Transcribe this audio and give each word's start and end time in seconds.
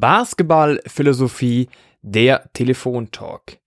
Basketballphilosophie, 0.00 1.68
der 2.00 2.50
Telefontalk. 2.54 3.58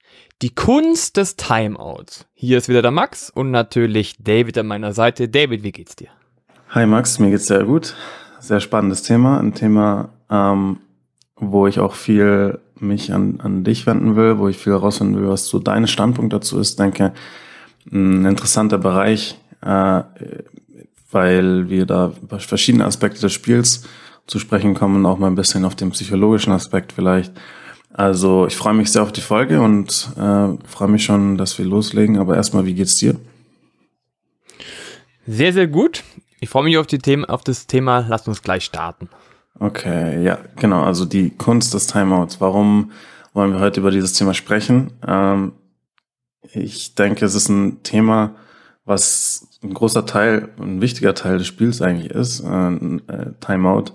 Die 0.42 0.54
Kunst 0.54 1.18
des 1.18 1.36
Timeouts. 1.36 2.26
Hier 2.34 2.58
ist 2.58 2.68
wieder 2.68 2.82
der 2.82 2.92
Max 2.92 3.30
und 3.30 3.52
natürlich 3.52 4.16
David 4.20 4.58
an 4.58 4.66
meiner 4.68 4.94
Seite. 4.94 5.30
David, 5.30 5.64
wie 5.64 5.72
geht's 5.72 5.96
dir? 5.96 6.10
Hi 6.70 6.88
Max, 6.88 7.20
mir 7.20 7.30
geht's 7.30 7.46
sehr 7.46 7.64
gut. 7.64 7.96
Sehr 8.40 8.60
spannendes 8.60 9.04
Thema. 9.04 9.40
Ein 9.40 9.54
Thema, 9.54 10.10
ähm, 10.30 10.80
wo 11.36 11.68
ich 11.68 11.80
auch 11.80 11.94
viel 11.94 12.60
mich 12.80 13.14
an, 13.14 13.40
an 13.40 13.64
dich 13.64 13.86
wenden 13.86 14.16
will, 14.16 14.40
wo 14.40 14.48
ich 14.50 14.58
viel 14.58 14.74
herausfinden 14.74 15.22
will, 15.22 15.30
was 15.30 15.46
so 15.46 15.60
dein 15.60 15.88
Standpunkt 15.88 16.34
dazu 16.34 16.60
ist. 16.60 16.80
Denke, 16.80 17.14
ein 17.92 18.26
interessanter 18.26 18.80
Bereich, 18.80 19.38
äh, 19.62 20.02
weil 21.12 21.70
wir 21.70 21.86
da 21.86 22.12
verschiedene 22.40 22.86
Aspekte 22.86 23.22
des 23.22 23.34
Spiels 23.34 23.84
zu 24.28 24.40
sprechen 24.40 24.74
kommen 24.74 25.06
auch 25.06 25.18
mal 25.18 25.28
ein 25.28 25.36
bisschen 25.36 25.66
auf 25.66 25.76
den 25.76 25.92
psychologischen 25.92 26.54
Aspekt 26.54 26.94
vielleicht. 26.94 27.34
Also 27.94 28.48
ich 28.48 28.56
freue 28.56 28.74
mich 28.74 28.92
sehr 28.92 29.04
auf 29.04 29.12
die 29.12 29.22
Folge 29.22 29.62
und 29.62 30.10
äh, 30.18 30.68
freue 30.68 30.88
mich 30.88 31.04
schon, 31.04 31.38
dass 31.38 31.58
wir 31.60 31.66
loslegen. 31.66 32.18
Aber 32.18 32.36
erstmal, 32.36 32.66
wie 32.66 32.74
geht's 32.74 32.96
dir? 32.98 33.16
Sehr, 35.28 35.54
sehr 35.54 35.68
gut. 35.68 36.04
Ich 36.40 36.50
freue 36.50 36.64
mich 36.64 36.78
auf, 36.78 36.88
die 36.88 36.98
Themen, 36.98 37.24
auf 37.24 37.44
das 37.44 37.68
Thema. 37.68 38.06
Lass 38.10 38.28
uns 38.28 38.42
gleich 38.42 38.66
starten. 38.66 39.10
Okay, 39.60 40.24
ja, 40.24 40.40
genau. 40.56 40.84
Also 40.84 41.06
die 41.06 41.30
Kunst 41.30 41.74
des 41.74 41.88
Timeouts. 41.88 42.42
Warum 42.42 42.92
wollen 43.34 43.54
wir 43.54 43.60
heute 43.60 43.80
über 43.80 43.92
dieses 43.92 44.14
Thema 44.14 44.34
sprechen? 44.34 44.92
Ähm, 45.08 45.54
ich 46.52 46.96
denke, 46.96 47.26
es 47.26 47.36
ist 47.36 47.50
ein 47.50 47.84
Thema, 47.84 48.36
was 48.86 49.48
ein 49.64 49.74
großer 49.74 50.06
Teil, 50.06 50.50
ein 50.60 50.82
wichtiger 50.82 51.14
Teil 51.14 51.38
des 51.38 51.48
Spiels 51.48 51.82
eigentlich 51.82 52.12
ist. 52.12 52.42
Äh, 52.42 52.76
äh 52.76 53.34
Timeout 53.40 53.94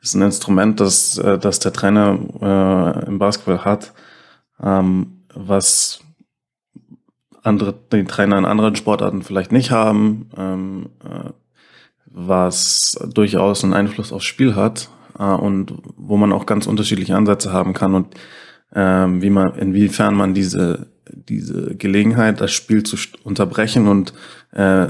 ist 0.00 0.14
ein 0.14 0.22
Instrument, 0.22 0.80
das, 0.80 1.18
äh, 1.18 1.38
das 1.38 1.58
der 1.58 1.72
Trainer 1.72 3.04
im 3.06 3.18
Basketball 3.18 3.64
hat, 3.64 3.92
ähm, 4.62 5.24
was 5.34 6.00
andere, 7.42 7.74
die 7.92 8.04
Trainer 8.04 8.38
in 8.38 8.44
anderen 8.44 8.76
Sportarten 8.76 9.22
vielleicht 9.22 9.52
nicht 9.52 9.70
haben, 9.70 10.30
ähm, 10.36 10.90
äh, 11.04 11.30
was 12.06 12.98
durchaus 13.12 13.64
einen 13.64 13.74
Einfluss 13.74 14.12
aufs 14.12 14.24
Spiel 14.24 14.56
hat 14.56 14.88
und 15.14 15.74
wo 15.96 16.16
man 16.16 16.32
auch 16.32 16.46
ganz 16.46 16.66
unterschiedliche 16.68 17.16
Ansätze 17.16 17.52
haben 17.52 17.74
kann 17.74 17.94
und 17.94 18.14
äh, 18.72 18.80
wie 18.80 19.30
man, 19.30 19.54
inwiefern 19.54 20.14
man 20.14 20.34
diese, 20.34 20.88
diese 21.10 21.74
Gelegenheit, 21.76 22.40
das 22.40 22.52
Spiel 22.52 22.82
zu 22.82 22.96
unterbrechen 23.24 23.88
und 23.88 24.12
äh, 24.52 24.88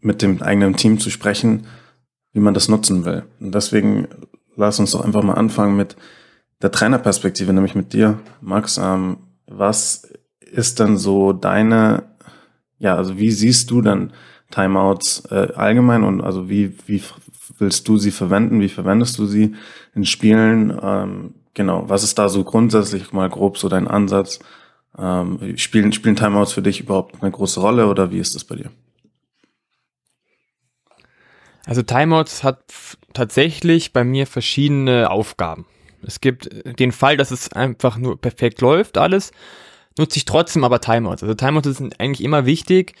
mit 0.00 0.22
dem 0.22 0.42
eigenen 0.42 0.76
Team 0.76 0.98
zu 0.98 1.10
sprechen, 1.10 1.66
wie 2.32 2.40
man 2.40 2.54
das 2.54 2.68
nutzen 2.68 3.04
will. 3.04 3.24
Und 3.40 3.54
deswegen 3.54 4.08
lass 4.56 4.78
uns 4.78 4.92
doch 4.92 5.04
einfach 5.04 5.22
mal 5.22 5.34
anfangen 5.34 5.76
mit 5.76 5.96
der 6.62 6.70
Trainerperspektive, 6.70 7.52
nämlich 7.52 7.74
mit 7.74 7.92
dir, 7.92 8.18
Max. 8.40 8.78
Ähm, 8.78 9.18
was 9.46 10.08
ist 10.40 10.78
denn 10.78 10.96
so 10.96 11.32
deine, 11.32 12.04
ja, 12.78 12.94
also 12.96 13.18
wie 13.18 13.30
siehst 13.30 13.70
du 13.70 13.82
dann 13.82 14.12
Timeouts 14.50 15.24
äh, 15.30 15.52
allgemein 15.54 16.02
und 16.02 16.20
also 16.20 16.48
wie, 16.48 16.74
wie 16.86 17.02
willst 17.58 17.88
du 17.88 17.98
sie 17.98 18.10
verwenden? 18.10 18.60
Wie 18.60 18.68
verwendest 18.68 19.18
du 19.18 19.26
sie 19.26 19.54
in 19.94 20.04
Spielen? 20.04 20.76
Ähm, 20.82 21.34
genau, 21.54 21.88
was 21.88 22.02
ist 22.02 22.18
da 22.18 22.28
so 22.28 22.44
grundsätzlich 22.44 23.12
mal 23.12 23.28
grob 23.28 23.58
so 23.58 23.68
dein 23.68 23.88
Ansatz? 23.88 24.40
Ähm, 24.98 25.56
spielen, 25.56 25.92
spielen 25.92 26.16
Timeouts 26.16 26.52
für 26.52 26.62
dich 26.62 26.80
überhaupt 26.80 27.22
eine 27.22 27.30
große 27.30 27.60
Rolle 27.60 27.86
oder 27.86 28.10
wie 28.10 28.18
ist 28.18 28.34
das 28.34 28.44
bei 28.44 28.56
dir? 28.56 28.70
Also 31.70 31.82
Timeouts 31.82 32.42
hat 32.42 32.64
tatsächlich 33.12 33.92
bei 33.92 34.02
mir 34.02 34.26
verschiedene 34.26 35.08
Aufgaben. 35.08 35.66
Es 36.02 36.20
gibt 36.20 36.50
den 36.80 36.90
Fall, 36.90 37.16
dass 37.16 37.30
es 37.30 37.52
einfach 37.52 37.96
nur 37.96 38.20
perfekt 38.20 38.60
läuft, 38.60 38.98
alles, 38.98 39.30
nutze 39.96 40.16
ich 40.16 40.24
trotzdem 40.24 40.64
aber 40.64 40.80
Timeouts. 40.80 41.22
Also 41.22 41.32
Timeouts 41.34 41.78
sind 41.78 42.00
eigentlich 42.00 42.24
immer 42.24 42.44
wichtig. 42.44 42.96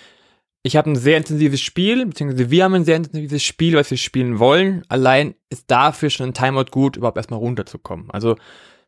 Ich 0.62 0.76
habe 0.76 0.88
ein 0.88 0.94
sehr 0.94 1.16
intensives 1.16 1.60
Spiel, 1.60 2.06
beziehungsweise 2.06 2.52
wir 2.52 2.62
haben 2.62 2.74
ein 2.74 2.84
sehr 2.84 2.94
intensives 2.94 3.42
Spiel, 3.42 3.74
was 3.74 3.90
wir 3.90 3.98
spielen 3.98 4.38
wollen. 4.38 4.84
Allein 4.88 5.34
ist 5.48 5.68
dafür 5.68 6.08
schon 6.08 6.28
ein 6.28 6.34
Timeout 6.34 6.70
gut, 6.70 6.96
überhaupt 6.96 7.16
erstmal 7.16 7.40
runterzukommen. 7.40 8.08
Also 8.12 8.36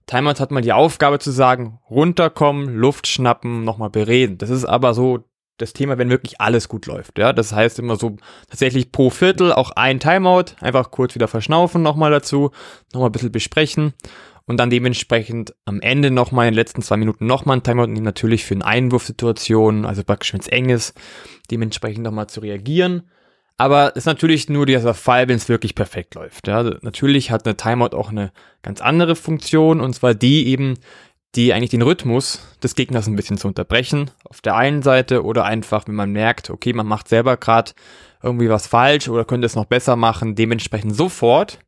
Timeout 0.07 0.39
hat 0.39 0.53
mal 0.53 0.63
die 0.63 0.73
Aufgabe 0.73 1.19
zu 1.19 1.33
sagen, 1.33 1.81
runterkommen, 1.91 2.77
Luft 2.77 3.09
schnappen, 3.09 3.65
nochmal 3.65 3.91
bereden. 3.91 4.39
Das 4.39 4.49
ist 4.49 4.65
aber 4.65 4.95
so 4.95 5.25
das 5.59 5.73
Thema, 5.73 5.99
wenn 5.99 6.11
wirklich 6.11 6.41
alles 6.41 6.69
gut 6.69 6.87
läuft. 6.87 7.19
Ja, 7.19 7.33
das 7.33 7.53
heißt 7.53 7.79
immer 7.79 7.97
so 7.97 8.17
tatsächlich 8.49 8.91
pro 8.91 9.11
Viertel 9.11 9.53
auch 9.53 9.71
ein 9.73 10.01
Timeout, 10.01 10.57
einfach 10.61 10.91
kurz 10.91 11.15
wieder 11.15 11.29
verschnaufen 11.29 11.83
nochmal 11.83 12.11
dazu, 12.11 12.51
nochmal 12.93 13.11
ein 13.11 13.13
bisschen 13.13 13.33
besprechen 13.33 13.95
und 14.47 14.59
dann 14.59 14.71
dementsprechend 14.71 15.55
am 15.65 15.81
Ende 15.81 16.11
nochmal 16.11 16.49
in 16.49 16.53
den 16.53 16.59
letzten 16.59 16.83
zwei 16.83 16.97
Minuten 16.97 17.27
nochmal 17.27 17.59
ein 17.59 17.63
Timeout 17.63 17.87
nehmen, 17.87 18.05
natürlich 18.05 18.45
für 18.45 18.55
eine 18.55 18.67
Einwurfsituation, 18.67 19.85
also 19.85 20.03
praktisch 20.03 20.33
wenn 20.33 20.41
es 20.41 20.49
eng 20.49 20.69
ist, 20.69 20.95
dementsprechend 21.51 22.05
nochmal 22.05 22.29
zu 22.29 22.41
reagieren. 22.41 23.09
Aber 23.59 23.95
ist 23.95 24.07
natürlich 24.07 24.49
nur 24.49 24.67
dieser 24.67 24.95
Fall, 24.95 25.29
wenn 25.29 25.37
es 25.37 25.49
wirklich 25.49 25.75
perfekt 25.75 26.15
läuft. 26.15 26.49
Ja, 26.49 26.57
also 26.59 26.75
natürlich 26.81 27.31
hat 27.31 27.47
eine 27.47 27.57
Timeout 27.57 27.97
auch 27.97 28.11
eine 28.11 28.33
ganz 28.63 28.81
andere 28.81 29.15
Funktion 29.15 29.81
und 29.81 29.95
zwar 29.95 30.15
die 30.15 30.49
eben, 30.49 30.75
die 31.35 31.53
eigentlich 31.53 31.71
den 31.71 31.83
Rhythmus 31.83 32.41
des 32.63 32.75
Gegners 32.75 33.07
ein 33.07 33.17
bisschen 33.17 33.39
zu 33.39 33.49
unterbrechen. 33.49 34.11
Auf 34.25 34.41
der 34.41 34.55
einen 34.55 34.83
Seite 34.83 35.25
oder 35.25 35.45
einfach, 35.45 35.89
wenn 35.89 35.95
man 35.95 36.13
merkt, 36.13 36.51
okay, 36.51 36.73
man 36.73 36.87
macht 36.87 37.09
selber 37.09 37.37
gerade 37.37 37.73
irgendwie 38.23 38.51
was 38.51 38.67
falsch 38.67 39.09
oder 39.09 39.25
könnte 39.25 39.47
es 39.47 39.57
noch 39.57 39.65
besser 39.65 39.97
machen, 39.97 40.35
dementsprechend 40.35 40.95
sofort 40.95 41.59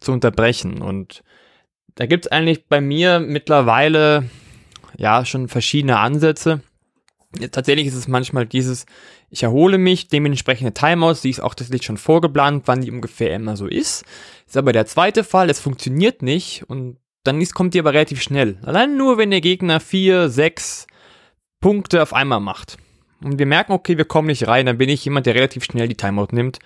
zu 0.00 0.12
unterbrechen. 0.12 0.82
Und 0.82 1.22
da 1.94 2.06
gibt 2.06 2.26
es 2.26 2.32
eigentlich 2.32 2.66
bei 2.66 2.80
mir 2.80 3.20
mittlerweile 3.20 4.28
ja 4.96 5.24
schon 5.24 5.48
verschiedene 5.48 5.98
Ansätze. 5.98 6.60
Tatsächlich 7.50 7.86
ist 7.86 7.94
es 7.94 8.06
manchmal 8.06 8.46
dieses, 8.46 8.86
ich 9.30 9.42
erhole 9.42 9.78
mich, 9.78 10.08
dementsprechende 10.08 10.72
Timeouts, 10.72 11.22
die 11.22 11.30
ist 11.30 11.40
auch 11.40 11.54
tatsächlich 11.54 11.86
schon 11.86 11.96
vorgeplant, 11.96 12.64
wann 12.66 12.80
die 12.80 12.90
ungefähr 12.90 13.34
immer 13.34 13.56
so 13.56 13.66
ist. 13.66 14.04
Ist 14.46 14.56
aber 14.56 14.72
der 14.72 14.86
zweite 14.86 15.24
Fall, 15.24 15.50
es 15.50 15.58
funktioniert 15.58 16.22
nicht 16.22 16.64
und 16.68 16.98
dann 17.24 17.44
kommt 17.48 17.74
die 17.74 17.80
aber 17.80 17.92
relativ 17.92 18.22
schnell. 18.22 18.58
Allein 18.62 18.96
nur, 18.96 19.18
wenn 19.18 19.30
der 19.30 19.40
Gegner 19.40 19.80
vier, 19.80 20.28
sechs 20.28 20.86
Punkte 21.60 22.02
auf 22.02 22.12
einmal 22.12 22.40
macht. 22.40 22.76
Und 23.22 23.38
wir 23.38 23.46
merken, 23.46 23.72
okay, 23.72 23.96
wir 23.96 24.04
kommen 24.04 24.28
nicht 24.28 24.46
rein, 24.46 24.66
dann 24.66 24.78
bin 24.78 24.90
ich 24.90 25.04
jemand, 25.04 25.26
der 25.26 25.34
relativ 25.34 25.64
schnell 25.64 25.88
die 25.88 25.96
Timeout 25.96 26.28
nimmt, 26.32 26.58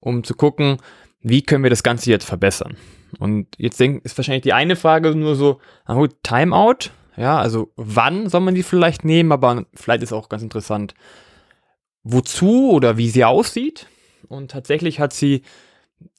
um 0.00 0.24
zu 0.24 0.34
gucken, 0.34 0.78
wie 1.20 1.42
können 1.42 1.62
wir 1.62 1.70
das 1.70 1.84
Ganze 1.84 2.10
jetzt 2.10 2.24
verbessern. 2.24 2.76
Und 3.20 3.46
jetzt 3.56 3.80
ist 3.80 4.18
wahrscheinlich 4.18 4.42
die 4.42 4.52
eine 4.52 4.74
Frage 4.74 5.14
nur 5.14 5.36
so, 5.36 5.60
na 5.86 5.94
gut, 5.94 6.16
Timeout, 6.24 6.90
ja, 7.16 7.38
also 7.38 7.72
wann 7.76 8.28
soll 8.28 8.40
man 8.40 8.54
die 8.54 8.64
vielleicht 8.64 9.04
nehmen, 9.04 9.30
aber 9.30 9.64
vielleicht 9.74 10.02
ist 10.02 10.12
auch 10.12 10.28
ganz 10.28 10.42
interessant, 10.42 10.94
wozu 12.02 12.72
oder 12.72 12.96
wie 12.96 13.08
sie 13.08 13.24
aussieht. 13.24 13.86
Und 14.28 14.50
tatsächlich 14.50 14.98
hat 14.98 15.12
sie 15.12 15.42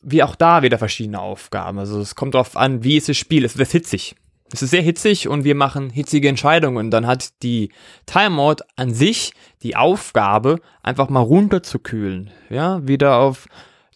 wie 0.02 0.24
auch 0.24 0.36
da 0.36 0.62
wieder 0.62 0.78
verschiedene 0.78 1.20
Aufgaben. 1.20 1.80
Also 1.80 2.00
es 2.00 2.16
kommt 2.16 2.34
darauf 2.34 2.56
an, 2.56 2.84
wie 2.84 2.98
ist 2.98 3.10
das 3.10 3.18
Spiel. 3.18 3.46
Es 3.46 3.58
wird 3.58 3.72
hitzig. 3.72 4.16
Es 4.54 4.62
ist 4.62 4.70
sehr 4.70 4.82
hitzig 4.82 5.28
und 5.28 5.44
wir 5.44 5.56
machen 5.56 5.90
hitzige 5.90 6.30
Entscheidungen. 6.30 6.78
Und 6.78 6.92
dann 6.92 7.06
hat 7.06 7.44
die 7.44 7.72
Timeout 8.06 8.64
an 8.76 8.94
sich 8.94 9.34
die 9.64 9.76
Aufgabe, 9.76 10.62
einfach 10.82 11.10
mal 11.10 11.22
runterzukühlen. 11.22 12.32
Ja, 12.50 12.88
wieder 12.88 13.18
auf 13.18 13.48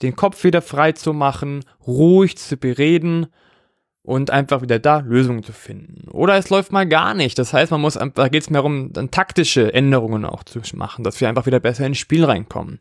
den 0.02 0.16
Kopf 0.16 0.44
wieder 0.44 0.62
frei 0.62 0.91
zu 0.91 1.14
machen, 1.14 1.64
ruhig 1.88 2.38
zu 2.38 2.58
bereden 2.58 3.28
und 4.03 4.31
einfach 4.31 4.62
wieder 4.62 4.80
da 4.80 5.00
Lösungen 5.00 5.44
zu 5.44 5.53
finden. 5.53 6.09
Oder 6.09 6.36
es 6.36 6.50
läuft 6.50 6.72
mal 6.72 6.88
gar 6.88 7.14
nicht. 7.14 7.38
Das 7.38 7.53
heißt, 7.53 7.72
man 7.72 7.81
muss, 7.81 7.94
da 7.94 8.28
geht 8.28 8.44
es 8.44 8.50
mehr 8.50 8.66
um 8.66 8.91
dann 8.91 9.12
taktische 9.12 9.74
Änderungen 9.74 10.25
auch 10.25 10.44
zu 10.44 10.59
machen, 10.75 11.03
dass 11.03 11.22
wir 11.22 11.29
einfach 11.29 11.46
wieder 11.46 11.59
besser 11.59 11.85
ins 11.85 12.00
Spiel 12.00 12.26
reinkommen. 12.26 12.79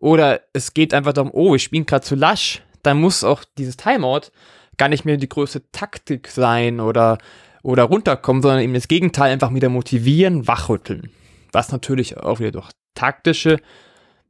Oder 0.00 0.40
es 0.52 0.74
geht 0.74 0.94
einfach 0.94 1.12
darum, 1.12 1.30
oh, 1.32 1.52
wir 1.52 1.58
spielen 1.58 1.86
gerade 1.86 2.04
zu 2.04 2.14
lasch. 2.14 2.62
Dann 2.82 3.00
muss 3.00 3.24
auch 3.24 3.44
dieses 3.56 3.76
Timeout 3.76 4.30
gar 4.76 4.88
nicht 4.88 5.04
mehr 5.04 5.16
die 5.16 5.28
größte 5.28 5.70
Taktik 5.72 6.28
sein 6.28 6.80
oder, 6.80 7.18
oder 7.62 7.84
runterkommen, 7.84 8.42
sondern 8.42 8.62
eben 8.62 8.74
das 8.74 8.88
Gegenteil 8.88 9.32
einfach 9.32 9.52
wieder 9.52 9.68
motivieren, 9.68 10.46
wachrütteln. 10.46 11.10
Was 11.52 11.72
natürlich 11.72 12.16
auch 12.16 12.38
wieder 12.38 12.52
durch 12.52 12.70
taktische 12.94 13.60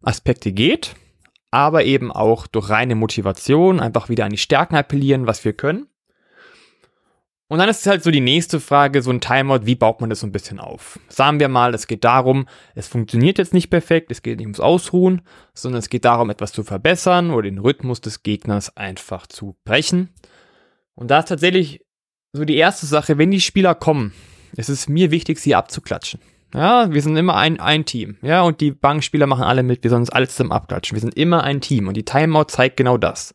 Aspekte 0.03 0.53
geht, 0.53 0.95
aber 1.51 1.85
eben 1.85 2.11
auch 2.13 2.47
durch 2.47 2.71
reine 2.71 2.95
Motivation, 2.95 3.81
einfach 3.81 4.09
wieder 4.09 4.25
an 4.25 4.31
die 4.31 4.39
Stärken 4.39 4.77
appellieren, 4.77 5.27
was 5.27 5.45
wir 5.45 5.53
können. 5.53 5.89
Und 7.51 7.59
dann 7.59 7.69
ist 7.71 7.87
halt 7.87 8.03
so 8.03 8.11
die 8.11 8.21
nächste 8.21 8.61
Frage, 8.61 9.01
so 9.01 9.11
ein 9.11 9.23
Timeout, 9.23 9.65
wie 9.65 9.75
baut 9.75 10.03
man 10.03 10.11
das 10.11 10.21
so 10.21 10.27
ein 10.27 10.33
bisschen 10.33 10.61
auf? 10.61 11.01
Sagen 11.09 11.41
wir 11.41 11.49
mal, 11.49 11.73
es 11.75 11.87
geht 11.87 12.05
darum, 12.05 12.47
es 12.75 12.89
funktioniert 12.89 13.39
jetzt 13.39 13.55
nicht 13.55 13.71
perfekt, 13.71 14.11
es 14.11 14.21
geht 14.21 14.37
nicht 14.37 14.47
ums 14.47 14.61
Ausruhen, 14.61 15.23
sondern 15.55 15.79
es 15.79 15.89
geht 15.89 16.05
darum, 16.05 16.29
etwas 16.29 16.53
zu 16.53 16.63
verbessern 16.63 17.31
oder 17.31 17.43
den 17.45 17.59
Rhythmus 17.59 18.03
des 18.03 18.23
Gegners 18.23 18.77
einfach 18.77 19.27
zu 19.27 19.57
brechen. 19.65 20.11
Und 20.95 21.11
da 21.11 21.21
ist 21.21 21.29
tatsächlich 21.31 21.81
so 22.35 22.45
die 22.45 22.57
erste 22.57 22.85
Sache, 22.85 23.17
wenn 23.17 23.31
die 23.31 23.41
Spieler 23.41 23.75
kommen, 23.75 24.13
es 24.55 24.69
ist 24.69 24.91
mir 24.91 25.11
wichtig, 25.11 25.39
sie 25.39 25.55
abzuklatschen. 25.55 26.21
Ja, 26.55 26.93
wir 26.93 27.03
sind 27.03 27.17
immer 27.17 27.37
ein, 27.37 27.61
ein 27.61 27.87
Team. 27.87 28.17
Ja, 28.21 28.43
und 28.43 28.61
die 28.61 28.73
Bankspieler 28.73 29.27
machen 29.27 29.45
alle 29.45 29.63
mit, 29.63 29.83
wir 29.85 29.91
sollen 29.91 30.03
uns 30.03 30.11
alles 30.11 30.31
zusammen 30.31 30.53
abklatschen. 30.53 30.97
Wir 30.97 31.01
sind 31.01 31.17
immer 31.17 31.45
ein 31.45 31.61
Team 31.63 31.89
und 31.89 31.97
die 31.97 32.05
Timeout 32.05 32.47
zeigt 32.49 32.77
genau 32.77 32.99
das. 32.99 33.35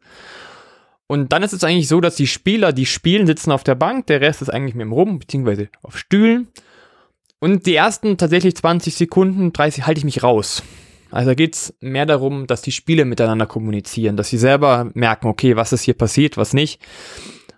Und 1.13 1.31
dann 1.31 1.43
ist 1.43 1.53
es 1.53 1.63
eigentlich 1.63 1.87
so, 1.87 2.01
dass 2.01 2.15
die 2.15 2.25
Spieler, 2.25 2.73
die 2.73 2.87
spielen, 2.87 3.27
sitzen 3.27 3.51
auf 3.51 3.63
der 3.63 3.75
Bank, 3.75 4.07
der 4.07 4.19
Rest 4.19 4.41
ist 4.41 4.49
eigentlich 4.49 4.73
mit 4.73 4.81
dem 4.81 4.93
Rum, 4.93 5.19
beziehungsweise 5.19 5.69
auf 5.83 5.95
Stühlen. 5.95 6.47
Und 7.37 7.67
die 7.67 7.75
ersten 7.75 8.17
tatsächlich 8.17 8.55
20 8.55 8.95
Sekunden, 8.95 9.53
30 9.53 9.85
halte 9.85 9.99
ich 9.99 10.05
mich 10.05 10.23
raus. 10.23 10.63
Also 11.11 11.29
da 11.29 11.35
geht 11.35 11.53
es 11.53 11.75
mehr 11.81 12.07
darum, 12.07 12.47
dass 12.47 12.63
die 12.63 12.71
Spieler 12.71 13.05
miteinander 13.05 13.45
kommunizieren, 13.45 14.17
dass 14.17 14.29
sie 14.29 14.39
selber 14.39 14.89
merken, 14.95 15.27
okay, 15.27 15.55
was 15.55 15.71
ist 15.71 15.83
hier 15.83 15.93
passiert, 15.93 16.35
was 16.35 16.53
nicht 16.53 16.81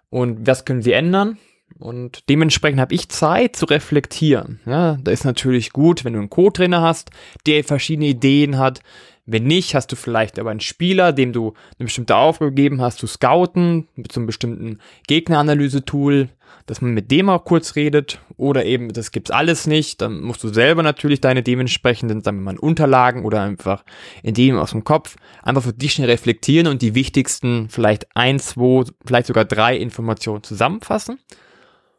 und 0.10 0.46
was 0.46 0.66
können 0.66 0.82
sie 0.82 0.92
ändern. 0.92 1.38
Und 1.80 2.30
dementsprechend 2.30 2.82
habe 2.82 2.94
ich 2.94 3.08
Zeit 3.08 3.56
zu 3.56 3.68
reflektieren. 3.68 4.60
Ja, 4.66 4.98
da 5.02 5.12
ist 5.12 5.24
natürlich 5.24 5.72
gut, 5.72 6.04
wenn 6.04 6.12
du 6.12 6.20
einen 6.20 6.30
Co-Trainer 6.30 6.82
hast, 6.82 7.12
der 7.48 7.64
verschiedene 7.64 8.08
Ideen 8.10 8.58
hat, 8.58 8.82
wenn 9.26 9.46
nicht, 9.46 9.74
hast 9.74 9.92
du 9.92 9.96
vielleicht 9.96 10.38
aber 10.38 10.52
einen 10.52 10.60
Spieler, 10.60 11.12
dem 11.12 11.34
du 11.34 11.54
eine 11.80 11.86
bestimmte 11.86 12.16
Aufgabe 12.16 12.52
gegeben 12.52 12.82
hast, 12.82 13.00
zu 13.00 13.08
scouten, 13.08 13.88
mit 13.96 14.12
so 14.12 14.20
einem 14.20 14.28
bestimmten 14.28 14.80
Gegneranalyse-Tool, 15.08 16.30
dass 16.68 16.82
man 16.82 16.94
mit 16.94 17.10
dem 17.10 17.30
auch 17.30 17.44
kurz 17.44 17.76
redet. 17.76 18.20
Oder 18.38 18.66
eben, 18.66 18.94
das 18.94 19.12
gibt's 19.12 19.32
alles 19.32 19.66
nicht. 19.66 20.02
Dann 20.02 20.22
musst 20.22 20.44
du 20.44 20.50
selber 20.50 20.84
natürlich 20.84 21.22
deine 21.22 21.42
dementsprechenden, 21.42 22.22
sagen 22.22 22.38
wir 22.38 22.54
mal, 22.54 22.60
Unterlagen 22.60 23.26
oder 23.26 23.42
einfach 23.42 23.84
in 24.22 24.36
dem 24.36 24.58
aus 24.58 24.72
dem 24.72 24.84
Kopf 24.84 25.16
einfach 25.42 25.64
für 25.64 25.74
dich 25.74 25.94
schnell 25.94 26.10
reflektieren 26.10 26.68
und 26.68 26.84
die 26.84 26.94
wichtigsten 26.94 27.70
vielleicht 27.70 28.08
ein, 28.16 28.40
zwei, 28.40 28.84
vielleicht 29.06 29.28
sogar 29.28 29.46
drei 29.46 29.76
Informationen 29.76 30.44
zusammenfassen. 30.44 31.20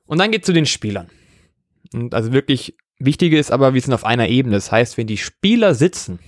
Und 0.04 0.18
dann 0.18 0.30
geht's 0.30 0.46
zu 0.46 0.52
den 0.52 0.66
Spielern. 0.66 1.08
Und 1.92 2.14
also 2.14 2.32
wirklich 2.32 2.76
Wichtige 2.98 3.38
ist 3.38 3.50
aber, 3.50 3.74
wir 3.74 3.80
sind 3.80 3.92
auf 3.92 4.06
einer 4.06 4.28
Ebene. 4.28 4.56
Das 4.56 4.72
heißt, 4.72 4.96
wenn 4.96 5.06
die 5.06 5.18
Spieler 5.18 5.74
sitzen, 5.74 6.18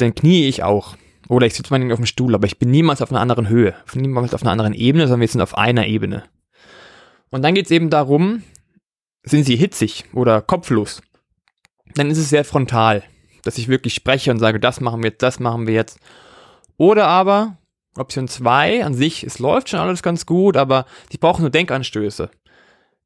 dann 0.00 0.14
knie 0.14 0.48
ich 0.48 0.62
auch. 0.62 0.96
Oder 1.28 1.46
ich 1.46 1.54
sitze 1.54 1.72
meinetwegen 1.72 1.92
auf 1.92 2.00
dem 2.00 2.06
Stuhl, 2.06 2.34
aber 2.34 2.46
ich 2.46 2.58
bin 2.58 2.70
niemals 2.70 3.02
auf 3.02 3.10
einer 3.10 3.20
anderen 3.20 3.48
Höhe, 3.48 3.74
niemals 3.94 4.34
auf 4.34 4.42
einer 4.42 4.50
anderen 4.50 4.74
Ebene, 4.74 5.04
sondern 5.04 5.20
wir 5.20 5.28
sind 5.28 5.40
auf 5.40 5.56
einer 5.56 5.86
Ebene. 5.86 6.24
Und 7.30 7.42
dann 7.42 7.54
geht 7.54 7.66
es 7.66 7.70
eben 7.70 7.88
darum, 7.88 8.42
sind 9.22 9.44
sie 9.44 9.56
hitzig 9.56 10.06
oder 10.12 10.42
kopflos? 10.42 11.02
Dann 11.94 12.10
ist 12.10 12.18
es 12.18 12.30
sehr 12.30 12.44
frontal, 12.44 13.04
dass 13.44 13.58
ich 13.58 13.68
wirklich 13.68 13.94
spreche 13.94 14.30
und 14.30 14.38
sage, 14.38 14.58
das 14.58 14.80
machen 14.80 15.02
wir 15.02 15.10
jetzt, 15.10 15.22
das 15.22 15.38
machen 15.38 15.66
wir 15.66 15.74
jetzt. 15.74 16.00
Oder 16.76 17.06
aber, 17.06 17.58
Option 17.96 18.26
2, 18.26 18.84
an 18.84 18.94
sich, 18.94 19.22
es 19.22 19.38
läuft 19.38 19.68
schon 19.68 19.80
alles 19.80 20.02
ganz 20.02 20.26
gut, 20.26 20.56
aber 20.56 20.86
die 21.12 21.18
brauchen 21.18 21.42
nur 21.42 21.50
Denkanstöße. 21.50 22.30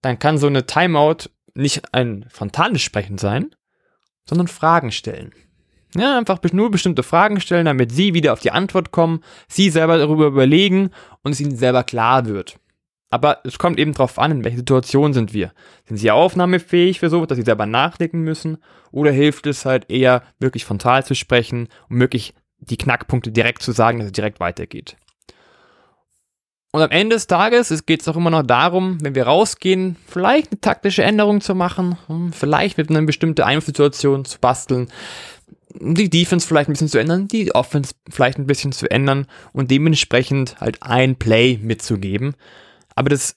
Dann 0.01 0.19
kann 0.19 0.39
so 0.39 0.47
eine 0.47 0.67
Timeout 0.67 1.29
nicht 1.55 1.95
ein 1.95 2.27
frontales 2.31 2.83
Sprechen 2.83 3.19
sein, 3.19 3.55
sondern 4.27 4.49
Fragen 4.49 4.93
stellen. 4.93 5.33
Ja, 5.97 6.19
einfach 6.19 6.41
nur 6.53 6.71
bestimmte 6.71 7.03
Fragen 7.03 7.41
stellen, 7.41 7.67
damit 7.67 7.93
sie 7.93 8.15
wieder 8.15 8.33
auf 8.33 8.41
die 8.41 8.51
Antwort 8.51 8.91
kommen, 8.91 9.21
sie 9.49 9.71
selber 9.71 9.97
darüber 9.99 10.27
überlegen 10.27 10.91
und 11.23 11.33
es 11.33 11.41
ihnen 11.41 11.57
selber 11.57 11.85
klar 11.85 12.27
wird. 12.27 12.59
Aber 13.11 13.39
es 13.45 13.59
kommt 13.59 13.79
eben 13.79 13.93
darauf 13.93 14.19
an, 14.19 14.33
in 14.33 14.45
welcher 14.45 14.57
Situation 14.57 15.13
sind 15.13 15.33
wir. 15.33 15.53
Sind 15.85 15.99
sie 15.99 16.11
aufnahmefähig 16.11 16.99
für 16.99 17.11
so, 17.11 17.25
dass 17.27 17.37
sie 17.37 17.45
selber 17.45 17.65
nachdenken 17.65 18.23
müssen? 18.23 18.59
Oder 18.91 19.13
hilft 19.13 19.47
es 19.47 19.65
halt 19.65 19.89
eher, 19.89 20.23
wirklich 20.41 20.65
frontal 20.65 21.05
zu 21.05 21.15
sprechen 21.15 21.69
und 21.89 22.01
wirklich 22.01 22.35
die 22.59 22.77
Knackpunkte 22.77 23.31
direkt 23.31 23.63
zu 23.63 23.71
sagen, 23.71 23.99
dass 23.99 24.07
es 24.07 24.13
direkt 24.13 24.41
weitergeht? 24.41 24.97
Und 26.75 26.83
am 26.83 26.91
Ende 26.91 27.15
des 27.15 27.29
Tages 27.29 27.87
geht 27.87 28.01
es 28.01 28.09
auch 28.09 28.17
immer 28.17 28.31
noch 28.31 28.43
darum, 28.43 28.99
wenn 29.01 29.15
wir 29.15 29.29
rausgehen, 29.29 29.95
vielleicht 30.09 30.51
eine 30.51 30.61
taktische 30.61 31.05
Änderung 31.05 31.41
zu 31.41 31.55
machen, 31.55 31.97
hm, 32.09 32.33
vielleicht 32.33 32.79
mit 32.79 32.91
einer 32.91 33.03
bestimmten 33.03 33.43
Einflusssituation 33.43 34.25
zu 34.25 34.41
basteln, 34.41 34.89
die 35.71 36.11
Defense 36.11 36.47
vielleicht 36.47 36.69
ein 36.69 36.73
bisschen 36.73 36.89
zu 36.89 36.99
ändern, 36.99 37.29
die 37.29 37.55
Offense 37.55 37.95
vielleicht 38.09 38.39
ein 38.39 38.47
bisschen 38.47 38.73
zu 38.73 38.91
ändern 38.91 39.27
und 39.53 39.71
dementsprechend 39.71 40.61
halt 40.61 40.83
ein 40.83 41.17
Play 41.17 41.59
mitzugeben. 41.63 42.35
Aber 42.95 43.09
das 43.09 43.37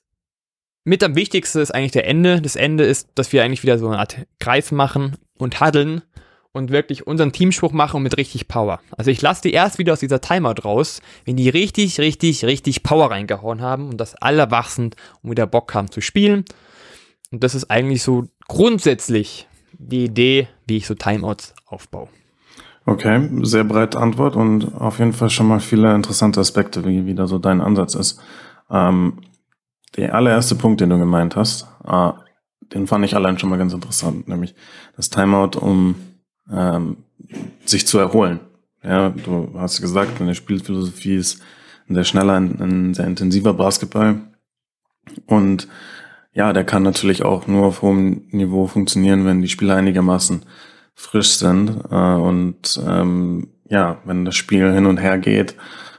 mit 0.84 1.04
am 1.04 1.16
wichtigsten 1.16 1.60
ist 1.60 1.72
eigentlich 1.72 1.92
der 1.92 2.08
Ende. 2.08 2.42
Das 2.42 2.56
Ende 2.56 2.86
ist, 2.86 3.10
dass 3.16 3.34
wir 3.34 3.44
eigentlich 3.44 3.64
wieder 3.64 3.78
so 3.78 3.88
eine 3.88 4.00
Art 4.00 4.26
Kreis 4.40 4.72
machen 4.72 5.18
und 5.38 5.60
haddeln 5.60 6.02
und 6.54 6.72
wirklich 6.72 7.06
unseren 7.06 7.32
Teamspruch 7.32 7.72
machen 7.72 8.04
mit 8.04 8.18
richtig 8.18 8.48
Power. 8.48 8.80
Also 8.92 9.12
ich 9.12 9.22
lasse 9.22 9.42
die 9.42 9.52
erst 9.52 9.80
wieder 9.80 9.94
aus 9.94 10.00
dieser 10.00 10.22
Timeout 10.22 10.64
raus, 10.64 11.02
wenn 11.26 11.36
die 11.36 11.50
richtig, 11.50 12.00
richtig, 12.00 12.46
richtig 12.46 12.84
Power 12.84 13.12
reingehauen 13.12 13.62
haben 13.62 13.90
und 13.90 13.98
das 13.98 14.16
alle 14.16 14.50
wach 14.50 14.70
sind 14.70 14.96
und 15.22 15.32
wieder 15.32 15.46
Bock 15.48 15.74
haben 15.74 15.92
zu 15.92 16.02
spielen. 16.02 16.46
Und 17.32 17.44
das 17.44 17.56
ist 17.56 17.70
eigentlich 17.70 18.02
so 18.02 18.28
grundsätzlich 18.48 19.47
die 19.78 20.06
Idee, 20.06 20.48
wie 20.66 20.78
ich 20.78 20.88
so 20.88 20.96
Timeouts 20.96 21.54
aufbaue. 21.66 22.10
Okay, 22.86 23.30
sehr 23.44 23.66
breite 23.66 24.00
Antwort 24.00 24.36
und 24.36 24.74
auf 24.76 25.00
jeden 25.00 25.14
Fall 25.14 25.30
schon 25.30 25.48
mal 25.48 25.60
viele 25.60 25.94
interessante 25.94 26.40
Aspekte, 26.40 26.86
wie 26.86 27.06
wieder 27.06 27.28
so 27.28 27.38
dein 27.38 27.60
Ansatz 27.60 27.96
ist. 27.96 28.22
Ähm, 28.70 29.20
der 29.98 30.16
allererste 30.16 30.56
Punkt, 30.56 30.80
den 30.80 30.90
du 30.90 30.98
gemeint 30.98 31.36
hast, 31.36 31.68
äh, 31.86 32.12
den 32.74 32.88
fand 32.88 33.04
ich 33.06 33.16
allein 33.16 33.38
schon 33.38 33.50
mal 33.50 33.58
ganz 33.58 33.74
interessant, 33.74 34.28
nämlich 34.28 34.56
das 34.96 35.10
Timeout, 35.10 35.58
um 35.60 35.96
ähm, 36.52 36.98
sich 37.66 37.88
zu 37.88 37.98
erholen. 37.98 38.40
Ja, 38.84 39.10
du 39.10 39.54
hast 39.58 39.82
gesagt, 39.82 40.20
deine 40.20 40.36
Spielphilosophie 40.36 41.16
ist 41.16 41.42
ein 41.90 41.96
sehr 41.96 42.04
schneller, 42.04 42.36
ein, 42.36 42.62
ein 42.62 42.94
sehr 42.94 43.06
intensiver 43.06 43.54
Basketball. 43.54 44.22
Und 45.26 45.68
ja, 46.38 46.54
der 46.54 46.64
kann 46.64 46.84
natürlich 46.84 47.24
auch 47.24 47.48
nur 47.48 47.66
auf 47.66 47.82
hohem 47.82 48.28
Niveau 48.30 48.68
funktionieren, 48.68 49.26
wenn 49.26 49.42
die 49.42 49.50
Spieler 49.50 49.76
einigermaßen 49.76 50.44
frisch 50.94 51.32
sind. 51.32 51.82
Äh, 51.90 51.96
und 51.96 52.80
ähm, 52.88 53.48
ja, 53.68 53.98
wenn 54.06 54.24
das 54.24 54.36
Spiel 54.36 54.72
hin 54.72 54.86
und 54.86 54.98
her 55.00 55.18
geht 55.18 55.56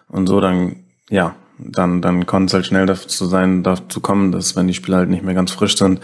und 0.07 0.29
so, 0.29 0.41
dann 0.41 0.77
ja, 1.11 1.35
dann, 1.59 2.01
dann 2.03 2.25
kann 2.25 2.45
es 2.45 2.55
halt 2.55 2.67
schnell 2.67 2.87
dazu 2.87 3.27
sein, 3.27 3.65
dazu 3.65 4.01
kommen, 4.01 4.31
dass 4.31 4.55
wenn 4.55 4.69
die 4.69 4.75
Spieler 4.75 4.99
halt 4.99 5.11
nicht 5.11 5.25
mehr 5.25 5.35
ganz 5.35 5.51
frisch 5.51 5.77
sind, 5.77 6.01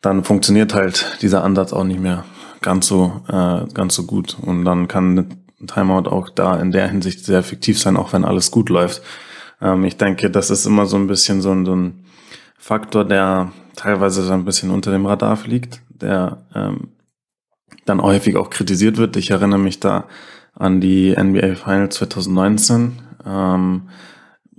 dann 0.00 0.24
funktioniert 0.24 0.72
halt 0.72 1.18
dieser 1.20 1.44
Ansatz 1.44 1.74
auch 1.74 1.84
nicht 1.84 2.00
mehr 2.00 2.24
ganz 2.62 2.86
so, 2.86 3.20
äh, 3.28 3.70
ganz 3.74 3.94
so 3.94 4.04
gut. 4.04 4.38
Und 4.40 4.64
dann 4.64 4.88
kann 4.88 5.18
ein 5.60 5.66
Timeout 5.66 6.08
auch 6.08 6.30
da 6.30 6.58
in 6.58 6.72
der 6.72 6.88
Hinsicht 6.88 7.22
sehr 7.22 7.38
effektiv 7.38 7.78
sein, 7.78 7.98
auch 7.98 8.14
wenn 8.14 8.24
alles 8.24 8.50
gut 8.50 8.70
läuft. 8.70 9.02
Ähm, 9.60 9.84
ich 9.84 9.98
denke, 9.98 10.30
das 10.30 10.48
ist 10.48 10.64
immer 10.64 10.86
so 10.86 10.96
ein 10.96 11.06
bisschen 11.06 11.42
so 11.42 11.52
ein, 11.52 11.66
so 11.66 11.76
ein 11.76 12.04
Faktor, 12.68 13.06
der 13.06 13.50
teilweise 13.76 14.22
so 14.22 14.34
ein 14.34 14.44
bisschen 14.44 14.68
unter 14.68 14.90
dem 14.90 15.06
Radar 15.06 15.38
fliegt, 15.38 15.80
der 15.88 16.44
ähm, 16.54 16.88
dann 17.86 18.02
häufig 18.02 18.36
auch 18.36 18.50
kritisiert 18.50 18.98
wird. 18.98 19.16
Ich 19.16 19.30
erinnere 19.30 19.58
mich 19.58 19.80
da 19.80 20.06
an 20.52 20.78
die 20.78 21.16
NBA 21.16 21.54
Finals 21.54 21.94
2019. 21.94 23.00
Ähm, 23.24 23.88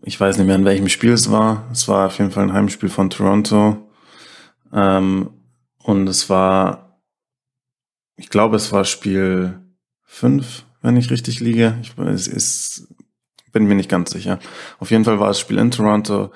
ich 0.01 0.19
weiß 0.19 0.39
nicht 0.39 0.48
mehr, 0.48 0.55
in 0.55 0.65
welchem 0.65 0.89
Spiel 0.89 1.12
es 1.12 1.29
war. 1.29 1.67
Es 1.72 1.88
war 1.88 2.07
auf 2.07 2.17
jeden 2.17 2.31
Fall 2.31 2.45
ein 2.45 2.53
Heimspiel 2.53 2.89
von 2.89 3.12
Toronto. 3.12 3.77
Ähm, 4.74 5.29
und 5.84 6.10
es 6.10 6.31
war, 6.31 7.00
ich 8.15 8.31
glaube, 8.31 8.55
es 8.55 8.72
war 8.72 8.86
Spiel 8.86 9.60
5, 10.05 10.65
wenn 10.81 10.98
ich 10.98 11.12
richtig 11.12 11.41
liege. 11.41 11.77
Ich 11.84 11.95
es 12.00 12.25
ist, 12.25 12.88
bin 13.51 13.65
mir 13.65 13.75
nicht 13.75 13.88
ganz 13.88 14.10
sicher. 14.10 14.39
Auf 14.79 14.89
jeden 14.89 15.05
Fall 15.05 15.19
war 15.19 15.29
es 15.29 15.39
Spiel 15.39 15.60
in 15.60 15.69
Toronto. 15.69 16.31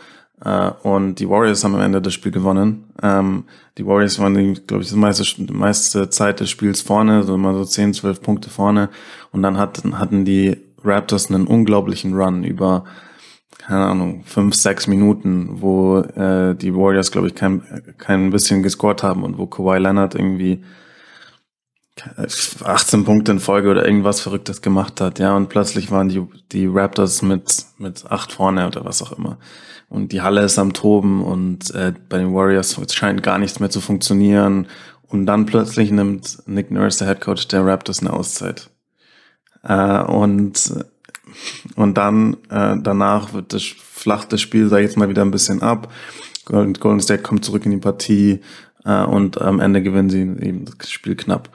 Uh, 0.45 0.71
und 0.83 1.15
die 1.15 1.29
Warriors 1.29 1.63
haben 1.63 1.75
am 1.75 1.81
Ende 1.81 2.01
das 2.01 2.13
Spiel 2.13 2.31
gewonnen. 2.31 2.91
Ähm, 3.01 3.45
die 3.77 3.85
Warriors 3.85 4.19
waren, 4.19 4.33
glaube 4.67 4.83
ich, 4.83 4.89
die 4.89 4.95
meiste, 4.97 5.23
die 5.23 5.53
meiste 5.53 6.09
Zeit 6.09 6.41
des 6.41 6.49
Spiels 6.49 6.81
vorne, 6.81 7.23
so 7.23 7.35
immer 7.35 7.53
so 7.53 7.63
10, 7.63 7.93
12 7.93 8.21
Punkte 8.21 8.49
vorne. 8.49 8.89
Und 9.31 9.41
dann 9.41 9.57
hatten, 9.57 9.99
hatten 9.99 10.25
die 10.25 10.57
Raptors 10.83 11.31
einen 11.31 11.47
unglaublichen 11.47 12.13
Run 12.13 12.43
über, 12.43 12.83
keine 13.57 13.85
Ahnung, 13.85 14.23
5, 14.25 14.53
6 14.53 14.87
Minuten, 14.87 15.61
wo 15.61 15.99
äh, 15.99 16.55
die 16.55 16.75
Warriors, 16.75 17.11
glaube 17.11 17.27
ich, 17.27 17.35
kein, 17.35 17.63
kein 17.97 18.29
bisschen 18.29 18.63
gescored 18.63 19.01
haben 19.01 19.23
und 19.23 19.37
wo 19.37 19.45
Kawhi 19.45 19.77
Leonard 19.77 20.13
irgendwie 20.13 20.61
18 22.63 23.05
Punkte 23.05 23.31
in 23.31 23.39
Folge 23.39 23.69
oder 23.69 23.85
irgendwas 23.85 24.19
Verrücktes 24.19 24.61
gemacht 24.61 24.99
hat, 24.99 25.19
ja, 25.19 25.35
und 25.35 25.49
plötzlich 25.49 25.91
waren 25.91 26.09
die, 26.09 26.25
die 26.51 26.65
Raptors 26.65 27.21
mit, 27.21 27.65
mit 27.77 28.11
acht 28.11 28.31
vorne 28.31 28.67
oder 28.67 28.83
was 28.83 29.01
auch 29.01 29.11
immer. 29.13 29.37
Und 29.93 30.11
die 30.11 30.23
Halle 30.23 30.41
ist 30.41 30.57
am 30.57 30.73
Toben 30.73 31.23
und 31.23 31.69
äh, 31.75 31.93
bei 32.09 32.17
den 32.17 32.33
Warriors 32.33 32.75
scheint 32.91 33.21
gar 33.21 33.37
nichts 33.37 33.59
mehr 33.59 33.69
zu 33.69 33.79
funktionieren. 33.79 34.65
Und 35.07 35.27
dann 35.27 35.45
plötzlich 35.45 35.91
nimmt 35.91 36.39
Nick 36.47 36.71
Nurse, 36.71 36.97
der 36.97 37.09
Head 37.09 37.21
Coach 37.21 37.47
der 37.49 37.63
Raptors, 37.63 37.99
eine 37.99 38.11
Auszeit. 38.11 38.71
Äh, 39.61 40.01
und, 40.01 40.73
und 41.75 41.95
dann, 41.95 42.37
äh, 42.49 42.75
danach 42.81 43.33
wird 43.33 43.53
das, 43.53 43.61
flacht 43.65 44.33
das 44.33 44.41
Spiel, 44.41 44.67
sag 44.67 44.79
ich 44.79 44.85
jetzt 44.85 44.97
mal, 44.97 45.09
wieder 45.09 45.21
ein 45.21 45.29
bisschen 45.29 45.61
ab. 45.61 45.93
Golden, 46.45 46.73
Golden 46.73 46.99
State 46.99 47.21
kommt 47.21 47.45
zurück 47.45 47.63
in 47.65 47.71
die 47.71 47.77
Partie 47.77 48.39
äh, 48.85 49.03
und 49.03 49.39
am 49.39 49.59
Ende 49.59 49.83
gewinnen 49.83 50.09
sie 50.09 50.21
eben 50.21 50.65
das 50.65 50.89
Spiel 50.89 51.15
knapp. 51.15 51.49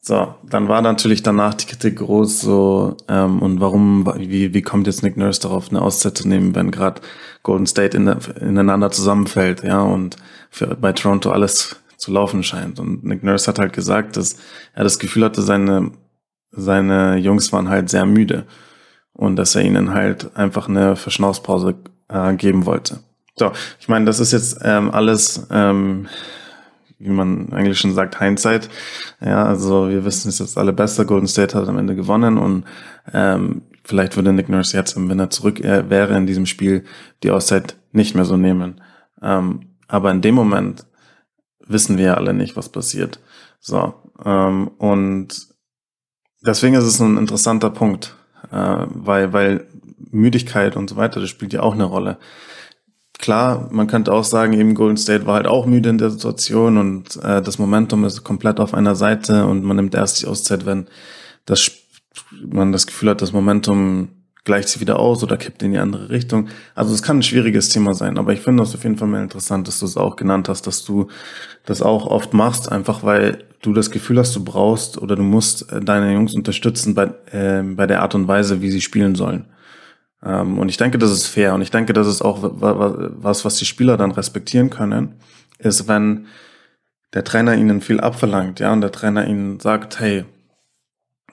So, 0.00 0.34
dann 0.48 0.66
war 0.66 0.80
natürlich 0.80 1.22
danach 1.22 1.52
die 1.52 1.66
Kritik 1.66 1.96
groß, 1.96 2.40
so, 2.40 2.96
ähm, 3.06 3.42
und 3.42 3.60
warum, 3.60 4.10
wie, 4.16 4.54
wie 4.54 4.62
kommt 4.62 4.86
jetzt 4.86 5.02
Nick 5.02 5.18
Nurse 5.18 5.42
darauf, 5.42 5.68
eine 5.68 5.82
Auszeit 5.82 6.16
zu 6.16 6.26
nehmen, 6.26 6.54
wenn 6.54 6.70
gerade 6.70 7.02
Golden 7.42 7.66
State 7.66 7.96
in, 7.96 8.08
ineinander 8.40 8.90
zusammenfällt, 8.90 9.62
ja, 9.62 9.80
und 9.80 10.16
für, 10.50 10.76
bei 10.76 10.92
Toronto 10.92 11.30
alles 11.30 11.76
zu 11.96 12.12
laufen 12.12 12.42
scheint. 12.42 12.80
Und 12.80 13.04
Nick 13.04 13.22
Nurse 13.22 13.46
hat 13.46 13.58
halt 13.58 13.72
gesagt, 13.72 14.16
dass 14.16 14.36
er 14.74 14.84
das 14.84 14.98
Gefühl 14.98 15.24
hatte, 15.24 15.42
seine, 15.42 15.92
seine 16.50 17.16
Jungs 17.16 17.52
waren 17.52 17.68
halt 17.68 17.90
sehr 17.90 18.06
müde. 18.06 18.46
und 19.12 19.36
dass 19.36 19.54
er 19.54 19.62
ihnen 19.62 19.92
halt 19.92 20.34
einfach 20.34 20.68
eine 20.68 20.96
Verschnaufspause 20.96 21.74
äh, 22.08 22.34
geben 22.34 22.64
wollte. 22.64 23.00
So, 23.36 23.52
ich 23.78 23.86
meine, 23.86 24.06
das 24.06 24.18
ist 24.18 24.32
jetzt 24.32 24.60
ähm, 24.62 24.90
alles, 24.90 25.46
ähm, 25.50 26.08
wie 26.98 27.10
man 27.10 27.48
im 27.48 27.56
Englischen 27.56 27.94
sagt, 27.94 28.18
Hindsight. 28.18 28.70
Ja, 29.20 29.44
also 29.44 29.90
wir 29.90 30.06
wissen 30.06 30.30
es 30.30 30.38
jetzt 30.38 30.56
alle 30.56 30.72
besser. 30.72 31.04
Golden 31.04 31.26
State 31.26 31.56
hat 31.56 31.68
am 31.68 31.76
Ende 31.76 31.94
gewonnen 31.96 32.38
und 32.38 32.64
ähm, 33.12 33.62
vielleicht 33.84 34.16
würde 34.16 34.32
Nick 34.32 34.48
Nurse 34.48 34.76
jetzt, 34.76 34.96
wenn 34.96 35.18
er 35.18 35.30
zurück 35.30 35.60
äh, 35.60 35.88
wäre 35.90 36.16
in 36.16 36.26
diesem 36.26 36.46
Spiel, 36.46 36.84
die 37.22 37.30
Auszeit 37.30 37.76
nicht 37.92 38.14
mehr 38.14 38.24
so 38.24 38.36
nehmen. 38.36 38.80
Ähm, 39.22 39.76
aber 39.88 40.10
in 40.10 40.20
dem 40.20 40.34
Moment 40.34 40.86
wissen 41.66 41.98
wir 41.98 42.04
ja 42.06 42.14
alle 42.14 42.34
nicht, 42.34 42.56
was 42.56 42.68
passiert. 42.68 43.20
So, 43.60 43.94
ähm, 44.24 44.68
und 44.78 45.48
deswegen 46.44 46.74
ist 46.74 46.84
es 46.84 47.00
ein 47.00 47.18
interessanter 47.18 47.70
Punkt 47.70 48.16
äh, 48.50 48.86
weil, 48.88 49.32
weil 49.32 49.66
Müdigkeit 50.10 50.76
und 50.76 50.90
so 50.90 50.96
weiter, 50.96 51.20
das 51.20 51.30
spielt 51.30 51.52
ja 51.52 51.60
auch 51.60 51.74
eine 51.74 51.84
Rolle. 51.84 52.18
Klar, 53.18 53.68
man 53.70 53.86
könnte 53.86 54.12
auch 54.12 54.24
sagen, 54.24 54.54
eben 54.54 54.74
Golden 54.74 54.96
State 54.96 55.26
war 55.26 55.34
halt 55.34 55.46
auch 55.46 55.66
müde 55.66 55.90
in 55.90 55.98
der 55.98 56.10
Situation 56.10 56.78
und 56.78 57.16
äh, 57.22 57.42
das 57.42 57.58
Momentum 57.58 58.04
ist 58.04 58.24
komplett 58.24 58.60
auf 58.60 58.72
einer 58.72 58.94
Seite 58.94 59.46
und 59.46 59.62
man 59.62 59.76
nimmt 59.76 59.94
erst 59.94 60.22
die 60.22 60.26
Auszeit, 60.26 60.64
wenn 60.64 60.86
das, 61.44 61.70
man 62.30 62.72
das 62.72 62.86
Gefühl 62.86 63.10
hat, 63.10 63.22
das 63.22 63.32
Momentum 63.32 64.08
gleicht 64.44 64.68
sich 64.68 64.80
wieder 64.80 64.98
aus 64.98 65.22
oder 65.22 65.36
kippt 65.36 65.62
in 65.62 65.72
die 65.72 65.78
andere 65.78 66.08
Richtung. 66.08 66.48
Also 66.74 66.94
es 66.94 67.02
kann 67.02 67.18
ein 67.18 67.22
schwieriges 67.22 67.68
Thema 67.68 67.94
sein, 67.94 68.18
aber 68.18 68.32
ich 68.32 68.40
finde 68.40 68.62
es 68.62 68.74
auf 68.74 68.82
jeden 68.84 68.96
Fall 68.96 69.08
mal 69.08 69.22
interessant, 69.22 69.68
dass 69.68 69.80
du 69.80 69.86
es 69.86 69.96
auch 69.96 70.16
genannt 70.16 70.48
hast, 70.48 70.66
dass 70.66 70.84
du 70.84 71.08
das 71.66 71.82
auch 71.82 72.06
oft 72.06 72.32
machst, 72.32 72.70
einfach 72.70 73.02
weil 73.02 73.44
du 73.62 73.72
das 73.74 73.90
Gefühl 73.90 74.18
hast, 74.18 74.34
du 74.34 74.42
brauchst 74.42 74.96
oder 74.96 75.16
du 75.16 75.22
musst 75.22 75.70
äh, 75.70 75.80
deine 75.80 76.12
Jungs 76.14 76.34
unterstützen 76.34 76.94
bei, 76.94 77.12
äh, 77.30 77.62
bei 77.62 77.86
der 77.86 78.02
Art 78.02 78.14
und 78.14 78.28
Weise, 78.28 78.62
wie 78.62 78.70
sie 78.70 78.80
spielen 78.80 79.14
sollen. 79.14 79.46
Ähm, 80.24 80.58
und 80.58 80.68
ich 80.68 80.78
denke, 80.78 80.98
das 80.98 81.10
ist 81.10 81.26
fair 81.26 81.54
und 81.54 81.62
ich 81.62 81.70
denke, 81.70 81.92
das 81.92 82.06
ist 82.06 82.22
auch 82.22 82.38
was, 82.42 83.44
was 83.44 83.56
die 83.56 83.66
Spieler 83.66 83.96
dann 83.96 84.12
respektieren 84.12 84.70
können, 84.70 85.16
ist, 85.58 85.88
wenn 85.88 86.26
der 87.12 87.24
Trainer 87.24 87.56
ihnen 87.56 87.80
viel 87.80 88.00
abverlangt, 88.00 88.60
ja, 88.60 88.72
und 88.72 88.80
der 88.80 88.92
Trainer 88.92 89.26
ihnen 89.26 89.60
sagt, 89.60 90.00
hey, 90.00 90.24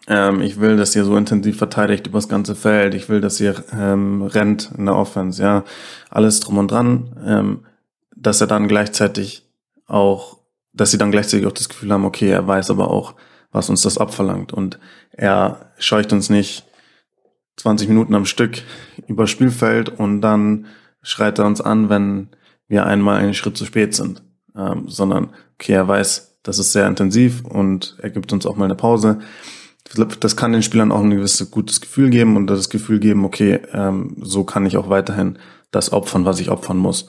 ähm, 0.08 0.42
ich 0.42 0.60
will, 0.60 0.78
dass 0.78 0.96
ihr 0.96 1.04
so 1.04 1.16
intensiv 1.18 1.58
verteidigt 1.58 2.08
über 2.08 2.18
das 2.18 2.30
ganze 2.30 2.56
Feld, 2.56 2.94
ich 2.94 3.10
will, 3.10 3.22
dass 3.22 3.40
ihr 3.40 3.64
ähm, 3.74 4.22
rennt 4.22 4.72
in 4.78 4.86
der 4.86 4.96
Offense, 4.96 5.42
ja, 5.42 5.64
alles 6.10 6.40
drum 6.40 6.58
und 6.58 6.72
dran, 6.72 7.16
ähm, 7.26 7.66
dass 8.16 8.42
er 8.42 8.48
dann 8.48 8.68
gleichzeitig 8.68 9.44
auch 9.86 10.38
dass 10.78 10.92
sie 10.92 10.98
dann 10.98 11.12
gleichzeitig 11.12 11.46
auch 11.46 11.52
das 11.52 11.70
Gefühl 11.70 11.92
haben, 11.92 12.06
okay, 12.06 12.30
er 12.30 12.48
weiß 12.48 12.70
aber 12.70 12.92
auch, 12.92 13.16
was 13.52 13.70
uns 13.70 13.82
das 13.82 13.98
abverlangt. 13.98 14.54
Und 14.54 14.80
er 15.12 15.72
scheucht 15.80 16.14
uns 16.14 16.30
nicht 16.30 16.66
20 17.58 17.90
Minuten 17.90 18.14
am 18.14 18.26
Stück 18.26 18.62
über 19.08 19.28
Spielfeld 19.28 19.90
und 19.90 20.22
dann 20.22 20.68
schreit 21.02 21.40
er 21.40 21.46
uns 21.46 21.62
an, 21.62 21.90
wenn 21.90 22.30
wir 22.68 22.86
einmal 22.86 23.18
einen 23.18 23.34
Schritt 23.34 23.58
zu 23.58 23.66
spät 23.66 23.96
sind. 23.96 24.24
Ähm, 24.56 24.88
sondern, 24.88 25.34
okay, 25.56 25.74
er 25.74 25.88
weiß, 25.88 26.40
das 26.44 26.60
ist 26.60 26.72
sehr 26.72 26.88
intensiv 26.88 27.44
und 27.44 27.98
er 28.02 28.10
gibt 28.10 28.32
uns 28.32 28.46
auch 28.46 28.56
mal 28.56 28.66
eine 28.66 28.76
Pause. 28.76 29.20
Das 29.96 30.36
kann 30.36 30.51
den 30.51 30.63
Spielern 30.63 30.91
auch 30.91 31.01
ein 31.01 31.12
gewisses 31.12 31.50
gutes 31.50 31.82
Gefühl 31.82 32.10
geben 32.10 32.36
und 32.36 32.48
das 32.48 32.70
Gefühl 32.70 33.00
geben, 33.00 33.25
okay, 33.25 33.62
ähm, 33.74 34.17
so 34.22 34.44
kann 34.44 34.65
ich 34.65 34.77
auch 34.77 34.89
weiterhin 34.89 35.39
das 35.72 35.91
opfern, 35.91 36.25
was 36.25 36.39
ich 36.39 36.50
opfern 36.50 36.77
muss. 36.77 37.08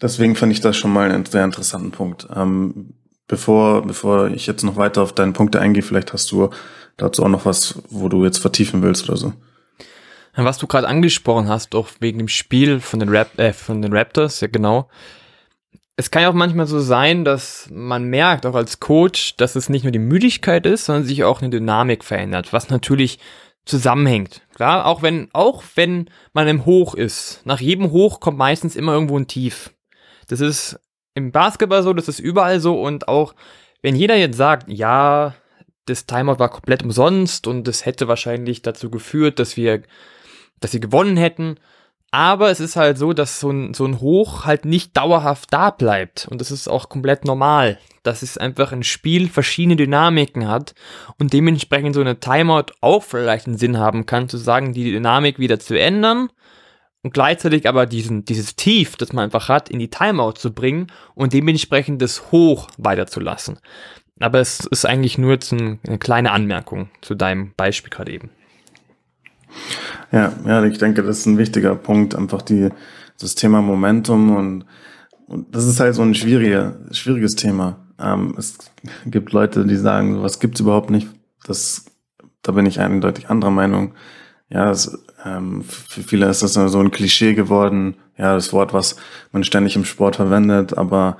Deswegen 0.00 0.36
fand 0.36 0.52
ich 0.52 0.60
das 0.60 0.76
schon 0.76 0.92
mal 0.92 1.10
einen 1.10 1.24
sehr 1.24 1.44
interessanten 1.44 1.90
Punkt. 1.90 2.28
Ähm, 2.34 2.94
bevor, 3.26 3.82
bevor 3.82 4.28
ich 4.28 4.46
jetzt 4.46 4.64
noch 4.64 4.76
weiter 4.76 5.02
auf 5.02 5.12
deine 5.12 5.32
Punkte 5.32 5.60
eingehe, 5.60 5.82
vielleicht 5.82 6.12
hast 6.12 6.30
du 6.32 6.50
dazu 6.96 7.24
auch 7.24 7.28
noch 7.28 7.44
was, 7.44 7.80
wo 7.90 8.08
du 8.08 8.24
jetzt 8.24 8.38
vertiefen 8.38 8.82
willst 8.82 9.08
oder 9.08 9.16
so. 9.16 9.32
Was 10.34 10.58
du 10.58 10.68
gerade 10.68 10.86
angesprochen 10.86 11.48
hast, 11.48 11.74
auch 11.74 11.88
wegen 11.98 12.18
dem 12.18 12.28
Spiel 12.28 12.78
von 12.78 13.00
den, 13.00 13.08
Rap 13.08 13.36
äh, 13.38 13.52
von 13.52 13.82
den 13.82 13.92
Raptors, 13.92 14.40
ja 14.40 14.46
genau. 14.46 14.88
Es 16.00 16.12
kann 16.12 16.22
ja 16.22 16.30
auch 16.30 16.34
manchmal 16.34 16.68
so 16.68 16.78
sein, 16.78 17.24
dass 17.24 17.68
man 17.72 18.04
merkt, 18.04 18.46
auch 18.46 18.54
als 18.54 18.78
Coach, 18.78 19.36
dass 19.36 19.56
es 19.56 19.68
nicht 19.68 19.82
nur 19.82 19.90
die 19.90 19.98
Müdigkeit 19.98 20.64
ist, 20.64 20.84
sondern 20.84 21.02
sich 21.02 21.24
auch 21.24 21.42
eine 21.42 21.50
Dynamik 21.50 22.04
verändert, 22.04 22.52
was 22.52 22.70
natürlich 22.70 23.18
zusammenhängt. 23.64 24.42
Klar, 24.54 24.86
auch 24.86 25.02
wenn, 25.02 25.28
auch 25.32 25.64
wenn 25.74 26.08
man 26.32 26.46
im 26.46 26.66
Hoch 26.66 26.94
ist. 26.94 27.42
Nach 27.44 27.58
jedem 27.58 27.90
Hoch 27.90 28.20
kommt 28.20 28.38
meistens 28.38 28.76
immer 28.76 28.92
irgendwo 28.92 29.18
ein 29.18 29.26
Tief. 29.26 29.74
Das 30.28 30.40
ist 30.40 30.78
im 31.14 31.32
Basketball 31.32 31.82
so, 31.82 31.92
das 31.92 32.06
ist 32.06 32.20
überall 32.20 32.60
so 32.60 32.80
und 32.80 33.08
auch 33.08 33.34
wenn 33.82 33.96
jeder 33.96 34.16
jetzt 34.16 34.36
sagt, 34.36 34.68
ja, 34.68 35.34
das 35.86 36.06
Timeout 36.06 36.38
war 36.38 36.48
komplett 36.48 36.84
umsonst 36.84 37.48
und 37.48 37.66
es 37.66 37.86
hätte 37.86 38.06
wahrscheinlich 38.06 38.62
dazu 38.62 38.88
geführt, 38.88 39.40
dass 39.40 39.56
wir, 39.56 39.82
dass 40.60 40.70
sie 40.70 40.80
gewonnen 40.80 41.16
hätten. 41.16 41.56
Aber 42.10 42.50
es 42.50 42.60
ist 42.60 42.76
halt 42.76 42.96
so, 42.96 43.12
dass 43.12 43.38
so 43.38 43.50
ein, 43.50 43.74
so 43.74 43.84
ein 43.84 44.00
Hoch 44.00 44.46
halt 44.46 44.64
nicht 44.64 44.96
dauerhaft 44.96 45.52
da 45.52 45.70
bleibt. 45.70 46.26
Und 46.30 46.40
das 46.40 46.50
ist 46.50 46.66
auch 46.68 46.88
komplett 46.88 47.24
normal. 47.24 47.78
Dass 48.02 48.22
es 48.22 48.38
einfach 48.38 48.72
ein 48.72 48.82
Spiel 48.82 49.28
verschiedene 49.28 49.76
Dynamiken 49.76 50.48
hat 50.48 50.74
und 51.18 51.34
dementsprechend 51.34 51.94
so 51.94 52.00
eine 52.00 52.18
Timeout 52.18 52.72
auch 52.80 53.02
vielleicht 53.02 53.46
einen 53.46 53.58
Sinn 53.58 53.78
haben 53.78 54.06
kann, 54.06 54.28
zu 54.28 54.38
sagen, 54.38 54.72
die 54.72 54.90
Dynamik 54.90 55.38
wieder 55.38 55.58
zu 55.58 55.78
ändern 55.78 56.30
und 57.02 57.12
gleichzeitig 57.12 57.68
aber 57.68 57.84
diesen, 57.84 58.24
dieses 58.24 58.56
Tief, 58.56 58.96
das 58.96 59.12
man 59.12 59.24
einfach 59.24 59.50
hat, 59.50 59.68
in 59.68 59.78
die 59.78 59.90
Timeout 59.90 60.32
zu 60.32 60.54
bringen 60.54 60.86
und 61.14 61.34
dementsprechend 61.34 62.00
das 62.00 62.32
Hoch 62.32 62.68
weiterzulassen. 62.78 63.58
Aber 64.20 64.40
es 64.40 64.60
ist 64.60 64.86
eigentlich 64.86 65.18
nur 65.18 65.32
jetzt 65.32 65.52
eine 65.52 65.98
kleine 65.98 66.32
Anmerkung 66.32 66.88
zu 67.02 67.14
deinem 67.14 67.52
Beispiel 67.56 67.90
gerade 67.90 68.12
eben. 68.12 68.30
Ja, 70.12 70.32
ja, 70.46 70.64
ich 70.64 70.78
denke, 70.78 71.02
das 71.02 71.20
ist 71.20 71.26
ein 71.26 71.38
wichtiger 71.38 71.74
Punkt, 71.74 72.14
einfach 72.14 72.42
die, 72.42 72.70
das 73.20 73.34
Thema 73.34 73.60
Momentum 73.60 74.36
und, 74.36 74.64
und 75.26 75.54
das 75.54 75.66
ist 75.66 75.80
halt 75.80 75.94
so 75.94 76.02
ein 76.02 76.14
schwieriger, 76.14 76.76
schwieriges 76.90 77.34
Thema. 77.34 77.76
Ähm, 77.98 78.34
es 78.38 78.58
gibt 79.06 79.32
Leute, 79.32 79.66
die 79.66 79.76
sagen, 79.76 80.14
sowas 80.14 80.40
gibt's 80.40 80.60
überhaupt 80.60 80.90
nicht. 80.90 81.08
Das, 81.44 81.84
da 82.42 82.52
bin 82.52 82.66
ich 82.66 82.80
eindeutig 82.80 83.28
anderer 83.28 83.50
Meinung. 83.50 83.94
Ja, 84.50 84.70
es, 84.70 84.98
ähm, 85.24 85.62
für 85.62 86.02
viele 86.02 86.28
ist 86.28 86.42
das 86.42 86.54
so 86.54 86.80
ein 86.80 86.90
Klischee 86.90 87.34
geworden. 87.34 87.96
Ja, 88.16 88.34
das 88.34 88.52
Wort, 88.52 88.72
was 88.72 88.96
man 89.32 89.44
ständig 89.44 89.76
im 89.76 89.84
Sport 89.84 90.16
verwendet, 90.16 90.76
aber 90.76 91.18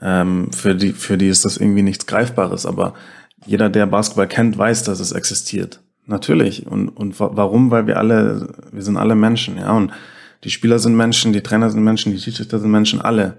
ähm, 0.00 0.50
für 0.52 0.74
die, 0.74 0.92
für 0.92 1.18
die 1.18 1.28
ist 1.28 1.44
das 1.44 1.56
irgendwie 1.56 1.82
nichts 1.82 2.06
Greifbares. 2.06 2.66
Aber 2.66 2.94
jeder, 3.44 3.68
der 3.68 3.86
Basketball 3.86 4.28
kennt, 4.28 4.56
weiß, 4.56 4.84
dass 4.84 5.00
es 5.00 5.12
existiert. 5.12 5.80
Natürlich. 6.06 6.66
Und, 6.66 6.88
und 6.88 7.18
warum? 7.20 7.70
Weil 7.70 7.86
wir 7.86 7.98
alle, 7.98 8.48
wir 8.72 8.82
sind 8.82 8.96
alle 8.96 9.14
Menschen, 9.14 9.56
ja. 9.56 9.72
Und 9.72 9.92
die 10.44 10.50
Spieler 10.50 10.78
sind 10.78 10.96
Menschen, 10.96 11.32
die 11.32 11.42
Trainer 11.42 11.70
sind 11.70 11.84
Menschen, 11.84 12.12
die 12.12 12.18
Schiedsrichter 12.18 12.58
sind 12.58 12.70
Menschen, 12.70 13.00
alle. 13.00 13.36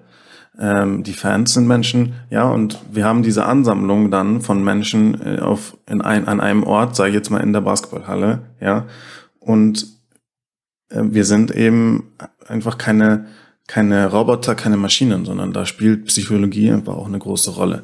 Ähm, 0.58 1.04
die 1.04 1.14
Fans 1.14 1.54
sind 1.54 1.68
Menschen, 1.68 2.14
ja. 2.30 2.44
Und 2.44 2.80
wir 2.92 3.06
haben 3.06 3.24
diese 3.24 3.46
Ansammlung 3.46 4.12
dann 4.12 4.42
von 4.42 4.64
Menschen 4.64 5.20
äh, 5.22 5.40
auf, 5.40 5.78
in 5.90 6.02
ein, 6.02 6.28
an 6.28 6.40
einem 6.40 6.64
Ort, 6.64 6.96
sage 6.96 7.10
ich 7.10 7.16
jetzt 7.16 7.30
mal 7.30 7.42
in 7.42 7.54
der 7.54 7.62
Basketballhalle, 7.62 8.44
ja. 8.62 8.86
Und 9.40 9.88
äh, 10.90 11.02
wir 11.04 11.26
sind 11.26 11.52
eben 11.52 12.14
einfach 12.48 12.78
keine, 12.78 13.26
keine 13.68 14.10
Roboter, 14.10 14.56
keine 14.56 14.78
Maschinen, 14.78 15.26
sondern 15.26 15.52
da 15.52 15.66
spielt 15.66 16.06
Psychologie 16.06 16.72
einfach 16.72 16.96
auch 16.96 17.08
eine 17.08 17.20
große 17.20 17.52
Rolle. 17.52 17.84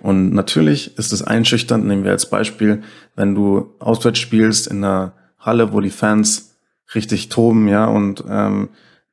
Und 0.00 0.32
natürlich 0.32 0.96
ist 0.96 1.12
es 1.12 1.22
einschüchternd, 1.22 1.86
nehmen 1.86 2.04
wir 2.04 2.12
als 2.12 2.30
Beispiel, 2.30 2.82
wenn 3.16 3.34
du 3.34 3.74
auswärts 3.80 4.18
spielst 4.18 4.68
in 4.68 4.84
einer 4.84 5.12
Halle, 5.38 5.72
wo 5.72 5.80
die 5.80 5.90
Fans 5.90 6.56
richtig 6.94 7.28
toben, 7.28 7.68
ja, 7.68 7.86
und 7.86 8.24
ähm, 8.28 8.70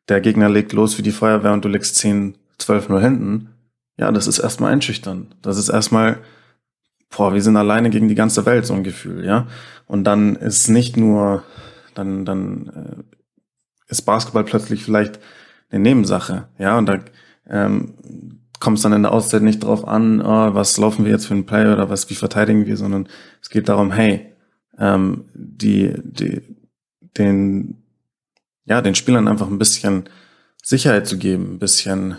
der 0.07 0.21
Gegner 0.21 0.49
legt 0.49 0.73
los 0.73 0.97
wie 0.97 1.01
die 1.01 1.11
Feuerwehr 1.11 1.53
und 1.53 1.65
du 1.65 1.69
legst 1.69 1.95
10, 1.95 2.37
12 2.59 2.89
nur 2.89 3.01
hinten, 3.01 3.49
ja, 3.97 4.11
das 4.11 4.27
ist 4.27 4.39
erstmal 4.39 4.73
einschüchternd. 4.73 5.35
Das 5.41 5.57
ist 5.57 5.69
erstmal, 5.69 6.19
boah, 7.09 7.33
wir 7.33 7.41
sind 7.41 7.57
alleine 7.57 7.89
gegen 7.89 8.07
die 8.07 8.15
ganze 8.15 8.45
Welt, 8.45 8.65
so 8.65 8.73
ein 8.73 8.83
Gefühl, 8.83 9.25
ja. 9.25 9.47
Und 9.87 10.03
dann 10.03 10.35
ist 10.35 10.67
nicht 10.69 10.97
nur 10.97 11.43
dann, 11.93 12.25
dann 12.25 12.67
äh, 12.67 13.91
ist 13.91 14.03
Basketball 14.03 14.43
plötzlich 14.43 14.83
vielleicht 14.83 15.19
eine 15.69 15.81
Nebensache, 15.81 16.47
ja, 16.57 16.77
und 16.77 16.85
da 16.85 16.99
ähm, 17.49 17.93
kommt 18.59 18.77
es 18.77 18.83
dann 18.83 18.93
in 18.93 19.03
der 19.03 19.11
Auszeit 19.11 19.41
nicht 19.41 19.63
drauf 19.63 19.87
an, 19.87 20.21
oh, 20.21 20.53
was 20.53 20.77
laufen 20.77 21.05
wir 21.05 21.11
jetzt 21.11 21.27
für 21.27 21.33
ein 21.33 21.45
Play 21.45 21.71
oder 21.71 21.89
was, 21.89 22.09
wie 22.09 22.15
verteidigen 22.15 22.65
wir, 22.65 22.77
sondern 22.77 23.07
es 23.41 23.49
geht 23.49 23.69
darum, 23.69 23.91
hey, 23.91 24.33
ähm, 24.77 25.25
die, 25.33 25.93
die, 26.03 26.41
den, 27.17 27.83
ja, 28.65 28.81
den 28.81 28.95
Spielern 28.95 29.27
einfach 29.27 29.47
ein 29.47 29.59
bisschen 29.59 30.05
Sicherheit 30.63 31.07
zu 31.07 31.17
geben, 31.17 31.53
ein 31.53 31.59
bisschen 31.59 32.17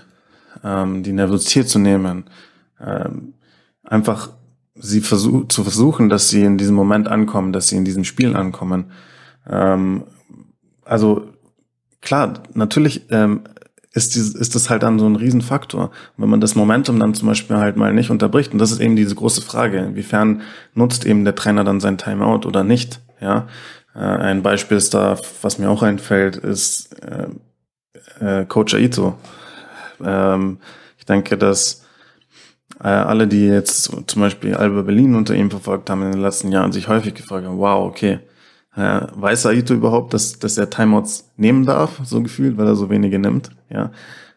ähm, 0.63 1.03
die 1.03 1.13
Nervosität 1.13 1.69
zu 1.69 1.79
nehmen, 1.79 2.25
ähm, 2.81 3.35
einfach 3.83 4.31
sie 4.75 5.01
versuch, 5.01 5.49
zu 5.49 5.63
versuchen, 5.63 6.09
dass 6.09 6.29
sie 6.29 6.43
in 6.43 6.59
diesem 6.59 6.75
Moment 6.75 7.09
ankommen, 7.09 7.53
dass 7.53 7.69
sie 7.69 7.77
in 7.77 7.85
diesem 7.85 8.05
Spiel 8.05 8.37
ankommen. 8.37 8.91
Ähm, 9.49 10.05
also 10.85 11.29
klar, 12.01 12.43
natürlich 12.55 13.07
ähm, 13.11 13.45
ist, 13.97 14.15
dieses, 14.15 14.35
ist 14.35 14.55
das 14.55 14.69
halt 14.69 14.83
dann 14.83 14.99
so 14.99 15.07
ein 15.07 15.17
Riesenfaktor. 15.17 15.91
wenn 16.19 16.29
man 16.29 16.41
das 16.41 16.55
Momentum 16.55 17.01
dann 17.01 17.15
zum 17.15 17.29
Beispiel 17.29 17.57
halt 17.57 17.77
mal 17.77 17.95
nicht 17.95 18.11
unterbricht, 18.11 18.53
und 18.53 18.59
das 18.59 18.71
ist 18.71 18.81
eben 18.81 18.95
diese 18.95 19.15
große 19.15 19.41
Frage, 19.41 19.79
inwiefern 19.79 20.43
nutzt 20.75 21.07
eben 21.07 21.25
der 21.25 21.35
Trainer 21.35 21.65
dann 21.65 21.81
sein 21.81 21.97
Timeout 21.97 22.47
oder 22.47 22.63
nicht, 22.63 23.01
ja. 23.21 23.49
Äh, 23.95 24.01
ein 24.01 24.43
Beispiel 24.43 24.77
ist 24.77 24.93
da, 24.93 25.19
was 25.41 25.59
mir 25.59 25.71
auch 25.71 25.83
einfällt, 25.83 26.37
ist 26.37 26.95
äh, 27.03 27.29
äh, 28.21 28.45
Coach 28.45 28.75
Aito. 28.75 29.17
Ähm, 30.05 30.59
ich 30.99 31.07
denke, 31.07 31.39
dass 31.39 31.87
äh, 32.83 32.89
alle, 32.89 33.27
die 33.27 33.47
jetzt 33.47 33.91
zum 34.07 34.21
Beispiel 34.21 34.55
Alba 34.55 34.83
Berlin 34.83 35.15
unter 35.15 35.35
ihm 35.35 35.51
verfolgt 35.51 35.89
haben 35.89 36.03
in 36.03 36.13
den 36.13 36.21
letzten 36.21 36.53
Jahren, 36.53 36.73
sich 36.73 36.89
häufig 36.89 37.15
gefragt 37.15 37.47
haben, 37.47 37.59
wow, 37.59 37.89
okay, 37.89 38.21
äh, 38.77 39.01
weiß 39.15 39.47
Aito 39.47 39.75
überhaupt, 39.75 40.15
dass, 40.15 40.39
dass 40.39 40.59
er 40.59 40.71
Timeouts 40.71 41.31
nehmen 41.37 41.65
darf, 41.65 42.01
so 42.05 42.23
gefühlt, 42.23 42.57
weil 42.57 42.67
er 42.67 42.77
so 42.77 42.91
wenige 42.91 43.19
nimmt, 43.19 43.51
ja. 43.71 43.91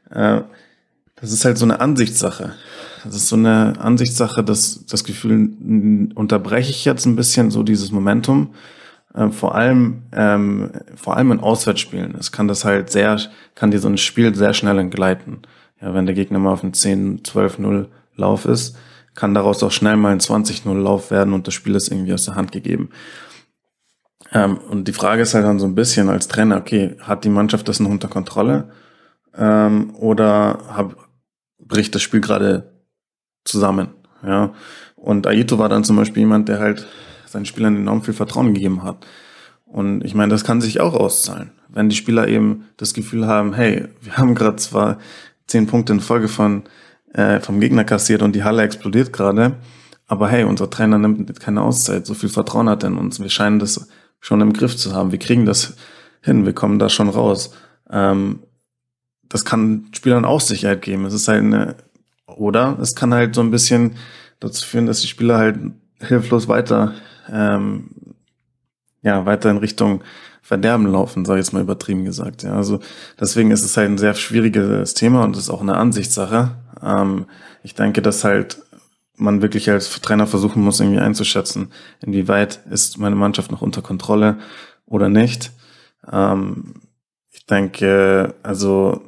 Äh, 0.10 0.42
das 1.22 1.34
ist 1.34 1.44
halt 1.44 1.58
so 1.58 1.66
eine 1.66 1.82
Ansichtssache. 1.82 2.54
Das 3.04 3.14
ist 3.14 3.28
so 3.28 3.36
eine 3.36 3.74
Ansichtssache, 3.80 4.42
dass 4.42 4.86
das 4.86 5.04
Gefühl, 5.04 5.50
unterbreche 6.16 6.70
ich 6.70 6.86
jetzt 6.86 7.06
ein 7.06 7.18
bisschen 7.18 7.52
so 7.52 7.64
dieses 7.64 7.92
Momentum. 7.92 8.54
Äh, 9.14 9.30
vor 9.30 9.56
allem, 9.56 10.04
ähm, 10.14 10.72
vor 10.96 11.18
allem 11.18 11.32
in 11.34 11.40
Auswärtsspielen. 11.40 12.16
Es 12.18 12.32
kann 12.32 12.48
das 12.48 12.64
halt 12.64 12.90
sehr, 12.92 13.20
kann 13.56 13.72
dir 13.72 13.80
so 13.80 13.90
ein 13.90 13.98
Spiel 13.98 14.34
sehr 14.36 14.54
schnell 14.54 14.80
entgleiten. 14.80 15.40
Ja, 15.82 15.94
wenn 15.94 16.06
der 16.06 16.16
Gegner 16.16 16.40
mal 16.40 16.54
auf 16.54 16.64
einem 16.64 16.74
10, 16.74 17.24
12-0 17.24 17.88
Lauf 18.16 18.46
ist, 18.46 18.78
kann 19.16 19.34
daraus 19.34 19.64
auch 19.64 19.72
schnell 19.72 19.98
mal 19.98 20.12
ein 20.12 20.20
20-0 20.20 20.74
Lauf 20.74 21.12
werden 21.12 21.34
und 21.34 21.48
das 21.48 21.54
Spiel 21.54 21.76
ist 21.76 21.92
irgendwie 21.92 22.14
aus 22.14 22.26
der 22.26 22.36
Hand 22.36 22.52
gegeben. 22.52 22.90
Ähm, 24.32 24.58
und 24.58 24.88
die 24.88 24.94
Frage 24.94 25.22
ist 25.22 25.34
halt 25.34 25.46
dann 25.46 25.60
so 25.60 25.66
ein 25.66 25.76
bisschen 25.76 26.10
als 26.10 26.28
Trainer, 26.28 26.58
okay, 26.58 26.96
hat 27.00 27.24
die 27.24 27.30
Mannschaft 27.30 27.68
das 27.68 27.80
noch 27.80 27.90
unter 27.90 28.08
Kontrolle? 28.08 28.70
Ähm, 29.36 29.96
oder 29.96 30.60
hab, 30.70 30.96
bricht 31.60 31.96
das 31.96 32.02
Spiel 32.02 32.22
gerade 32.22 32.72
zusammen? 33.46 33.90
Ja. 34.24 34.54
Und 34.96 35.28
Aito 35.28 35.58
war 35.58 35.70
dann 35.70 35.84
zum 35.84 35.96
Beispiel 35.96 36.22
jemand, 36.22 36.50
der 36.50 36.60
halt 36.60 36.88
seinen 37.26 37.46
Spielern 37.46 37.76
enorm 37.76 38.04
viel 38.04 38.14
Vertrauen 38.14 38.54
gegeben 38.54 38.84
hat. 38.84 39.06
Und 39.66 40.04
ich 40.04 40.16
meine, 40.16 40.32
das 40.32 40.44
kann 40.44 40.62
sich 40.62 40.80
auch 40.80 40.94
auszahlen. 40.94 41.52
Wenn 41.68 41.90
die 41.90 41.96
Spieler 41.96 42.28
eben 42.28 42.66
das 42.78 42.94
Gefühl 42.94 43.28
haben, 43.28 43.54
hey, 43.54 43.88
wir 44.02 44.18
haben 44.18 44.36
gerade 44.36 44.58
zwar 44.58 44.98
zehn 45.48 45.68
Punkte 45.68 45.94
in 45.94 46.00
Folge 46.00 46.28
von 46.28 46.64
äh, 47.14 47.40
vom 47.40 47.60
Gegner 47.60 47.84
kassiert 47.84 48.22
und 48.22 48.36
die 48.36 48.44
Halle 48.44 48.64
explodiert 48.64 49.14
gerade, 49.14 49.56
aber 50.08 50.28
hey, 50.28 50.44
unser 50.44 50.70
Trainer 50.70 50.98
nimmt 50.98 51.40
keine 51.40 51.62
Auszeit, 51.62 52.06
so 52.06 52.14
viel 52.14 52.30
Vertrauen 52.30 52.70
hat 52.70 52.84
er 52.84 52.90
in 52.90 52.98
uns. 52.98 53.20
Wir 53.20 53.30
scheinen 53.30 53.60
das 53.60 53.88
schon 54.20 54.42
im 54.42 54.54
Griff 54.54 54.76
zu 54.76 54.94
haben. 54.94 55.12
Wir 55.12 55.20
kriegen 55.20 55.46
das 55.46 55.76
hin, 56.22 56.46
wir 56.46 56.54
kommen 56.54 56.80
da 56.80 56.90
schon 56.90 57.10
raus. 57.10 57.54
Ähm, 57.90 58.40
das 59.28 59.46
kann 59.46 59.88
Spielern 59.94 60.26
auch 60.26 60.42
Sicherheit 60.42 60.82
geben. 60.82 61.06
Es 61.06 61.14
ist 61.14 61.28
halt 61.28 61.44
eine, 61.44 61.76
oder 62.26 62.78
es 62.82 62.96
kann 62.96 63.14
halt 63.14 63.36
so 63.36 63.42
ein 63.42 63.52
bisschen 63.52 63.96
dazu 64.40 64.66
führen, 64.66 64.86
dass 64.86 65.02
die 65.02 65.08
Spieler 65.08 65.38
halt 65.38 65.60
hilflos 66.00 66.48
weiter, 66.48 66.94
ähm, 67.32 67.92
ja, 69.02 69.26
weiter 69.26 69.50
in 69.50 69.58
Richtung 69.58 70.04
Verderben 70.42 70.88
laufen, 70.88 71.26
sage 71.26 71.40
ich 71.40 71.46
jetzt 71.46 71.54
mal 71.54 71.62
übertrieben 71.62 72.06
gesagt. 72.06 72.42
Ja, 72.42 72.54
also 72.54 72.80
deswegen 73.20 73.52
ist 73.52 73.64
es 73.64 73.78
halt 73.78 73.90
ein 73.90 74.00
sehr 74.00 74.16
schwieriges 74.16 74.96
Thema 74.96 75.24
und 75.24 75.38
ist 75.38 75.52
auch 75.52 75.62
eine 75.62 75.78
Ansichtssache. 75.78 76.56
Ähm, 76.82 77.28
ich 77.62 77.76
denke, 77.76 78.02
dass 78.02 78.24
halt 78.24 78.60
man 79.20 79.42
wirklich 79.42 79.70
als 79.70 79.90
Trainer 80.02 80.28
versuchen 80.28 80.64
muss, 80.64 80.80
irgendwie 80.80 81.00
einzuschätzen, 81.00 81.72
inwieweit 82.02 82.62
ist 82.70 82.98
meine 82.98 83.16
Mannschaft 83.16 83.52
noch 83.52 83.62
unter 83.62 83.82
Kontrolle 83.82 84.38
oder 84.86 85.10
nicht. 85.10 85.52
Ähm, 86.12 86.76
ich 87.32 87.46
denke, 87.46 88.36
also 88.44 89.02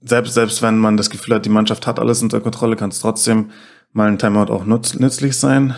selbst, 0.00 0.34
selbst 0.34 0.62
wenn 0.62 0.78
man 0.78 0.96
das 0.96 1.10
Gefühl 1.10 1.34
hat, 1.34 1.44
die 1.44 1.50
Mannschaft 1.50 1.86
hat 1.86 1.98
alles 1.98 2.22
unter 2.22 2.40
Kontrolle, 2.40 2.76
kann 2.76 2.90
es 2.90 3.00
trotzdem 3.00 3.50
mal 3.92 4.08
ein 4.08 4.18
Timeout 4.18 4.52
auch 4.52 4.64
nutz, 4.64 4.94
nützlich 4.94 5.36
sein. 5.36 5.74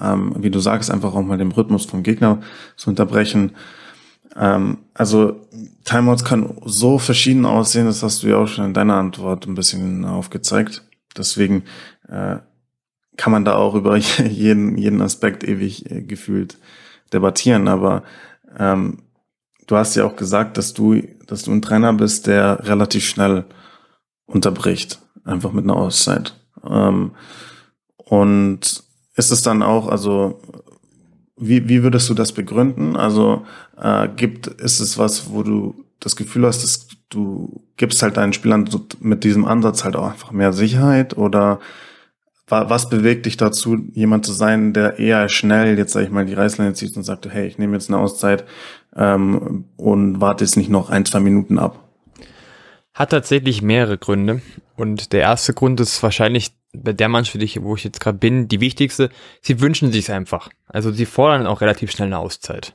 Ähm, 0.00 0.34
wie 0.38 0.50
du 0.50 0.58
sagst, 0.58 0.90
einfach 0.90 1.14
auch 1.14 1.22
mal 1.22 1.38
den 1.38 1.52
Rhythmus 1.52 1.84
vom 1.84 2.02
Gegner 2.02 2.40
zu 2.76 2.90
unterbrechen. 2.90 3.52
Ähm, 4.36 4.78
also 4.94 5.46
Timeouts 5.84 6.24
können 6.24 6.56
so 6.64 6.98
verschieden 6.98 7.44
aussehen, 7.44 7.86
das 7.86 8.02
hast 8.02 8.22
du 8.22 8.28
ja 8.28 8.36
auch 8.38 8.48
schon 8.48 8.66
in 8.66 8.74
deiner 8.74 8.94
Antwort 8.94 9.46
ein 9.46 9.54
bisschen 9.54 10.04
aufgezeigt. 10.04 10.82
Deswegen 11.16 11.64
äh, 12.08 12.36
kann 13.16 13.32
man 13.32 13.44
da 13.44 13.56
auch 13.56 13.74
über 13.74 13.96
jeden, 13.96 14.76
jeden 14.78 15.00
Aspekt 15.00 15.44
ewig 15.44 15.90
äh, 15.90 16.02
gefühlt 16.02 16.58
debattieren. 17.12 17.68
Aber 17.68 18.02
ähm, 18.58 19.02
du 19.66 19.76
hast 19.76 19.94
ja 19.94 20.04
auch 20.04 20.16
gesagt, 20.16 20.56
dass 20.56 20.74
du, 20.74 21.02
dass 21.26 21.42
du 21.42 21.52
ein 21.52 21.62
Trainer 21.62 21.92
bist, 21.92 22.26
der 22.26 22.66
relativ 22.66 23.04
schnell 23.04 23.44
unterbricht, 24.26 25.00
einfach 25.24 25.52
mit 25.52 25.64
einer 25.64 25.76
Auszeit. 25.76 26.34
Ähm, 26.68 27.12
und 27.96 28.82
ist 29.14 29.30
es 29.30 29.42
dann 29.42 29.62
auch, 29.62 29.88
also 29.88 30.40
wie, 31.36 31.68
wie 31.68 31.82
würdest 31.82 32.08
du 32.08 32.14
das 32.14 32.32
begründen? 32.32 32.96
Also 32.96 33.44
äh, 33.76 34.08
gibt 34.08 34.46
ist 34.46 34.80
es 34.80 34.98
was, 34.98 35.30
wo 35.30 35.42
du 35.42 35.84
das 36.00 36.16
Gefühl 36.16 36.46
hast, 36.46 36.62
dass 36.62 36.88
du 37.08 37.64
gibst 37.76 38.02
halt 38.02 38.16
deinen 38.16 38.32
Spielern 38.32 38.68
mit 39.00 39.24
diesem 39.24 39.44
Ansatz 39.44 39.84
halt 39.84 39.96
auch 39.96 40.10
einfach 40.10 40.32
mehr 40.32 40.52
Sicherheit 40.52 41.16
oder 41.16 41.60
was 42.52 42.88
bewegt 42.88 43.26
dich 43.26 43.36
dazu, 43.36 43.78
jemand 43.92 44.26
zu 44.26 44.32
sein, 44.32 44.72
der 44.72 44.98
eher 44.98 45.28
schnell 45.28 45.78
jetzt 45.78 45.92
sag 45.92 46.04
ich 46.04 46.10
mal 46.10 46.26
die 46.26 46.34
Reißleine 46.34 46.74
zieht 46.74 46.96
und 46.96 47.02
sagt, 47.02 47.26
hey, 47.28 47.46
ich 47.46 47.58
nehme 47.58 47.74
jetzt 47.74 47.90
eine 47.90 47.98
Auszeit 47.98 48.44
ähm, 48.94 49.64
und 49.76 50.20
warte 50.20 50.44
jetzt 50.44 50.56
nicht 50.56 50.70
noch 50.70 50.90
ein 50.90 51.04
zwei 51.04 51.20
Minuten 51.20 51.58
ab? 51.58 51.78
Hat 52.94 53.10
tatsächlich 53.10 53.62
mehrere 53.62 53.96
Gründe 53.96 54.42
und 54.76 55.12
der 55.12 55.22
erste 55.22 55.54
Grund 55.54 55.80
ist 55.80 56.02
wahrscheinlich 56.02 56.52
bei 56.74 56.92
der 56.92 57.08
Mannschaft, 57.08 57.38
wo 57.62 57.74
ich 57.74 57.84
jetzt 57.84 58.00
gerade 58.00 58.18
bin, 58.18 58.48
die 58.48 58.60
wichtigste, 58.60 59.10
sie 59.40 59.60
wünschen 59.60 59.92
sich 59.92 60.10
einfach. 60.10 60.50
Also 60.66 60.90
sie 60.90 61.06
fordern 61.06 61.46
auch 61.46 61.60
relativ 61.60 61.90
schnell 61.90 62.06
eine 62.06 62.18
Auszeit. 62.18 62.72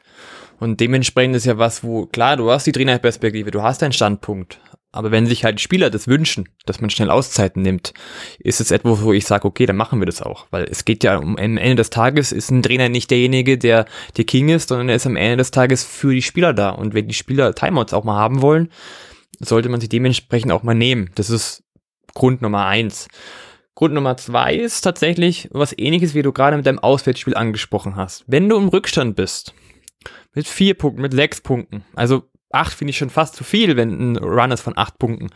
Und 0.60 0.80
dementsprechend 0.80 1.36
ist 1.36 1.46
ja 1.46 1.58
was, 1.58 1.84
wo, 1.84 2.06
klar, 2.08 2.38
du 2.38 2.50
hast 2.50 2.66
die 2.66 2.72
Trainerperspektive, 2.72 3.52
du 3.52 3.62
hast 3.62 3.82
deinen 3.82 3.92
Standpunkt. 3.92 4.60
Aber 4.92 5.12
wenn 5.12 5.28
sich 5.28 5.44
halt 5.44 5.60
Spieler 5.60 5.90
das 5.90 6.08
wünschen, 6.08 6.48
dass 6.66 6.80
man 6.80 6.90
schnell 6.90 7.10
Auszeiten 7.10 7.62
nimmt, 7.62 7.94
ist 8.40 8.62
es 8.62 8.72
etwas, 8.72 9.02
wo 9.02 9.14
ich 9.14 9.26
sage, 9.26 9.46
okay, 9.46 9.66
dann 9.66 9.76
machen 9.76 10.00
wir 10.00 10.06
das 10.06 10.22
auch. 10.22 10.48
Weil 10.50 10.64
es 10.64 10.86
geht 10.86 11.04
ja 11.04 11.18
um, 11.18 11.38
am 11.38 11.58
Ende 11.58 11.76
des 11.76 11.90
Tages 11.90 12.32
ist 12.32 12.50
ein 12.52 12.64
Trainer 12.64 12.90
nicht 12.90 13.12
derjenige, 13.12 13.58
der 13.58 13.86
der 14.16 14.26
King 14.26 14.50
ist, 14.50 14.70
sondern 14.70 14.90
er 14.90 14.96
ist 14.96 15.06
am 15.06 15.18
Ende 15.18 15.38
des 15.38 15.52
Tages 15.52 15.84
für 15.84 16.14
die 16.14 16.22
Spieler 16.22 16.54
da. 16.54 16.70
Und 16.70 16.94
wenn 16.94 17.08
die 17.08 17.14
Spieler 17.14 17.54
Timeouts 17.54 17.94
auch 17.94 18.06
mal 18.06 18.18
haben 18.18 18.42
wollen, 18.42 18.70
sollte 19.40 19.70
man 19.70 19.82
sie 19.82 19.90
dementsprechend 19.90 20.52
auch 20.52 20.64
mal 20.64 20.74
nehmen. 20.74 21.12
Das 21.16 21.30
ist 21.30 21.64
Grund 22.14 22.42
Nummer 22.42 22.66
eins. 22.66 23.08
Grund 23.76 23.94
Nummer 23.94 24.18
zwei 24.18 24.56
ist 24.56 24.82
tatsächlich 24.82 25.50
was 25.52 25.78
ähnliches, 25.78 26.16
wie 26.16 26.24
du 26.24 26.32
gerade 26.32 26.58
mit 26.58 26.66
deinem 26.66 26.80
Auswärtsspiel 26.80 27.36
angesprochen 27.36 27.96
hast. 27.96 28.24
Wenn 28.26 28.50
du 28.50 28.58
im 28.58 28.70
Rückstand 28.70 29.16
bist, 29.16 29.54
mit 30.34 30.48
vier 30.48 30.74
Punkten, 30.74 31.02
mit 31.02 31.14
sechs 31.14 31.42
Punkten, 31.42 31.84
also 31.96 32.24
acht 32.52 32.74
finde 32.74 32.92
ich 32.92 32.98
schon 32.98 33.10
fast 33.10 33.36
zu 33.36 33.44
viel, 33.44 33.76
wenn 33.76 34.14
ein 34.14 34.18
Run 34.18 34.52
ist 34.52 34.62
von 34.62 34.78
acht 34.78 34.98
Punkten, 34.98 35.30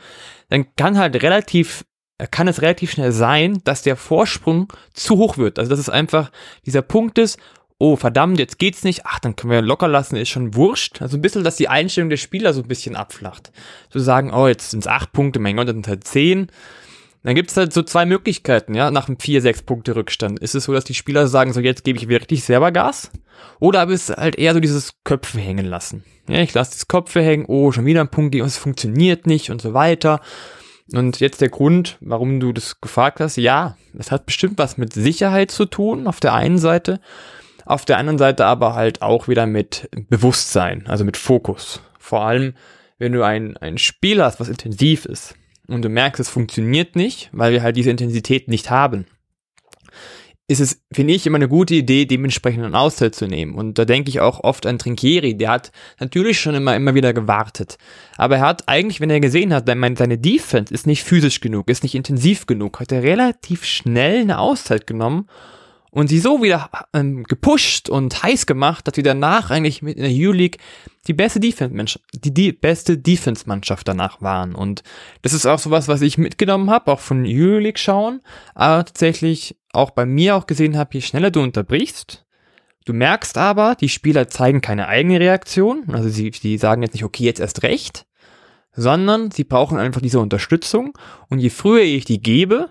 dann 0.49 0.75
kann 0.75 0.97
halt 0.97 1.21
relativ, 1.21 1.85
kann 2.31 2.47
es 2.47 2.61
relativ 2.61 2.91
schnell 2.91 3.11
sein, 3.11 3.61
dass 3.63 3.81
der 3.81 3.95
Vorsprung 3.95 4.71
zu 4.93 5.17
hoch 5.17 5.37
wird. 5.37 5.59
Also 5.59 5.69
dass 5.69 5.79
es 5.79 5.89
einfach 5.89 6.31
dieser 6.65 6.81
Punkt 6.81 7.17
ist, 7.17 7.39
oh 7.77 7.95
verdammt, 7.95 8.37
jetzt 8.37 8.59
geht's 8.59 8.83
nicht, 8.83 9.05
ach, 9.05 9.19
dann 9.19 9.35
können 9.35 9.51
wir 9.51 9.61
locker 9.61 9.87
lassen, 9.87 10.15
ist 10.15 10.29
schon 10.29 10.53
wurscht. 10.55 11.01
Also 11.01 11.17
ein 11.17 11.21
bisschen, 11.21 11.43
dass 11.43 11.55
die 11.55 11.67
Einstellung 11.67 12.11
der 12.11 12.17
Spieler 12.17 12.53
so 12.53 12.61
ein 12.61 12.67
bisschen 12.67 12.95
abflacht. 12.95 13.51
Zu 13.89 13.99
sagen, 13.99 14.31
oh, 14.31 14.47
jetzt 14.47 14.69
sind 14.69 14.81
es 14.81 14.87
acht 14.87 15.11
Punkte, 15.13 15.39
mein 15.39 15.57
Gott, 15.57 15.67
dann 15.67 15.77
sind 15.77 15.87
halt 15.87 16.03
zehn 16.05 16.51
dann 17.23 17.35
gibt 17.35 17.51
es 17.51 17.57
halt 17.57 17.71
so 17.71 17.83
zwei 17.83 18.05
Möglichkeiten, 18.05 18.73
ja, 18.73 18.89
nach 18.89 19.07
einem 19.07 19.17
4-6 19.17 19.65
Punkte 19.65 19.95
Rückstand. 19.95 20.39
Ist 20.39 20.55
es 20.55 20.63
so, 20.63 20.73
dass 20.73 20.85
die 20.85 20.95
Spieler 20.95 21.27
sagen, 21.27 21.53
so 21.53 21.59
jetzt 21.59 21.83
gebe 21.83 21.99
ich 21.99 22.07
wirklich 22.07 22.43
selber 22.43 22.71
Gas? 22.71 23.11
Oder 23.59 23.81
aber 23.81 23.93
ist 23.93 24.09
halt 24.09 24.37
eher 24.37 24.53
so 24.53 24.59
dieses 24.59 24.93
Köpfe 25.03 25.39
hängen 25.39 25.65
lassen. 25.65 26.03
Ja, 26.27 26.39
ich 26.39 26.53
lasse 26.53 26.71
das 26.71 26.87
Köpfe 26.87 27.21
hängen, 27.21 27.45
oh, 27.47 27.71
schon 27.71 27.85
wieder 27.85 28.01
ein 28.01 28.09
Punkt, 28.09 28.33
es 28.35 28.57
funktioniert 28.57 29.27
nicht 29.27 29.51
und 29.51 29.61
so 29.61 29.73
weiter. 29.73 30.21
Und 30.93 31.19
jetzt 31.19 31.41
der 31.41 31.49
Grund, 31.49 31.97
warum 32.01 32.39
du 32.39 32.53
das 32.53 32.81
gefragt 32.81 33.19
hast, 33.19 33.37
ja, 33.37 33.77
es 33.97 34.11
hat 34.11 34.25
bestimmt 34.25 34.57
was 34.57 34.77
mit 34.77 34.93
Sicherheit 34.93 35.51
zu 35.51 35.65
tun, 35.65 36.07
auf 36.07 36.19
der 36.19 36.33
einen 36.33 36.57
Seite. 36.57 36.99
Auf 37.65 37.85
der 37.85 37.97
anderen 37.97 38.17
Seite 38.17 38.45
aber 38.45 38.73
halt 38.73 39.01
auch 39.01 39.27
wieder 39.27 39.45
mit 39.45 39.89
Bewusstsein, 40.09 40.87
also 40.87 41.05
mit 41.05 41.17
Fokus. 41.17 41.81
Vor 41.99 42.23
allem, 42.23 42.55
wenn 42.97 43.13
du 43.13 43.23
ein, 43.23 43.55
ein 43.57 43.77
Spiel 43.77 44.23
hast, 44.23 44.39
was 44.39 44.49
intensiv 44.49 45.05
ist, 45.05 45.35
und 45.73 45.83
du 45.83 45.89
merkst, 45.89 46.19
es 46.19 46.29
funktioniert 46.29 46.95
nicht, 46.95 47.29
weil 47.31 47.53
wir 47.53 47.63
halt 47.63 47.75
diese 47.75 47.91
Intensität 47.91 48.47
nicht 48.47 48.69
haben, 48.69 49.05
ist 50.51 50.59
es, 50.59 50.81
finde 50.91 51.13
ich, 51.13 51.25
immer 51.25 51.37
eine 51.37 51.47
gute 51.47 51.75
Idee, 51.75 52.05
dementsprechend 52.05 52.65
einen 52.65 52.75
Auszeit 52.75 53.15
zu 53.15 53.25
nehmen. 53.25 53.55
Und 53.55 53.77
da 53.77 53.85
denke 53.85 54.09
ich 54.09 54.19
auch 54.19 54.43
oft 54.43 54.65
an 54.65 54.77
Trinkieri, 54.77 55.37
der 55.37 55.49
hat 55.49 55.71
natürlich 55.99 56.39
schon 56.39 56.55
immer, 56.55 56.75
immer 56.75 56.93
wieder 56.93 57.13
gewartet. 57.13 57.77
Aber 58.17 58.37
er 58.37 58.41
hat 58.41 58.67
eigentlich, 58.67 58.99
wenn 58.99 59.09
er 59.09 59.21
gesehen 59.21 59.53
hat, 59.53 59.67
seine 59.67 60.17
Defense 60.17 60.73
ist 60.73 60.87
nicht 60.87 61.03
physisch 61.03 61.39
genug, 61.39 61.69
ist 61.69 61.83
nicht 61.83 61.95
intensiv 61.95 62.47
genug, 62.47 62.79
hat 62.81 62.91
er 62.91 63.01
relativ 63.01 63.63
schnell 63.63 64.21
eine 64.21 64.39
Auszeit 64.39 64.85
genommen 64.87 65.27
und 65.91 66.07
sie 66.07 66.19
so 66.19 66.41
wieder 66.41 66.69
ähm, 66.93 67.23
gepusht 67.23 67.89
und 67.89 68.23
heiß 68.23 68.45
gemacht, 68.45 68.87
dass 68.87 68.95
wir 68.95 69.03
danach 69.03 69.51
eigentlich 69.51 69.81
mit 69.81 69.97
in 69.97 70.03
der 70.03 70.29
U-League 70.29 70.57
die 71.07 71.13
beste 71.13 71.39
Defense 71.39 71.99
die, 72.13 72.33
die 72.33 72.53
beste 72.53 72.97
Defense-Mannschaft 72.97 73.87
danach 73.87 74.21
waren. 74.21 74.55
Und 74.55 74.83
das 75.21 75.33
ist 75.33 75.45
auch 75.45 75.59
sowas, 75.59 75.87
was 75.87 76.01
ich 76.01 76.17
mitgenommen 76.17 76.69
habe, 76.69 76.91
auch 76.91 76.99
von 76.99 77.25
U-League 77.25 77.79
schauen, 77.79 78.21
aber 78.55 78.85
tatsächlich 78.85 79.57
auch 79.73 79.91
bei 79.91 80.05
mir 80.05 80.35
auch 80.35 80.47
gesehen 80.47 80.77
habe, 80.77 80.89
je 80.93 81.01
schneller 81.01 81.31
du 81.31 81.41
unterbrichst, 81.41 82.25
Du 82.85 82.93
merkst 82.93 83.37
aber, 83.37 83.75
die 83.75 83.89
Spieler 83.89 84.27
zeigen 84.27 84.61
keine 84.61 84.87
eigene 84.87 85.19
Reaktion. 85.19 85.83
Also 85.91 86.09
sie, 86.09 86.31
sie 86.33 86.57
sagen 86.57 86.81
jetzt 86.81 86.93
nicht, 86.93 87.03
okay, 87.03 87.23
jetzt 87.23 87.39
erst 87.39 87.63
recht, 87.63 88.07
sondern 88.73 89.31
sie 89.31 89.43
brauchen 89.43 89.77
einfach 89.77 90.01
diese 90.01 90.19
Unterstützung. 90.19 90.97
Und 91.29 91.39
je 91.39 91.49
früher 91.49 91.83
ich 91.83 92.05
die 92.05 92.21
gebe, 92.21 92.69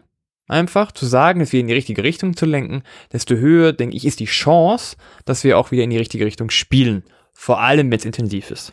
einfach 0.51 0.93
zu 0.93 1.07
sagen, 1.07 1.41
dass 1.41 1.53
wir 1.53 1.61
in 1.61 1.69
die 1.69 1.75
richtige 1.75 2.03
Richtung 2.03 2.37
zu 2.37 2.47
lenken, 2.47 2.83
desto 3.13 3.37
höher, 3.37 3.73
denke 3.73 3.97
ich, 3.97 4.05
ist 4.05 4.21
die 4.21 4.27
Chance, 4.27 4.97
dass 5.25 5.45
wir 5.45 5.59
auch 5.59 5.71
wieder 5.71 5.85
in 5.85 5.91
die 5.91 5.99
richtige 5.99 6.27
Richtung 6.27 6.51
spielen. 6.51 7.03
Vor 7.33 7.61
allem, 7.61 7.91
wenn 7.91 7.99
es 7.99 8.05
intensiv 8.05 8.51
ist. 8.51 8.73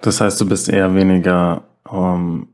Das 0.00 0.20
heißt, 0.20 0.40
du 0.40 0.48
bist 0.48 0.68
eher 0.68 0.94
weniger 0.94 1.64
ähm, 1.90 2.48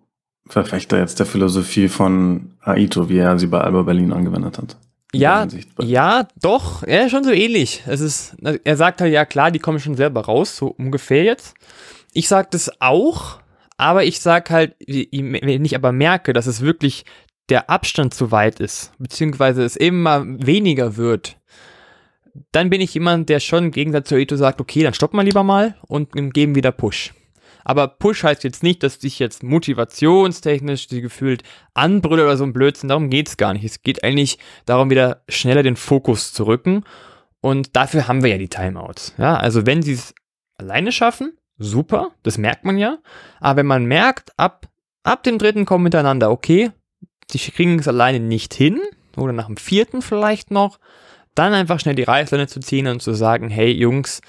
Verfechter 0.49 0.99
jetzt 0.99 1.19
der 1.19 1.27
Philosophie 1.27 1.89
von 1.89 2.53
Aito, 2.61 3.09
wie 3.09 3.19
er 3.19 3.39
sie 3.39 3.47
bei 3.47 3.61
Alba 3.61 3.83
Berlin 3.83 4.13
angewendet 4.13 4.59
hat. 4.59 4.77
Ja, 5.13 5.47
ja, 5.81 6.29
doch, 6.43 6.87
ja, 6.87 7.09
schon 7.09 7.25
so 7.25 7.31
ähnlich. 7.31 7.85
Es 7.87 8.01
ist, 8.01 8.37
er 8.43 8.77
sagt 8.77 9.01
halt, 9.01 9.13
ja 9.13 9.25
klar, 9.25 9.51
die 9.51 9.59
kommen 9.59 9.81
schon 9.81 9.95
selber 9.95 10.23
raus, 10.23 10.57
so 10.57 10.67
ungefähr 10.67 11.25
jetzt. 11.25 11.55
Ich 12.13 12.29
sag 12.29 12.51
das 12.51 12.71
auch, 12.81 13.39
aber 13.77 14.05
ich 14.05 14.21
sag 14.21 14.51
halt, 14.51 14.75
wenn 14.87 15.65
ich 15.65 15.75
aber 15.75 15.93
merke, 15.93 16.33
dass 16.33 16.47
es 16.47 16.61
wirklich 16.61 17.05
der 17.49 17.71
Abstand 17.71 18.15
zu 18.15 18.31
weit 18.33 18.61
ist, 18.61 18.93
beziehungsweise 18.99 19.63
es 19.63 19.77
immer 19.77 20.25
weniger 20.27 20.97
wird, 20.97 21.37
dann 22.53 22.71
bin 22.71 22.81
ich 22.81 22.95
jemand, 22.95 23.29
der 23.29 23.41
schon 23.41 23.67
im 23.67 23.71
Gegensatz 23.71 24.09
zu 24.09 24.17
Aito 24.17 24.37
sagt, 24.37 24.61
okay, 24.61 24.83
dann 24.83 24.95
stoppen 24.95 25.19
wir 25.19 25.25
lieber 25.25 25.43
mal 25.43 25.77
und 25.87 26.13
geben 26.33 26.55
wieder 26.55 26.73
Push. 26.73 27.15
Aber 27.65 27.89
Push 27.89 28.23
heißt 28.23 28.45
jetzt 28.45 28.63
nicht, 28.63 28.83
dass 28.85 29.03
ich 29.03 29.19
jetzt 29.19 29.43
motivationstechnisch 29.43 30.87
die 30.87 31.01
gefühlt 31.01 31.43
anbrülle 31.75 32.23
oder 32.23 32.37
so 32.37 32.45
ein 32.45 32.53
Blödsinn. 32.53 32.89
Darum 32.89 33.11
geht's 33.11 33.37
gar 33.37 33.55
nicht. 33.55 33.65
Es 33.65 33.83
geht 33.83 34.05
eigentlich 34.05 34.39
darum, 34.67 34.89
wieder 34.89 35.25
schneller 35.29 35.65
den 35.65 35.75
Fokus 35.75 36.33
zu 36.33 36.45
rücken. 36.45 36.85
Und 37.41 37.75
dafür 37.75 38.07
haben 38.07 38.23
wir 38.23 38.31
ja 38.31 38.39
die 38.39 38.49
Timeouts. 38.49 39.15
Ja, 39.19 39.37
also 39.37 39.67
wenn 39.67 39.83
sie 39.83 39.95
es 39.95 40.15
alleine 40.57 40.93
schaffen, 40.93 41.37
super, 41.59 42.13
das 42.23 42.39
merkt 42.39 42.65
man 42.65 42.79
ja. 42.79 42.99
Aber 43.41 43.59
wenn 43.59 43.67
man 43.67 43.87
merkt, 43.87 44.33
ab, 44.39 44.69
ab 45.03 45.23
dem 45.23 45.39
dritten 45.39 45.65
kommen 45.65 45.85
miteinander, 45.85 46.31
okay, 46.31 46.71
die 47.31 47.39
kriegen 47.39 47.79
es 47.79 47.89
alleine 47.89 48.21
nicht 48.21 48.55
hin, 48.55 48.81
oder 49.17 49.33
nach 49.33 49.47
dem 49.47 49.57
vierten 49.57 50.03
vielleicht 50.03 50.51
noch, 50.51 50.79
dann 51.35 51.55
einfach 51.55 51.81
schnell 51.81 51.95
die 51.95 52.03
Reißleine 52.03 52.47
zu 52.47 52.61
ziehen 52.61 52.87
und 52.87 53.03
zu 53.03 53.15
sagen, 53.15 53.49
hey 53.49 53.71
Jungs, 53.71 54.21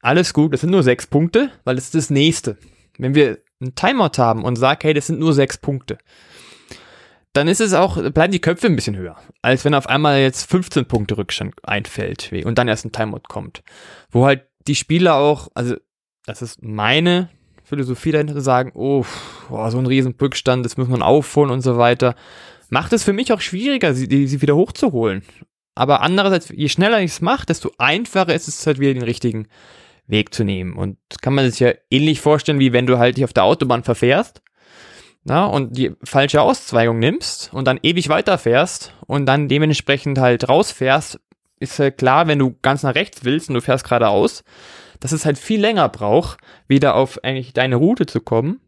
alles 0.00 0.32
gut, 0.32 0.52
das 0.52 0.60
sind 0.60 0.70
nur 0.70 0.82
sechs 0.82 1.06
Punkte, 1.06 1.50
weil 1.64 1.74
das 1.74 1.86
ist 1.86 1.94
das 1.94 2.10
nächste. 2.10 2.58
Wenn 2.98 3.14
wir 3.14 3.38
einen 3.60 3.74
Timeout 3.74 4.18
haben 4.18 4.44
und 4.44 4.56
sagen, 4.56 4.80
hey, 4.82 4.94
das 4.94 5.06
sind 5.06 5.18
nur 5.18 5.32
sechs 5.32 5.58
Punkte, 5.58 5.98
dann 7.32 7.48
ist 7.48 7.60
es 7.60 7.74
auch, 7.74 7.96
bleiben 8.12 8.32
die 8.32 8.40
Köpfe 8.40 8.66
ein 8.66 8.76
bisschen 8.76 8.96
höher, 8.96 9.16
als 9.42 9.64
wenn 9.64 9.74
auf 9.74 9.88
einmal 9.88 10.20
jetzt 10.20 10.50
15 10.50 10.86
Punkte 10.86 11.18
Rückstand 11.18 11.54
einfällt 11.62 12.32
und 12.44 12.58
dann 12.58 12.68
erst 12.68 12.84
ein 12.84 12.92
Timeout 12.92 13.28
kommt. 13.28 13.62
Wo 14.10 14.24
halt 14.24 14.46
die 14.66 14.74
Spieler 14.74 15.16
auch, 15.16 15.48
also 15.54 15.76
das 16.28 16.42
ist 16.42 16.62
meine 16.62 17.30
Philosophie 17.64 18.12
dahinter 18.12 18.34
zu 18.34 18.40
sagen, 18.40 18.72
oh, 18.74 19.04
boah, 19.48 19.70
so 19.70 19.78
ein 19.78 19.86
riesen 19.86 20.14
Rückstand, 20.20 20.64
das 20.64 20.76
muss 20.76 20.88
man 20.88 21.02
aufholen 21.02 21.50
und 21.50 21.62
so 21.62 21.78
weiter. 21.78 22.14
Macht 22.70 22.92
es 22.92 23.02
für 23.02 23.12
mich 23.12 23.32
auch 23.32 23.40
schwieriger, 23.40 23.94
sie, 23.94 24.26
sie 24.26 24.42
wieder 24.42 24.56
hochzuholen. 24.56 25.22
Aber 25.74 26.02
andererseits, 26.02 26.50
je 26.54 26.68
schneller 26.68 27.00
ich 27.00 27.12
es 27.12 27.20
mache, 27.20 27.46
desto 27.46 27.72
einfacher 27.78 28.34
ist 28.34 28.48
es 28.48 28.66
halt 28.66 28.78
wieder 28.78 28.94
den 28.94 29.02
richtigen 29.02 29.48
Weg 30.06 30.34
zu 30.34 30.44
nehmen. 30.44 30.74
Und 30.74 30.98
kann 31.22 31.34
man 31.34 31.50
sich 31.50 31.60
ja 31.60 31.72
ähnlich 31.90 32.20
vorstellen, 32.20 32.58
wie 32.58 32.72
wenn 32.72 32.86
du 32.86 32.98
halt 32.98 33.16
hier 33.16 33.24
auf 33.24 33.32
der 33.32 33.44
Autobahn 33.44 33.84
verfährst 33.84 34.42
na, 35.24 35.46
und 35.46 35.76
die 35.76 35.92
falsche 36.02 36.40
Auszweigung 36.40 36.98
nimmst 36.98 37.52
und 37.52 37.66
dann 37.66 37.78
ewig 37.82 38.08
weiterfährst 38.08 38.94
und 39.06 39.26
dann 39.26 39.48
dementsprechend 39.48 40.18
halt 40.18 40.48
rausfährst, 40.48 41.20
ist 41.60 41.78
halt 41.78 41.98
klar, 41.98 42.26
wenn 42.26 42.38
du 42.38 42.56
ganz 42.62 42.82
nach 42.82 42.94
rechts 42.94 43.24
willst 43.24 43.48
und 43.48 43.54
du 43.54 43.60
fährst 43.60 43.84
geradeaus, 43.84 44.44
dass 45.00 45.12
es 45.12 45.24
halt 45.24 45.38
viel 45.38 45.60
länger 45.60 45.88
braucht, 45.88 46.38
wieder 46.66 46.94
auf 46.94 47.22
eigentlich 47.22 47.52
deine 47.52 47.76
Route 47.76 48.06
zu 48.06 48.20
kommen, 48.20 48.60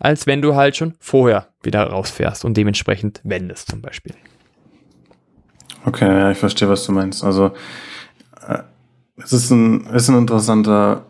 als 0.00 0.26
wenn 0.26 0.42
du 0.42 0.54
halt 0.54 0.76
schon 0.76 0.94
vorher 0.98 1.48
wieder 1.62 1.84
rausfährst 1.84 2.44
und 2.44 2.56
dementsprechend 2.56 3.20
wendest 3.24 3.70
zum 3.70 3.82
Beispiel. 3.82 4.14
Okay, 5.84 6.06
ja, 6.06 6.30
ich 6.30 6.38
verstehe, 6.38 6.68
was 6.68 6.84
du 6.84 6.92
meinst. 6.92 7.24
Also 7.24 7.52
äh, 8.46 8.62
es 9.16 9.32
ist 9.32 9.50
ein, 9.50 9.86
ist 9.86 10.08
ein 10.08 10.18
interessanter 10.18 11.06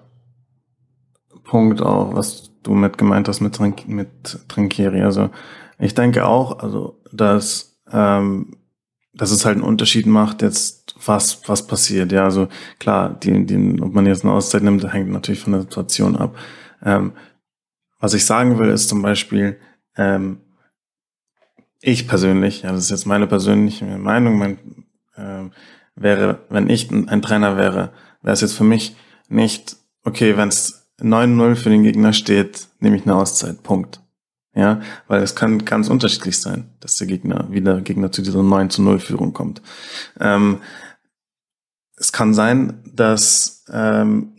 Punkt 1.45 1.81
auch, 1.81 2.15
was 2.15 2.51
du 2.63 2.75
mit 2.75 2.99
gemeint 2.99 3.29
hast 3.29 3.41
mit, 3.41 3.55
Trink, 3.55 3.89
mit 3.89 4.49
Trinkieri. 4.49 5.03
Also 5.03 5.31
ich 5.79 5.95
denke 5.95 6.27
auch, 6.27 6.59
also 6.59 7.01
dass, 7.13 7.79
ähm, 7.91 8.57
dass 9.15 9.31
es 9.31 9.45
halt 9.45 9.57
einen 9.57 9.65
Unterschied 9.65 10.07
macht, 10.07 10.43
jetzt 10.43 10.78
was, 11.05 11.41
was 11.47 11.67
passiert. 11.67 12.13
Ja, 12.13 12.25
also 12.25 12.49
klar, 12.79 13.19
die, 13.23 13.45
die, 13.47 13.81
ob 13.81 13.93
man 13.93 14.07
jetzt 14.07 14.25
eine 14.25 14.33
Auszeit 14.33 14.63
nimmt, 14.63 14.91
hängt 14.93 15.11
natürlich 15.11 15.41
von 15.41 15.53
der 15.53 15.63
Situation 15.63 16.17
ab. 16.17 16.37
Ähm, 16.83 17.13
was 18.01 18.15
ich 18.15 18.25
sagen 18.25 18.59
will, 18.59 18.69
ist 18.69 18.89
zum 18.89 19.03
Beispiel, 19.03 19.59
ähm, 19.97 20.41
ich 21.81 22.09
persönlich, 22.09 22.63
ja, 22.63 22.73
das 22.73 22.85
ist 22.85 22.91
jetzt 22.91 23.07
meine 23.07 23.27
persönliche 23.27 23.85
Meinung, 23.85 24.39
mein, 24.39 24.59
äh, 25.17 25.51
wäre, 25.95 26.41
wenn 26.49 26.71
ich 26.71 26.91
ein 26.91 27.23
Trainer 27.23 27.57
wäre, 27.57 27.93
wäre 28.23 28.35
es 28.35 28.41
jetzt 28.41 28.55
für 28.55 28.65
mich 28.65 28.97
nicht, 29.29 29.77
okay, 30.05 30.37
wenn 30.37 30.49
es 30.49 30.89
9-0 31.01 31.55
für 31.57 31.71
den 31.71 31.83
Gegner 31.83 32.13
steht, 32.13 32.69
nehme 32.81 32.97
ich 32.97 33.05
eine 33.05 33.17
Auszeit. 33.17 33.63
Punkt. 33.63 34.01
Ja, 34.55 34.81
weil 35.07 35.23
es 35.23 35.37
kann 35.37 35.65
ganz 35.65 35.89
unterschiedlich 35.89 36.41
sein, 36.41 36.71
dass 36.81 36.97
der 36.97 37.07
Gegner, 37.07 37.47
wie 37.51 37.61
der 37.61 37.81
Gegner 37.81 38.11
zu 38.11 38.23
dieser 38.23 38.43
9 38.43 38.71
0 38.79 38.99
Führung 38.99 39.33
kommt. 39.33 39.63
Ähm, 40.19 40.59
es 41.99 42.13
kann 42.13 42.35
sein, 42.35 42.83
dass 42.93 43.65
ähm, 43.73 44.33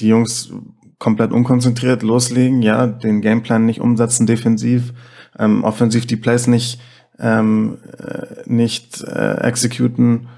die 0.00 0.08
Jungs 0.08 0.52
komplett 0.98 1.32
unkonzentriert 1.32 2.02
loslegen, 2.02 2.62
ja, 2.62 2.86
den 2.86 3.20
Gameplan 3.20 3.64
nicht 3.64 3.80
umsetzen 3.80 4.26
defensiv, 4.26 4.92
ähm, 5.38 5.64
offensiv 5.64 6.06
die 6.06 6.16
Plays 6.16 6.46
nicht 6.46 6.80
ähm, 7.18 7.78
äh, 7.98 8.42
nicht 8.46 9.02
äh, 9.02 9.34
exekuten 9.42 10.28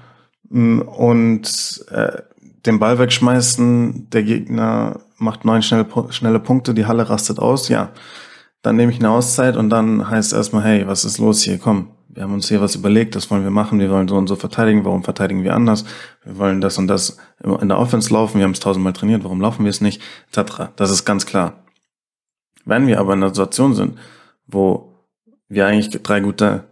mm, 0.49 0.81
und 0.81 1.85
äh, 1.91 2.21
den 2.65 2.79
Ball 2.79 2.99
wegschmeißen, 2.99 4.09
der 4.09 4.23
Gegner 4.23 5.01
macht 5.17 5.45
neun 5.45 5.61
schnelle, 5.61 5.85
schnelle 6.09 6.39
Punkte, 6.39 6.73
die 6.73 6.85
Halle 6.85 7.09
rastet 7.09 7.39
aus, 7.39 7.69
ja. 7.69 7.91
Dann 8.61 8.77
nehme 8.77 8.93
ich 8.93 8.99
eine 8.99 9.09
Auszeit 9.09 9.57
und 9.57 9.69
dann 9.69 10.09
heißt 10.09 10.31
erstmal, 10.31 10.63
hey, 10.63 10.87
was 10.87 11.03
ist 11.03 11.17
los 11.17 11.41
hier? 11.41 11.57
Komm, 11.57 11.89
wir 12.13 12.23
haben 12.23 12.33
uns 12.33 12.47
hier 12.47 12.61
was 12.61 12.75
überlegt, 12.75 13.15
das 13.15 13.29
wollen 13.31 13.43
wir 13.43 13.51
machen, 13.51 13.79
wir 13.79 13.89
wollen 13.89 14.07
so 14.07 14.15
und 14.15 14.27
so 14.27 14.35
verteidigen, 14.35 14.85
warum 14.85 15.03
verteidigen 15.03 15.43
wir 15.43 15.55
anders? 15.55 15.85
Wir 16.23 16.37
wollen 16.37 16.61
das 16.61 16.77
und 16.77 16.87
das 16.87 17.17
in 17.43 17.69
der 17.69 17.79
Offense 17.79 18.13
laufen, 18.13 18.37
wir 18.37 18.45
haben 18.45 18.51
es 18.51 18.59
tausendmal 18.59 18.93
trainiert, 18.93 19.23
warum 19.23 19.41
laufen 19.41 19.63
wir 19.63 19.69
es 19.69 19.81
nicht? 19.81 20.01
Etc. 20.31 20.69
Das 20.75 20.91
ist 20.91 21.05
ganz 21.05 21.25
klar. 21.25 21.63
Wenn 22.65 22.87
wir 22.87 22.99
aber 22.99 23.13
in 23.13 23.23
einer 23.23 23.33
Situation 23.33 23.73
sind, 23.73 23.97
wo 24.47 24.93
wir 25.49 25.65
eigentlich 25.65 25.89
drei 26.01 26.19
gute 26.19 26.65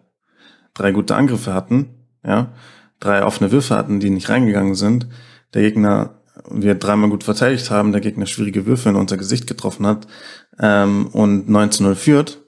drei 0.73 0.91
gute 0.91 1.15
Angriffe 1.15 1.53
hatten, 1.53 1.89
ja, 2.25 2.53
drei 2.99 3.23
offene 3.23 3.51
Würfe 3.51 3.75
hatten, 3.75 3.99
die 3.99 4.09
nicht 4.09 4.29
reingegangen 4.29 4.75
sind, 4.75 5.07
der 5.53 5.63
Gegner, 5.63 6.21
wir 6.49 6.75
dreimal 6.75 7.09
gut 7.09 7.23
verteidigt 7.23 7.69
haben, 7.71 7.91
der 7.91 8.01
Gegner 8.01 8.25
schwierige 8.25 8.65
Würfe 8.65 8.89
in 8.89 8.95
unser 8.95 9.17
Gesicht 9.17 9.47
getroffen 9.47 9.85
hat 9.85 10.07
ähm, 10.59 11.07
und 11.07 11.49
19-0 11.49 11.95
führt, 11.95 12.40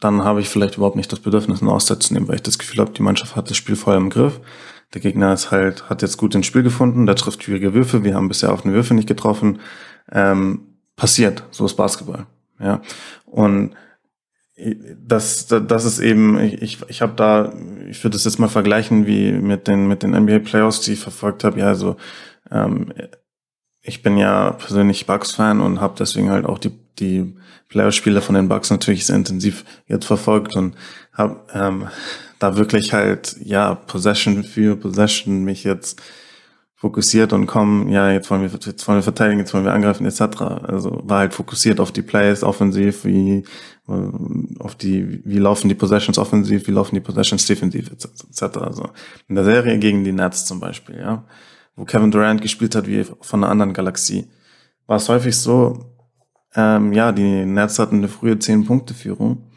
dann 0.00 0.24
habe 0.24 0.40
ich 0.40 0.48
vielleicht 0.48 0.76
überhaupt 0.76 0.96
nicht 0.96 1.12
das 1.12 1.20
Bedürfnis, 1.20 1.62
eine 1.62 1.72
Auszeit 1.72 2.02
zu 2.02 2.14
nehmen, 2.14 2.28
weil 2.28 2.36
ich 2.36 2.42
das 2.42 2.58
Gefühl 2.58 2.80
habe, 2.80 2.92
die 2.92 3.02
Mannschaft 3.02 3.36
hat 3.36 3.50
das 3.50 3.56
Spiel 3.56 3.76
voll 3.76 3.96
im 3.96 4.10
Griff. 4.10 4.40
Der 4.92 5.00
Gegner 5.00 5.32
ist 5.32 5.50
halt, 5.50 5.88
hat 5.88 6.02
jetzt 6.02 6.18
gut 6.18 6.34
ins 6.34 6.46
Spiel 6.46 6.62
gefunden, 6.62 7.06
der 7.06 7.16
trifft 7.16 7.42
schwierige 7.42 7.74
Würfe, 7.74 8.04
wir 8.04 8.14
haben 8.14 8.28
bisher 8.28 8.52
offene 8.52 8.74
Würfe 8.74 8.94
nicht 8.94 9.08
getroffen. 9.08 9.60
Ähm, 10.12 10.60
passiert, 10.96 11.44
so 11.50 11.64
ist 11.64 11.74
Basketball. 11.74 12.26
Ja. 12.60 12.80
Und 13.24 13.74
das, 14.56 15.46
das 15.46 15.84
ist 15.84 15.98
eben, 15.98 16.38
ich, 16.38 16.78
ich 16.88 17.02
habe 17.02 17.14
da, 17.16 17.52
ich 17.88 18.02
würde 18.04 18.14
das 18.14 18.24
jetzt 18.24 18.38
mal 18.38 18.48
vergleichen 18.48 19.06
wie 19.06 19.32
mit 19.32 19.66
den, 19.66 19.88
mit 19.88 20.02
den 20.02 20.12
NBA 20.12 20.38
Playoffs, 20.40 20.80
die 20.80 20.92
ich 20.92 21.00
verfolgt 21.00 21.42
habe. 21.42 21.58
Ja, 21.58 21.66
also 21.66 21.96
ähm, 22.52 22.92
ich 23.82 24.02
bin 24.02 24.16
ja 24.16 24.52
persönlich 24.52 25.06
Bucks-Fan 25.06 25.60
und 25.60 25.80
habe 25.80 25.96
deswegen 25.98 26.30
halt 26.30 26.46
auch 26.46 26.58
die, 26.58 26.70
die 27.00 27.34
Playoff-Spiele 27.74 28.20
von 28.20 28.36
den 28.36 28.48
Bucks 28.48 28.70
natürlich 28.70 29.04
sehr 29.04 29.16
intensiv 29.16 29.64
jetzt 29.88 30.06
verfolgt 30.06 30.54
und 30.54 30.76
habe 31.12 31.40
ähm, 31.52 31.88
da 32.38 32.56
wirklich 32.56 32.92
halt, 32.92 33.36
ja, 33.42 33.74
Possession 33.74 34.44
für 34.44 34.76
Possession 34.76 35.42
mich 35.42 35.64
jetzt 35.64 36.00
fokussiert 36.76 37.32
und 37.32 37.46
kommen, 37.46 37.88
ja, 37.88 38.12
jetzt 38.12 38.30
wollen 38.30 38.42
wir, 38.42 38.50
jetzt 38.50 38.86
wollen 38.86 38.98
wir 38.98 39.02
verteidigen, 39.02 39.40
jetzt 39.40 39.52
wollen 39.54 39.64
wir 39.64 39.72
angreifen, 39.72 40.06
etc. 40.06 40.40
Also 40.40 41.00
war 41.02 41.18
halt 41.18 41.34
fokussiert 41.34 41.80
auf 41.80 41.90
die 41.90 42.02
Plays 42.02 42.44
offensiv, 42.44 43.04
wie 43.04 43.42
äh, 43.88 44.60
auf 44.60 44.76
die, 44.76 45.20
wie 45.24 45.38
laufen 45.38 45.68
die 45.68 45.74
Possessions 45.74 46.16
offensiv, 46.16 46.68
wie 46.68 46.72
laufen 46.72 46.94
die 46.94 47.00
Possessions 47.00 47.44
defensiv, 47.46 47.90
etc. 47.90 48.58
Also 48.58 48.90
in 49.26 49.34
der 49.34 49.44
Serie 49.44 49.78
gegen 49.80 50.04
die 50.04 50.12
Nets 50.12 50.46
zum 50.46 50.60
Beispiel, 50.60 51.00
ja, 51.00 51.24
wo 51.74 51.84
Kevin 51.84 52.12
Durant 52.12 52.40
gespielt 52.40 52.76
hat 52.76 52.86
wie 52.86 53.04
von 53.20 53.42
einer 53.42 53.50
anderen 53.50 53.72
Galaxie, 53.72 54.28
war 54.86 54.98
es 54.98 55.08
häufig 55.08 55.36
so, 55.36 55.93
ähm, 56.54 56.92
ja, 56.92 57.12
die 57.12 57.44
Nets 57.44 57.78
hatten 57.78 57.96
eine 57.96 58.08
frühe 58.08 58.34
10-Punkte-Führung, 58.34 59.50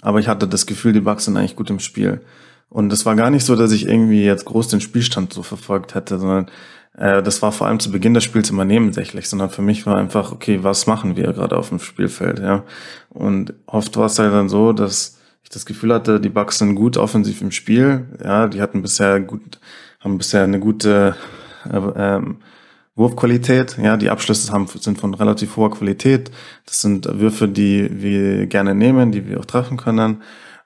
aber 0.00 0.18
ich 0.18 0.28
hatte 0.28 0.48
das 0.48 0.66
Gefühl, 0.66 0.92
die 0.92 1.00
Bucks 1.00 1.26
sind 1.26 1.36
eigentlich 1.36 1.56
gut 1.56 1.70
im 1.70 1.78
Spiel. 1.78 2.22
Und 2.68 2.92
es 2.92 3.04
war 3.04 3.16
gar 3.16 3.30
nicht 3.30 3.44
so, 3.44 3.54
dass 3.54 3.70
ich 3.72 3.86
irgendwie 3.86 4.24
jetzt 4.24 4.46
groß 4.46 4.68
den 4.68 4.80
Spielstand 4.80 5.32
so 5.32 5.42
verfolgt 5.42 5.94
hätte, 5.94 6.18
sondern 6.18 6.50
äh, 6.96 7.22
das 7.22 7.42
war 7.42 7.52
vor 7.52 7.66
allem 7.66 7.80
zu 7.80 7.90
Beginn 7.90 8.14
des 8.14 8.24
Spiels 8.24 8.50
immer 8.50 8.64
nebensächlich, 8.64 9.28
sondern 9.28 9.50
für 9.50 9.62
mich 9.62 9.86
war 9.86 9.96
einfach, 9.96 10.32
okay, 10.32 10.62
was 10.62 10.86
machen 10.86 11.16
wir 11.16 11.32
gerade 11.32 11.56
auf 11.56 11.68
dem 11.68 11.78
Spielfeld, 11.78 12.38
ja. 12.38 12.64
Und 13.10 13.54
oft 13.66 13.96
war 13.96 14.06
es 14.06 14.18
halt 14.18 14.32
dann 14.32 14.48
so, 14.48 14.72
dass 14.72 15.18
ich 15.42 15.50
das 15.50 15.66
Gefühl 15.66 15.92
hatte, 15.92 16.20
die 16.20 16.28
Bucks 16.30 16.58
sind 16.58 16.74
gut 16.74 16.96
offensiv 16.96 17.42
im 17.42 17.50
Spiel, 17.50 18.06
ja, 18.24 18.48
die 18.48 18.62
hatten 18.62 18.82
bisher 18.82 19.20
gut, 19.20 19.60
haben 20.00 20.18
bisher 20.18 20.44
eine 20.44 20.58
gute 20.58 21.14
äh, 21.70 21.76
ähm, 21.96 22.38
Wurfqualität, 22.94 23.78
ja, 23.82 23.96
die 23.96 24.10
Abschlüsse 24.10 24.52
haben, 24.52 24.66
sind 24.66 24.98
von 24.98 25.14
relativ 25.14 25.56
hoher 25.56 25.70
Qualität. 25.70 26.30
Das 26.66 26.82
sind 26.82 27.06
Würfe, 27.06 27.48
die 27.48 27.88
wir 27.90 28.46
gerne 28.46 28.74
nehmen, 28.74 29.12
die 29.12 29.26
wir 29.26 29.40
auch 29.40 29.46
treffen 29.46 29.78
können, 29.78 30.22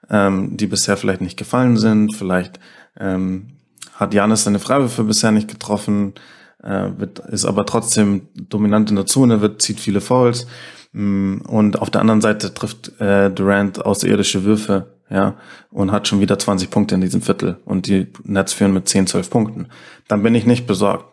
ähm, 0.09 0.57
die 0.57 0.67
bisher 0.67 0.97
vielleicht 0.97 1.21
nicht 1.21 1.37
gefallen 1.37 1.77
sind. 1.77 2.15
Vielleicht 2.15 2.59
ähm, 2.99 3.53
hat 3.93 4.13
Janis 4.13 4.43
seine 4.43 4.59
Freiwürfe 4.59 5.05
bisher 5.05 5.31
nicht 5.31 5.49
getroffen, 5.49 6.15
äh, 6.61 6.89
wird, 6.97 7.19
ist 7.19 7.45
aber 7.45 7.65
trotzdem 7.65 8.27
dominant 8.35 8.89
in 8.89 8.97
der 8.97 9.05
Zone, 9.05 9.39
wird, 9.39 9.61
zieht 9.61 9.79
viele 9.79 10.01
Fouls. 10.01 10.47
Mm, 10.91 11.37
und 11.47 11.79
auf 11.79 11.89
der 11.89 12.01
anderen 12.01 12.21
Seite 12.21 12.53
trifft 12.53 12.99
äh, 12.99 13.31
Durant 13.31 13.85
außerirdische 13.85 14.43
Würfe, 14.43 14.87
ja, 15.09 15.35
und 15.71 15.93
hat 15.93 16.09
schon 16.09 16.19
wieder 16.19 16.37
20 16.37 16.69
Punkte 16.69 16.95
in 16.95 17.01
diesem 17.01 17.21
Viertel 17.21 17.57
und 17.63 17.87
die 17.87 18.07
Nets 18.23 18.51
führen 18.51 18.73
mit 18.73 18.89
10, 18.89 19.07
12 19.07 19.29
Punkten. 19.29 19.67
Dann 20.09 20.21
bin 20.23 20.35
ich 20.35 20.45
nicht 20.45 20.67
besorgt 20.67 21.05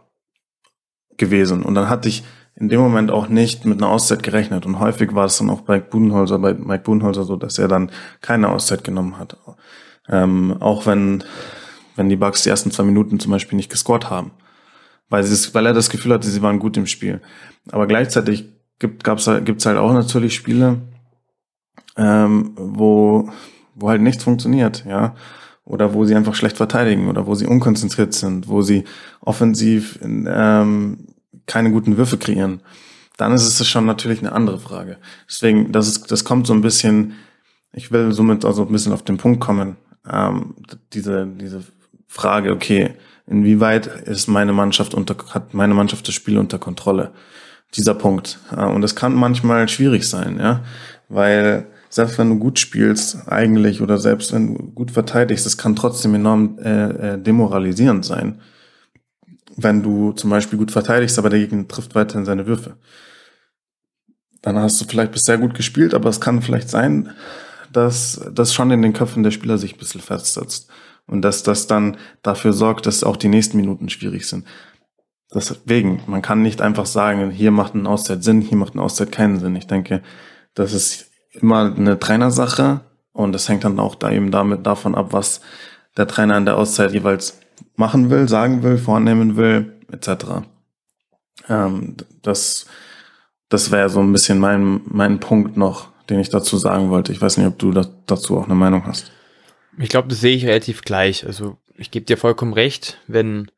gewesen. 1.18 1.62
Und 1.62 1.74
dann 1.74 1.88
hatte 1.88 2.08
ich 2.08 2.24
in 2.56 2.68
dem 2.68 2.80
Moment 2.80 3.10
auch 3.10 3.28
nicht 3.28 3.64
mit 3.64 3.78
einer 3.78 3.90
Auszeit 3.90 4.22
gerechnet. 4.22 4.66
Und 4.66 4.78
häufig 4.78 5.14
war 5.14 5.24
es 5.24 5.38
dann 5.38 5.50
auch 5.50 5.62
bei 5.62 5.80
Budenholzer, 5.80 6.38
bei 6.38 6.54
Mike 6.54 6.84
Budenholzer 6.84 7.24
so, 7.24 7.36
dass 7.36 7.58
er 7.58 7.68
dann 7.68 7.90
keine 8.20 8.48
Auszeit 8.48 8.84
genommen 8.84 9.18
hat. 9.18 9.36
Ähm, 10.08 10.56
auch 10.60 10.86
wenn, 10.86 11.24
wenn 11.96 12.08
die 12.08 12.16
Bugs 12.16 12.42
die 12.42 12.50
ersten 12.50 12.70
zwei 12.70 12.84
Minuten 12.84 13.18
zum 13.18 13.32
Beispiel 13.32 13.56
nicht 13.56 13.70
gescored 13.70 14.10
haben. 14.10 14.30
Weil, 15.08 15.24
sie, 15.24 15.54
weil 15.54 15.66
er 15.66 15.72
das 15.72 15.90
Gefühl 15.90 16.12
hatte, 16.12 16.28
sie 16.28 16.42
waren 16.42 16.58
gut 16.58 16.76
im 16.76 16.86
Spiel. 16.86 17.20
Aber 17.70 17.86
gleichzeitig 17.86 18.52
gibt 18.78 19.06
es 19.06 19.30
gibt's 19.44 19.66
halt 19.66 19.78
auch 19.78 19.92
natürlich 19.92 20.34
Spiele, 20.34 20.80
ähm, 21.96 22.52
wo, 22.56 23.30
wo 23.74 23.88
halt 23.88 24.02
nichts 24.02 24.24
funktioniert, 24.24 24.84
ja 24.86 25.14
oder 25.64 25.94
wo 25.94 26.04
sie 26.04 26.14
einfach 26.14 26.34
schlecht 26.34 26.56
verteidigen 26.56 27.08
oder 27.08 27.26
wo 27.26 27.34
sie 27.34 27.46
unkonzentriert 27.46 28.12
sind, 28.14 28.48
wo 28.48 28.62
sie 28.62 28.84
offensiv 29.20 29.98
ähm, 30.02 31.06
keine 31.46 31.70
guten 31.70 31.96
Würfe 31.96 32.18
kreieren, 32.18 32.60
dann 33.16 33.32
ist 33.32 33.60
es 33.60 33.66
schon 33.68 33.86
natürlich 33.86 34.20
eine 34.20 34.32
andere 34.32 34.58
Frage. 34.58 34.98
Deswegen, 35.28 35.72
das 35.72 35.88
ist, 35.88 36.10
das 36.10 36.24
kommt 36.24 36.46
so 36.46 36.52
ein 36.52 36.62
bisschen, 36.62 37.14
ich 37.72 37.92
will 37.92 38.12
somit 38.12 38.44
also 38.44 38.62
ein 38.62 38.72
bisschen 38.72 38.92
auf 38.92 39.02
den 39.02 39.16
Punkt 39.16 39.40
kommen, 39.40 39.76
ähm, 40.10 40.54
diese, 40.92 41.26
diese 41.26 41.62
Frage, 42.06 42.52
okay, 42.52 42.94
inwieweit 43.26 43.86
ist 43.86 44.28
meine 44.28 44.52
Mannschaft 44.52 44.94
unter, 44.94 45.16
hat 45.30 45.54
meine 45.54 45.74
Mannschaft 45.74 46.06
das 46.06 46.14
Spiel 46.14 46.38
unter 46.38 46.58
Kontrolle? 46.58 47.12
Dieser 47.74 47.94
Punkt. 47.94 48.38
Äh, 48.54 48.64
und 48.64 48.82
das 48.82 48.94
kann 48.94 49.14
manchmal 49.14 49.68
schwierig 49.68 50.08
sein, 50.08 50.38
ja, 50.38 50.62
weil 51.08 51.66
selbst 51.94 52.18
wenn 52.18 52.28
du 52.28 52.40
gut 52.40 52.58
spielst 52.58 53.28
eigentlich 53.28 53.80
oder 53.80 53.98
selbst 53.98 54.32
wenn 54.32 54.48
du 54.48 54.62
gut 54.72 54.90
verteidigst, 54.90 55.46
es 55.46 55.56
kann 55.56 55.76
trotzdem 55.76 56.16
enorm 56.16 56.58
äh, 56.58 57.12
äh, 57.12 57.18
demoralisierend 57.22 58.04
sein, 58.04 58.40
wenn 59.54 59.80
du 59.84 60.10
zum 60.10 60.28
Beispiel 60.28 60.58
gut 60.58 60.72
verteidigst, 60.72 61.20
aber 61.20 61.30
der 61.30 61.38
Gegner 61.38 61.68
trifft 61.68 61.94
weiterhin 61.94 62.24
seine 62.24 62.48
Würfe. 62.48 62.78
Dann 64.42 64.58
hast 64.58 64.80
du 64.80 64.86
vielleicht 64.86 65.12
bisher 65.12 65.38
gut 65.38 65.54
gespielt, 65.54 65.94
aber 65.94 66.08
es 66.08 66.20
kann 66.20 66.42
vielleicht 66.42 66.68
sein, 66.68 67.10
dass 67.72 68.20
das 68.32 68.52
schon 68.52 68.72
in 68.72 68.82
den 68.82 68.92
Köpfen 68.92 69.22
der 69.22 69.30
Spieler 69.30 69.56
sich 69.56 69.74
ein 69.74 69.78
bisschen 69.78 70.00
festsetzt 70.00 70.68
und 71.06 71.22
dass 71.22 71.44
das 71.44 71.68
dann 71.68 71.96
dafür 72.22 72.52
sorgt, 72.52 72.86
dass 72.86 73.04
auch 73.04 73.16
die 73.16 73.28
nächsten 73.28 73.56
Minuten 73.56 73.88
schwierig 73.88 74.26
sind. 74.26 74.44
Deswegen, 75.32 76.02
man 76.08 76.22
kann 76.22 76.42
nicht 76.42 76.60
einfach 76.60 76.86
sagen, 76.86 77.30
hier 77.30 77.52
macht 77.52 77.76
ein 77.76 77.86
Auszeit 77.86 78.24
Sinn, 78.24 78.40
hier 78.40 78.58
macht 78.58 78.74
ein 78.74 78.80
Auszeit 78.80 79.12
keinen 79.12 79.38
Sinn. 79.38 79.54
Ich 79.54 79.68
denke, 79.68 80.02
das 80.54 80.72
ist 80.72 81.13
immer 81.34 81.74
eine 81.74 81.98
Trainersache 81.98 82.80
und 83.12 83.32
das 83.32 83.48
hängt 83.48 83.64
dann 83.64 83.78
auch 83.78 83.94
da 83.94 84.10
eben 84.10 84.30
damit 84.30 84.66
davon 84.66 84.94
ab, 84.94 85.08
was 85.10 85.40
der 85.96 86.06
Trainer 86.06 86.36
in 86.36 86.44
der 86.44 86.56
Auszeit 86.56 86.92
jeweils 86.92 87.40
machen 87.76 88.10
will, 88.10 88.28
sagen 88.28 88.62
will, 88.62 88.78
vornehmen 88.78 89.36
will, 89.36 89.72
etc. 89.90 90.42
Ähm, 91.48 91.96
das 92.22 92.66
das 93.54 93.70
wäre 93.70 93.88
so 93.88 94.00
ein 94.00 94.12
bisschen 94.12 94.38
mein, 94.38 94.80
mein 94.84 95.20
Punkt 95.20 95.56
noch, 95.56 95.88
den 96.10 96.18
ich 96.18 96.28
dazu 96.28 96.56
sagen 96.58 96.90
wollte. 96.90 97.12
Ich 97.12 97.22
weiß 97.22 97.36
nicht, 97.36 97.46
ob 97.46 97.58
du 97.58 97.70
da, 97.70 97.86
dazu 98.06 98.38
auch 98.38 98.46
eine 98.46 98.56
Meinung 98.56 98.84
hast. 98.84 99.12
Ich 99.78 99.88
glaube, 99.88 100.08
das 100.08 100.20
sehe 100.20 100.34
ich 100.34 100.44
relativ 100.44 100.82
gleich. 100.82 101.24
Also 101.24 101.56
ich 101.76 101.90
gebe 101.90 102.04
dir 102.04 102.16
vollkommen 102.16 102.52
recht, 102.52 102.98
wenn, 103.06 103.50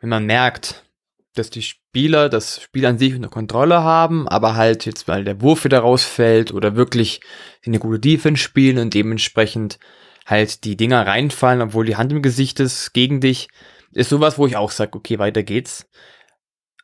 wenn 0.00 0.10
man 0.10 0.26
merkt, 0.26 0.84
dass 1.34 1.50
die 1.50 1.62
Spieler 1.62 2.28
das 2.28 2.60
Spiel 2.60 2.86
an 2.86 2.98
sich 2.98 3.14
unter 3.14 3.28
Kontrolle 3.28 3.82
haben, 3.82 4.28
aber 4.28 4.54
halt 4.54 4.84
jetzt, 4.84 5.08
weil 5.08 5.24
der 5.24 5.40
Wurf 5.40 5.64
wieder 5.64 5.80
rausfällt 5.80 6.52
oder 6.52 6.76
wirklich 6.76 7.20
eine 7.64 7.78
gute 7.78 8.00
Defense 8.00 8.42
spielen 8.42 8.78
und 8.78 8.94
dementsprechend 8.94 9.78
halt 10.26 10.64
die 10.64 10.76
Dinger 10.76 11.06
reinfallen, 11.06 11.62
obwohl 11.62 11.86
die 11.86 11.96
Hand 11.96 12.12
im 12.12 12.22
Gesicht 12.22 12.60
ist 12.60 12.92
gegen 12.92 13.20
dich, 13.20 13.48
ist 13.92 14.10
sowas, 14.10 14.38
wo 14.38 14.46
ich 14.46 14.56
auch 14.56 14.70
sage, 14.70 14.96
okay, 14.96 15.18
weiter 15.18 15.42
geht's. 15.42 15.86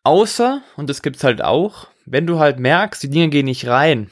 Außer, 0.02 0.62
und 0.76 0.88
das 0.88 1.02
gibt's 1.02 1.24
halt 1.24 1.42
auch, 1.42 1.88
wenn 2.06 2.26
du 2.26 2.38
halt 2.38 2.58
merkst, 2.58 3.02
die 3.02 3.10
Dinge 3.10 3.28
gehen 3.28 3.46
nicht 3.46 3.66
rein, 3.66 4.10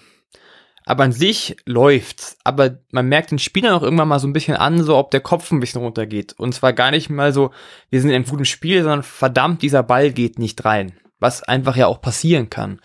aber 0.87 1.03
an 1.03 1.13
sich 1.13 1.57
läuft's. 1.67 2.39
Aber 2.45 2.79
man 2.93 3.09
merkt 3.09 3.33
den 3.33 3.41
Spielern 3.41 3.75
auch 3.75 3.83
irgendwann 3.83 4.09
mal 4.09 4.21
so 4.21 4.29
ein 4.29 4.33
bisschen 4.33 4.57
an, 4.57 4.83
so 4.83 4.97
ob 4.97 5.11
der 5.11 5.21
Kopf 5.21 5.51
ein 5.51 5.61
bisschen 5.61 5.83
runtergeht. 5.83 6.35
Und 6.39 6.55
zwar 6.55 6.73
gar 6.73 6.93
nicht 6.93 7.11
mal 7.11 7.33
so, 7.33 7.51
wir 7.91 8.01
sind 8.01 8.11
in 8.11 8.17
einem 8.17 8.25
guten 8.25 8.45
Spiel, 8.45 8.83
sondern 8.83 9.03
verdammt, 9.03 9.63
dieser 9.63 9.83
Ball 9.83 10.13
geht 10.13 10.39
nicht 10.39 10.65
rein. 10.65 10.93
Was 11.19 11.43
einfach 11.43 11.77
ja 11.77 11.89
auch 11.89 12.01
passieren 12.01 12.51
kann. 12.51 12.81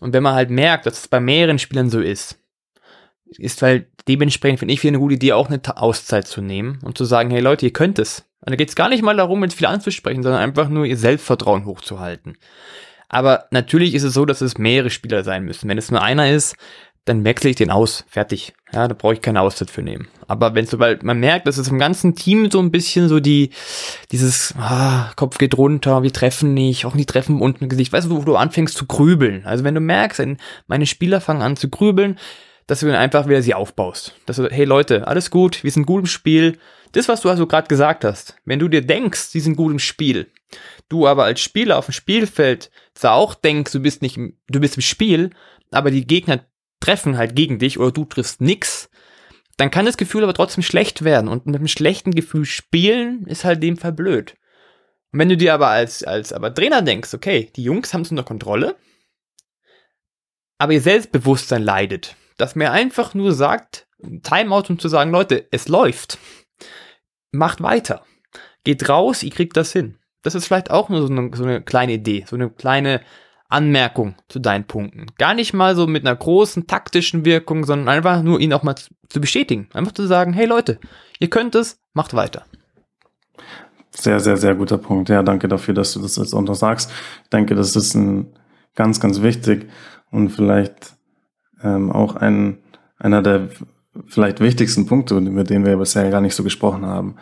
Und 0.00 0.12
wenn 0.12 0.24
man 0.24 0.34
halt 0.34 0.50
merkt, 0.50 0.86
dass 0.86 0.98
es 0.98 1.08
bei 1.08 1.20
mehreren 1.20 1.60
Spielern 1.60 1.88
so 1.88 2.00
ist, 2.00 2.38
ist 3.38 3.62
halt 3.62 3.86
dementsprechend, 4.08 4.58
finde 4.58 4.74
ich, 4.74 4.82
wieder 4.82 4.90
eine 4.90 4.98
gute 4.98 5.14
Idee, 5.14 5.32
auch 5.32 5.48
eine 5.48 5.60
Auszeit 5.76 6.26
zu 6.26 6.42
nehmen 6.42 6.80
und 6.82 6.98
zu 6.98 7.04
sagen, 7.04 7.30
hey 7.30 7.40
Leute, 7.40 7.66
ihr 7.66 7.72
könnt 7.72 8.00
es. 8.00 8.24
Und 8.40 8.50
da 8.50 8.56
geht 8.56 8.70
es 8.70 8.76
gar 8.76 8.88
nicht 8.88 9.02
mal 9.02 9.16
darum, 9.16 9.42
jetzt 9.44 9.54
viel 9.54 9.66
anzusprechen, 9.66 10.22
sondern 10.22 10.42
einfach 10.42 10.68
nur 10.68 10.84
ihr 10.84 10.96
Selbstvertrauen 10.96 11.64
hochzuhalten. 11.64 12.38
Aber 13.08 13.46
natürlich 13.52 13.94
ist 13.94 14.02
es 14.02 14.14
so, 14.14 14.24
dass 14.24 14.40
es 14.40 14.58
mehrere 14.58 14.90
Spieler 14.90 15.22
sein 15.22 15.44
müssen. 15.44 15.68
Wenn 15.68 15.78
es 15.78 15.90
nur 15.90 16.02
einer 16.02 16.30
ist, 16.30 16.56
dann 17.06 17.24
wechsle 17.24 17.50
ich 17.50 17.56
den 17.56 17.70
aus. 17.70 18.04
Fertig. 18.08 18.52
Ja, 18.72 18.88
da 18.88 18.94
brauche 18.94 19.14
ich 19.14 19.20
keine 19.22 19.40
Auszeit 19.40 19.70
für 19.70 19.82
nehmen. 19.82 20.08
Aber 20.26 20.54
wenn 20.54 20.66
sobald 20.66 21.04
man 21.04 21.20
merkt, 21.20 21.46
dass 21.46 21.56
es 21.56 21.68
im 21.68 21.78
ganzen 21.78 22.16
Team 22.16 22.50
so 22.50 22.58
ein 22.58 22.72
bisschen 22.72 23.08
so 23.08 23.20
die, 23.20 23.50
dieses, 24.10 24.54
ah, 24.58 25.12
Kopf 25.14 25.38
geht 25.38 25.56
runter, 25.56 26.02
wir 26.02 26.12
treffen 26.12 26.52
nicht, 26.52 26.84
auch 26.84 26.94
nicht 26.94 27.08
treffen 27.08 27.40
unten 27.40 27.64
im 27.64 27.70
Gesicht, 27.70 27.92
weißt 27.92 28.08
du, 28.08 28.16
wo 28.16 28.22
du 28.22 28.36
anfängst 28.36 28.76
zu 28.76 28.86
grübeln. 28.86 29.46
Also 29.46 29.62
wenn 29.62 29.74
du 29.74 29.80
merkst, 29.80 30.20
meine 30.66 30.86
Spieler 30.86 31.20
fangen 31.20 31.42
an 31.42 31.56
zu 31.56 31.70
grübeln, 31.70 32.18
dass 32.66 32.80
du 32.80 32.86
dann 32.86 32.96
einfach 32.96 33.28
wieder 33.28 33.40
sie 33.40 33.54
aufbaust. 33.54 34.14
Dass 34.26 34.36
du, 34.36 34.48
hey 34.50 34.64
Leute, 34.64 35.06
alles 35.06 35.30
gut, 35.30 35.62
wir 35.62 35.70
sind 35.70 35.86
gut 35.86 36.00
im 36.00 36.06
Spiel. 36.06 36.58
Das, 36.90 37.08
was 37.08 37.20
du 37.20 37.30
also 37.30 37.46
gerade 37.46 37.68
gesagt 37.68 38.04
hast, 38.04 38.36
wenn 38.44 38.58
du 38.58 38.66
dir 38.66 38.84
denkst, 38.84 39.28
sie 39.28 39.40
sind 39.40 39.56
gut 39.56 39.70
im 39.70 39.78
Spiel, 39.78 40.32
du 40.88 41.06
aber 41.06 41.24
als 41.24 41.40
Spieler 41.40 41.78
auf 41.78 41.86
dem 41.86 41.92
Spielfeld 41.92 42.70
zwar 42.94 43.14
auch 43.14 43.34
denkst, 43.34 43.70
du 43.70 43.80
bist 43.80 44.02
nicht, 44.02 44.18
du 44.48 44.60
bist 44.60 44.76
im 44.76 44.82
Spiel, 44.82 45.30
aber 45.70 45.92
die 45.92 46.06
Gegner 46.06 46.40
treffen 46.86 47.18
halt 47.18 47.34
gegen 47.34 47.58
dich 47.58 47.78
oder 47.78 47.90
du 47.90 48.04
triffst 48.04 48.40
nix, 48.40 48.88
dann 49.56 49.70
kann 49.70 49.86
das 49.86 49.96
Gefühl 49.96 50.22
aber 50.22 50.34
trotzdem 50.34 50.62
schlecht 50.62 51.02
werden. 51.02 51.28
Und 51.28 51.46
mit 51.46 51.56
einem 51.56 51.68
schlechten 51.68 52.12
Gefühl 52.12 52.44
spielen 52.44 53.26
ist 53.26 53.44
halt 53.44 53.62
dem 53.62 53.76
Fall 53.76 53.92
blöd. 53.92 54.36
Und 55.12 55.18
wenn 55.18 55.28
du 55.28 55.36
dir 55.36 55.54
aber 55.54 55.68
als, 55.68 56.04
als 56.04 56.32
aber 56.32 56.54
Trainer 56.54 56.82
denkst, 56.82 57.12
okay, 57.14 57.50
die 57.56 57.64
Jungs 57.64 57.92
haben 57.92 58.02
es 58.02 58.10
unter 58.10 58.22
Kontrolle, 58.22 58.76
aber 60.58 60.72
ihr 60.72 60.80
Selbstbewusstsein 60.80 61.62
leidet, 61.62 62.14
dass 62.38 62.54
mir 62.54 62.70
einfach 62.70 63.14
nur 63.14 63.32
sagt, 63.32 63.88
Timeout, 64.22 64.64
um 64.68 64.78
zu 64.78 64.88
sagen, 64.88 65.10
Leute, 65.10 65.46
es 65.50 65.68
läuft. 65.68 66.18
Macht 67.32 67.62
weiter. 67.62 68.04
Geht 68.62 68.88
raus, 68.88 69.22
ihr 69.22 69.30
kriegt 69.30 69.56
das 69.56 69.72
hin. 69.72 69.98
Das 70.22 70.34
ist 70.34 70.46
vielleicht 70.46 70.70
auch 70.70 70.88
nur 70.88 71.06
so 71.06 71.12
eine, 71.12 71.30
so 71.34 71.44
eine 71.44 71.62
kleine 71.62 71.94
Idee, 71.94 72.24
so 72.28 72.36
eine 72.36 72.50
kleine 72.50 73.00
Anmerkung 73.48 74.14
zu 74.28 74.38
deinen 74.38 74.64
Punkten. 74.64 75.06
Gar 75.18 75.34
nicht 75.34 75.52
mal 75.54 75.76
so 75.76 75.86
mit 75.86 76.06
einer 76.06 76.16
großen 76.16 76.66
taktischen 76.66 77.24
Wirkung, 77.24 77.64
sondern 77.64 77.88
einfach 77.88 78.22
nur 78.22 78.40
ihn 78.40 78.52
auch 78.52 78.62
mal 78.62 78.74
zu 78.76 79.20
bestätigen. 79.20 79.68
Einfach 79.72 79.92
zu 79.92 80.06
sagen, 80.06 80.32
hey 80.32 80.46
Leute, 80.46 80.78
ihr 81.18 81.30
könnt 81.30 81.54
es, 81.54 81.80
macht 81.92 82.14
weiter. 82.14 82.44
Sehr, 83.90 84.20
sehr, 84.20 84.36
sehr 84.36 84.54
guter 84.54 84.78
Punkt. 84.78 85.08
Ja, 85.08 85.22
danke 85.22 85.48
dafür, 85.48 85.74
dass 85.74 85.92
du 85.92 86.00
das 86.00 86.16
jetzt 86.16 86.34
auch 86.34 86.42
noch 86.42 86.54
sagst. 86.54 86.90
Ich 87.24 87.30
denke, 87.30 87.54
das 87.54 87.76
ist 87.76 87.94
ein 87.94 88.32
ganz, 88.74 89.00
ganz 89.00 89.22
wichtig 89.22 89.70
und 90.10 90.30
vielleicht 90.30 90.96
ähm, 91.62 91.90
auch 91.90 92.16
ein, 92.16 92.58
einer 92.98 93.22
der 93.22 93.48
vielleicht 94.06 94.40
wichtigsten 94.40 94.86
Punkte, 94.86 95.16
über 95.16 95.44
den 95.44 95.64
wir 95.64 95.76
bisher 95.76 96.10
gar 96.10 96.20
nicht 96.20 96.34
so 96.34 96.44
gesprochen 96.44 96.84
haben, 96.84 97.16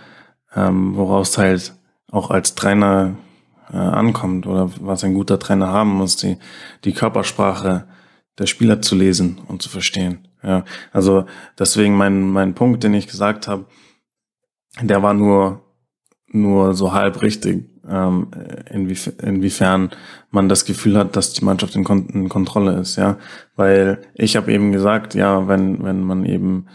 ähm, 0.54 0.96
woraus 0.96 1.38
halt 1.38 1.74
auch 2.10 2.30
als 2.30 2.54
Trainer 2.54 3.14
äh, 3.72 3.76
ankommt 3.76 4.46
oder 4.46 4.70
was 4.80 5.04
ein 5.04 5.14
guter 5.14 5.38
Trainer 5.38 5.68
haben 5.68 5.90
muss, 5.90 6.16
die, 6.16 6.38
die 6.84 6.92
Körpersprache 6.92 7.86
der 8.38 8.46
Spieler 8.46 8.82
zu 8.82 8.94
lesen 8.96 9.40
und 9.46 9.62
zu 9.62 9.68
verstehen. 9.68 10.28
Ja, 10.42 10.64
also 10.92 11.24
deswegen 11.58 11.96
mein, 11.96 12.30
mein 12.30 12.54
Punkt, 12.54 12.82
den 12.84 12.94
ich 12.94 13.06
gesagt 13.06 13.48
habe, 13.48 13.66
der 14.82 15.02
war 15.02 15.14
nur, 15.14 15.62
nur 16.26 16.74
so 16.74 16.92
halb 16.92 17.22
richtig, 17.22 17.70
ähm, 17.88 18.28
inwief 18.70 19.12
inwiefern 19.22 19.90
man 20.30 20.48
das 20.48 20.64
Gefühl 20.64 20.98
hat, 20.98 21.16
dass 21.16 21.32
die 21.32 21.44
Mannschaft 21.44 21.76
in, 21.76 21.84
Kon 21.84 22.06
in 22.08 22.28
Kontrolle 22.28 22.78
ist, 22.78 22.96
ja. 22.96 23.18
Weil 23.56 24.02
ich 24.14 24.36
habe 24.36 24.52
eben 24.52 24.72
gesagt, 24.72 25.14
ja, 25.14 25.48
wenn, 25.48 25.82
wenn 25.84 26.02
man 26.02 26.24
eben 26.24 26.66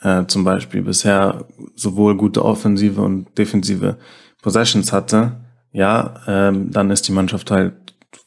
äh, 0.00 0.26
zum 0.26 0.44
Beispiel 0.44 0.82
bisher 0.82 1.46
sowohl 1.76 2.16
gute 2.16 2.44
offensive 2.44 3.00
und 3.00 3.38
defensive 3.38 3.98
Possessions 4.42 4.92
hatte, 4.92 5.43
ja, 5.74 6.14
ähm, 6.28 6.70
dann 6.70 6.90
ist 6.90 7.08
die 7.08 7.12
Mannschaft 7.12 7.50
halt 7.50 7.74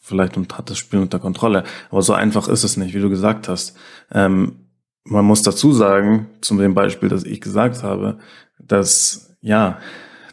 vielleicht 0.02 0.36
und 0.38 0.58
hat 0.58 0.70
das 0.70 0.78
Spiel 0.78 1.00
unter 1.00 1.18
Kontrolle. 1.18 1.64
Aber 1.90 2.02
so 2.02 2.14
einfach 2.14 2.50
ist 2.50 2.64
es 2.64 2.76
nicht, 2.76 2.94
wie 2.94 3.00
du 3.00 3.10
gesagt 3.10 3.48
hast. 3.48 3.76
Ähm, 4.12 4.68
man 5.06 5.24
muss 5.24 5.44
dazu 5.44 5.72
sagen, 5.72 6.28
zu 6.42 6.58
dem 6.58 6.74
Beispiel, 6.74 7.08
das 7.08 7.24
ich 7.24 7.40
gesagt 7.40 7.84
habe, 7.84 8.20
dass 8.60 9.38
ja, 9.40 9.80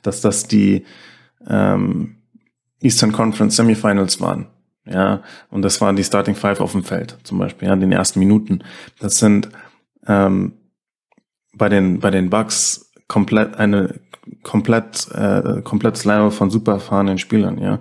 dass 0.03 0.21
das 0.21 0.49
die 0.49 0.85
ähm, 1.47 2.17
Eastern 2.83 3.13
Conference 3.13 3.57
Semifinals 3.57 4.21
waren. 4.21 4.49
Ja, 4.85 5.23
und 5.51 5.63
das 5.63 5.81
waren 5.81 5.95
die 5.95 6.05
Starting 6.05 6.35
Five 6.35 6.61
auf 6.61 6.73
dem 6.73 6.83
Feld, 6.83 7.17
zum 7.23 7.39
Beispiel, 7.39 7.69
ja, 7.69 7.75
in 7.75 7.81
den 7.81 7.93
ersten 7.93 8.19
Minuten. 8.19 8.65
Das 8.99 9.19
sind 9.19 9.49
ähm, 10.07 10.55
bei 11.55 11.69
den 11.69 12.01
bei 12.01 12.11
den 12.11 12.29
Bucks 12.29 12.93
komplett 13.07 13.55
eine 13.55 14.01
komplett 14.43 15.09
äh, 15.13 15.61
komplettes 15.63 16.05
Line 16.05 16.31
von 16.31 16.51
super 16.51 16.73
erfahrenen 16.73 17.19
Spielern, 17.19 17.59
ja 17.59 17.81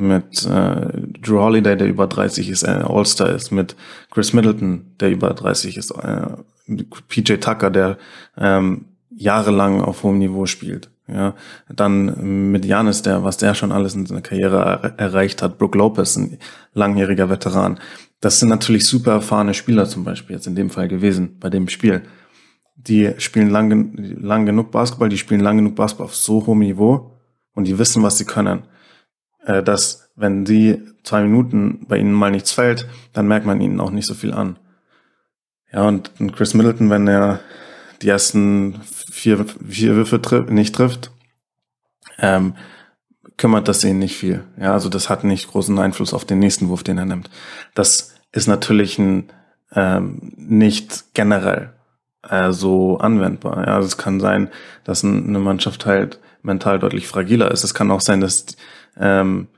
mit 0.00 0.46
äh, 0.46 0.88
Drew 1.20 1.38
Holiday, 1.40 1.76
der 1.76 1.86
über 1.86 2.06
30 2.06 2.48
ist, 2.48 2.62
äh, 2.62 2.82
All-Star 2.84 3.30
ist, 3.30 3.52
mit 3.52 3.76
Chris 4.10 4.32
Middleton, 4.32 4.86
der 4.98 5.10
über 5.10 5.30
30 5.34 5.76
ist, 5.76 5.90
äh, 5.92 6.26
PJ 7.08 7.34
Tucker, 7.34 7.70
der 7.70 7.98
ähm, 8.36 8.86
jahrelang 9.10 9.82
auf 9.82 10.02
hohem 10.02 10.18
Niveau 10.18 10.46
spielt. 10.46 10.90
Ja, 11.06 11.34
dann 11.68 12.52
mit 12.52 12.64
Janis, 12.64 13.02
der, 13.02 13.24
was 13.24 13.36
der 13.36 13.54
schon 13.54 13.72
alles 13.72 13.94
in 13.94 14.06
seiner 14.06 14.20
Karriere 14.20 14.80
er 14.96 14.98
erreicht 14.98 15.42
hat, 15.42 15.58
Brook 15.58 15.74
Lopez, 15.74 16.16
ein 16.16 16.38
langjähriger 16.72 17.28
Veteran. 17.28 17.80
Das 18.20 18.38
sind 18.38 18.48
natürlich 18.48 18.86
super 18.86 19.12
erfahrene 19.12 19.54
Spieler 19.54 19.86
zum 19.86 20.04
Beispiel 20.04 20.36
jetzt 20.36 20.46
in 20.46 20.54
dem 20.54 20.70
Fall 20.70 20.86
gewesen, 20.86 21.36
bei 21.40 21.50
dem 21.50 21.68
Spiel. 21.68 22.02
Die 22.82 23.14
spielen 23.18 23.50
lang, 23.50 23.94
lang 23.96 24.46
genug 24.46 24.70
Basketball, 24.70 25.08
die 25.08 25.18
spielen 25.18 25.40
lang 25.40 25.56
genug 25.56 25.76
Basketball 25.76 26.06
auf 26.06 26.16
so 26.16 26.46
hohem 26.46 26.60
Niveau 26.60 27.12
und 27.54 27.64
die 27.64 27.78
wissen, 27.78 28.02
was 28.02 28.18
sie 28.18 28.24
können 28.24 28.62
äh, 29.44 29.62
dass 29.62 30.10
wenn 30.16 30.46
sie 30.46 30.82
zwei 31.02 31.22
Minuten 31.22 31.86
bei 31.86 31.98
ihnen 31.98 32.12
mal 32.12 32.30
nichts 32.30 32.52
fällt, 32.52 32.86
dann 33.12 33.28
merkt 33.28 33.46
man 33.46 33.60
ihnen 33.60 33.80
auch 33.80 33.90
nicht 33.90 34.06
so 34.06 34.14
viel 34.14 34.32
an. 34.32 34.58
Ja, 35.72 35.86
und 35.86 36.12
Chris 36.36 36.54
Middleton, 36.54 36.90
wenn 36.90 37.06
er 37.06 37.40
die 38.02 38.08
ersten 38.08 38.80
vier, 38.82 39.44
vier 39.44 39.94
Würfe 39.94 40.20
tri 40.20 40.42
nicht 40.52 40.74
trifft, 40.74 41.12
ähm, 42.18 42.54
kümmert 43.36 43.68
das 43.68 43.84
ihn 43.84 43.98
nicht 43.98 44.16
viel. 44.16 44.44
Ja, 44.58 44.72
also 44.72 44.88
das 44.88 45.08
hat 45.08 45.24
nicht 45.24 45.48
großen 45.48 45.78
Einfluss 45.78 46.12
auf 46.12 46.24
den 46.24 46.38
nächsten 46.38 46.68
Wurf, 46.68 46.82
den 46.82 46.98
er 46.98 47.06
nimmt. 47.06 47.30
Das 47.74 48.14
ist 48.32 48.48
natürlich 48.48 48.98
ein, 48.98 49.32
ähm, 49.72 50.32
nicht 50.36 51.14
generell 51.14 51.72
äh, 52.28 52.52
so 52.52 52.98
anwendbar. 52.98 53.66
Ja, 53.66 53.76
also 53.76 53.86
es 53.86 53.96
kann 53.96 54.20
sein, 54.20 54.50
dass 54.84 55.04
eine 55.04 55.38
Mannschaft 55.38 55.86
halt 55.86 56.20
mental 56.42 56.78
deutlich 56.78 57.06
fragiler 57.06 57.50
ist. 57.50 57.64
Es 57.64 57.74
kann 57.74 57.90
auch 57.90 58.00
sein, 58.00 58.20
dass 58.20 58.46
ähm, 58.98 59.48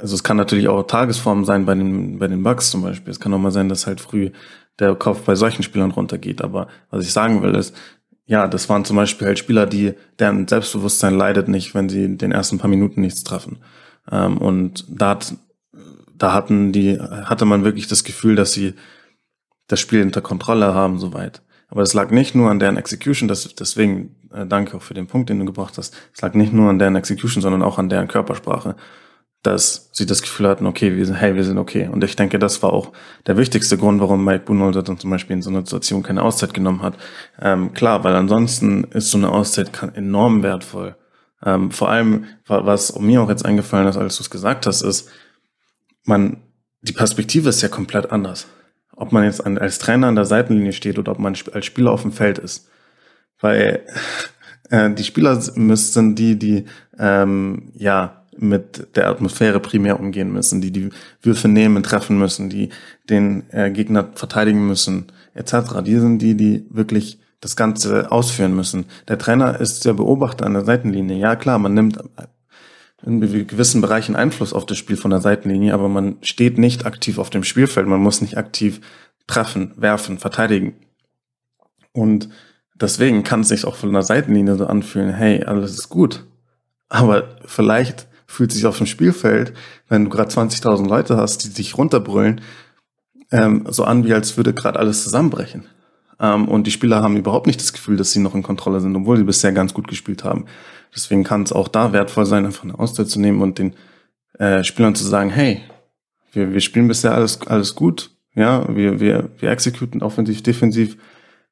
also 0.00 0.14
es 0.14 0.24
kann 0.24 0.36
natürlich 0.36 0.68
auch 0.68 0.82
Tagesform 0.82 1.44
sein 1.44 1.64
bei 1.64 1.74
den, 1.74 2.18
bei 2.18 2.26
den 2.26 2.42
Bugs 2.42 2.70
zum 2.70 2.82
Beispiel. 2.82 3.10
Es 3.10 3.20
kann 3.20 3.32
auch 3.34 3.38
mal 3.38 3.52
sein, 3.52 3.68
dass 3.68 3.86
halt 3.86 4.00
früh 4.00 4.30
der 4.78 4.94
Kopf 4.94 5.22
bei 5.22 5.34
solchen 5.34 5.62
Spielern 5.62 5.90
runtergeht. 5.90 6.42
Aber 6.42 6.68
was 6.90 7.04
ich 7.04 7.12
sagen 7.12 7.42
will, 7.42 7.54
ist, 7.54 7.76
ja, 8.26 8.48
das 8.48 8.68
waren 8.68 8.84
zum 8.84 8.96
Beispiel 8.96 9.26
halt 9.26 9.38
Spieler, 9.38 9.66
die, 9.66 9.94
deren 10.18 10.48
Selbstbewusstsein 10.48 11.14
leidet 11.14 11.48
nicht, 11.48 11.74
wenn 11.74 11.88
sie 11.88 12.16
den 12.16 12.32
ersten 12.32 12.58
paar 12.58 12.70
Minuten 12.70 13.00
nichts 13.00 13.24
treffen. 13.24 13.58
Ähm, 14.10 14.38
und 14.38 14.84
da 14.88 15.10
hat, 15.10 15.34
da 16.14 16.32
hatten 16.32 16.72
die, 16.72 16.98
hatte 16.98 17.44
man 17.44 17.64
wirklich 17.64 17.86
das 17.88 18.04
Gefühl, 18.04 18.36
dass 18.36 18.52
sie 18.52 18.74
das 19.68 19.80
Spiel 19.80 20.02
unter 20.02 20.20
Kontrolle 20.20 20.74
haben, 20.74 20.98
soweit. 20.98 21.42
Aber 21.72 21.80
es 21.80 21.94
lag 21.94 22.10
nicht 22.10 22.34
nur 22.34 22.50
an 22.50 22.58
deren 22.58 22.76
Execution, 22.76 23.28
das, 23.28 23.54
deswegen 23.54 24.14
äh, 24.30 24.44
danke 24.44 24.76
auch 24.76 24.82
für 24.82 24.92
den 24.92 25.06
Punkt, 25.06 25.30
den 25.30 25.38
du 25.38 25.46
gebracht 25.46 25.78
hast. 25.78 25.96
Es 26.12 26.20
lag 26.20 26.34
nicht 26.34 26.52
nur 26.52 26.68
an 26.68 26.78
deren 26.78 26.96
Execution, 26.96 27.40
sondern 27.40 27.62
auch 27.62 27.78
an 27.78 27.88
deren 27.88 28.08
Körpersprache, 28.08 28.76
dass 29.42 29.88
sie 29.90 30.04
das 30.04 30.20
Gefühl 30.20 30.48
hatten, 30.48 30.66
okay, 30.66 30.94
wir 30.94 31.06
sind, 31.06 31.14
hey, 31.14 31.34
wir 31.34 31.44
sind 31.44 31.56
okay. 31.56 31.88
Und 31.88 32.04
ich 32.04 32.14
denke, 32.14 32.38
das 32.38 32.62
war 32.62 32.74
auch 32.74 32.92
der 33.26 33.38
wichtigste 33.38 33.78
Grund, 33.78 34.02
warum 34.02 34.22
Mike 34.22 34.44
Budenholzer 34.44 34.82
dann 34.82 34.98
zum 34.98 35.08
Beispiel 35.08 35.32
in 35.32 35.40
so 35.40 35.48
einer 35.48 35.60
Situation 35.60 36.02
keine 36.02 36.22
Auszeit 36.22 36.52
genommen 36.52 36.82
hat. 36.82 36.98
Ähm, 37.40 37.72
klar, 37.72 38.04
weil 38.04 38.16
ansonsten 38.16 38.84
ist 38.84 39.10
so 39.10 39.16
eine 39.16 39.30
Auszeit 39.30 39.70
enorm 39.94 40.42
wertvoll. 40.42 40.94
Ähm, 41.42 41.70
vor 41.70 41.88
allem, 41.88 42.26
was 42.46 42.98
mir 42.98 43.22
auch 43.22 43.30
jetzt 43.30 43.46
eingefallen 43.46 43.88
ist, 43.88 43.96
als 43.96 44.18
du 44.18 44.24
es 44.24 44.30
gesagt 44.30 44.66
hast, 44.66 44.82
ist, 44.82 45.08
man, 46.04 46.42
die 46.82 46.92
Perspektive 46.92 47.48
ist 47.48 47.62
ja 47.62 47.68
komplett 47.68 48.12
anders 48.12 48.46
ob 49.02 49.10
man 49.10 49.24
jetzt 49.24 49.44
als 49.44 49.80
Trainer 49.80 50.06
an 50.06 50.14
der 50.14 50.24
Seitenlinie 50.24 50.72
steht 50.72 50.96
oder 50.96 51.10
ob 51.10 51.18
man 51.18 51.34
als 51.52 51.66
Spieler 51.66 51.90
auf 51.90 52.02
dem 52.02 52.12
Feld 52.12 52.38
ist. 52.38 52.68
Weil 53.40 53.80
äh, 54.70 54.90
die 54.94 55.02
Spieler 55.02 55.42
müssen 55.56 56.14
die, 56.14 56.38
die 56.38 56.66
ähm, 57.00 57.72
ja 57.74 58.22
mit 58.38 58.96
der 58.96 59.08
Atmosphäre 59.08 59.58
primär 59.58 59.98
umgehen 59.98 60.32
müssen, 60.32 60.60
die 60.60 60.70
die 60.70 60.90
Würfe 61.20 61.48
nehmen, 61.48 61.82
treffen 61.82 62.16
müssen, 62.16 62.48
die 62.48 62.68
den 63.10 63.42
äh, 63.50 63.72
Gegner 63.72 64.08
verteidigen 64.14 64.68
müssen, 64.68 65.06
etc. 65.34 65.82
Die 65.84 65.98
sind 65.98 66.20
die, 66.20 66.36
die 66.36 66.64
wirklich 66.70 67.18
das 67.40 67.56
Ganze 67.56 68.12
ausführen 68.12 68.54
müssen. 68.54 68.84
Der 69.08 69.18
Trainer 69.18 69.60
ist 69.60 69.84
der 69.84 69.94
Beobachter 69.94 70.46
an 70.46 70.54
der 70.54 70.64
Seitenlinie. 70.64 71.18
Ja 71.18 71.34
klar, 71.34 71.58
man 71.58 71.74
nimmt 71.74 71.98
in 73.04 73.20
gewissen 73.20 73.80
Bereichen 73.80 74.16
Einfluss 74.16 74.52
auf 74.52 74.66
das 74.66 74.78
Spiel 74.78 74.96
von 74.96 75.10
der 75.10 75.20
Seitenlinie, 75.20 75.74
aber 75.74 75.88
man 75.88 76.16
steht 76.22 76.58
nicht 76.58 76.86
aktiv 76.86 77.18
auf 77.18 77.30
dem 77.30 77.44
Spielfeld. 77.44 77.86
Man 77.86 78.00
muss 78.00 78.20
nicht 78.20 78.36
aktiv 78.36 78.80
treffen, 79.26 79.72
werfen, 79.76 80.18
verteidigen. 80.18 80.74
Und 81.92 82.28
deswegen 82.74 83.24
kann 83.24 83.40
es 83.40 83.48
sich 83.48 83.64
auch 83.64 83.74
von 83.74 83.92
der 83.92 84.02
Seitenlinie 84.02 84.56
so 84.56 84.66
anfühlen, 84.66 85.12
hey, 85.12 85.44
alles 85.44 85.72
ist 85.72 85.88
gut. 85.88 86.24
Aber 86.88 87.36
vielleicht 87.44 88.06
fühlt 88.26 88.50
es 88.50 88.56
sich 88.56 88.66
auf 88.66 88.78
dem 88.78 88.86
Spielfeld, 88.86 89.52
wenn 89.88 90.04
du 90.04 90.10
gerade 90.10 90.30
20.000 90.30 90.88
Leute 90.88 91.16
hast, 91.16 91.44
die 91.44 91.48
sich 91.48 91.76
runterbrüllen, 91.76 92.40
ähm, 93.30 93.66
so 93.68 93.84
an, 93.84 94.04
wie 94.04 94.14
als 94.14 94.36
würde 94.36 94.54
gerade 94.54 94.78
alles 94.78 95.02
zusammenbrechen. 95.02 95.66
Ähm, 96.20 96.48
und 96.48 96.66
die 96.66 96.70
Spieler 96.70 97.02
haben 97.02 97.16
überhaupt 97.16 97.46
nicht 97.46 97.60
das 97.60 97.72
Gefühl, 97.72 97.96
dass 97.96 98.12
sie 98.12 98.20
noch 98.20 98.34
in 98.34 98.42
Kontrolle 98.42 98.80
sind, 98.80 98.94
obwohl 98.94 99.16
sie 99.16 99.24
bisher 99.24 99.52
ganz 99.52 99.74
gut 99.74 99.88
gespielt 99.88 100.24
haben. 100.24 100.46
Deswegen 100.94 101.24
kann 101.24 101.42
es 101.42 101.52
auch 101.52 101.68
da 101.68 101.92
wertvoll 101.92 102.26
sein, 102.26 102.44
einfach 102.44 102.64
eine 102.64 102.78
Auszeit 102.78 103.08
zu 103.08 103.20
nehmen 103.20 103.40
und 103.40 103.58
den 103.58 103.74
äh, 104.38 104.62
Spielern 104.62 104.94
zu 104.94 105.04
sagen, 105.04 105.30
hey, 105.30 105.62
wir, 106.32 106.52
wir 106.52 106.60
spielen 106.60 106.88
bisher 106.88 107.14
alles, 107.14 107.46
alles 107.46 107.74
gut, 107.74 108.10
ja, 108.34 108.66
wir, 108.74 109.00
wir, 109.00 109.30
wir 109.38 109.50
exekuten 109.50 110.02
offensiv, 110.02 110.42
defensiv. 110.42 110.96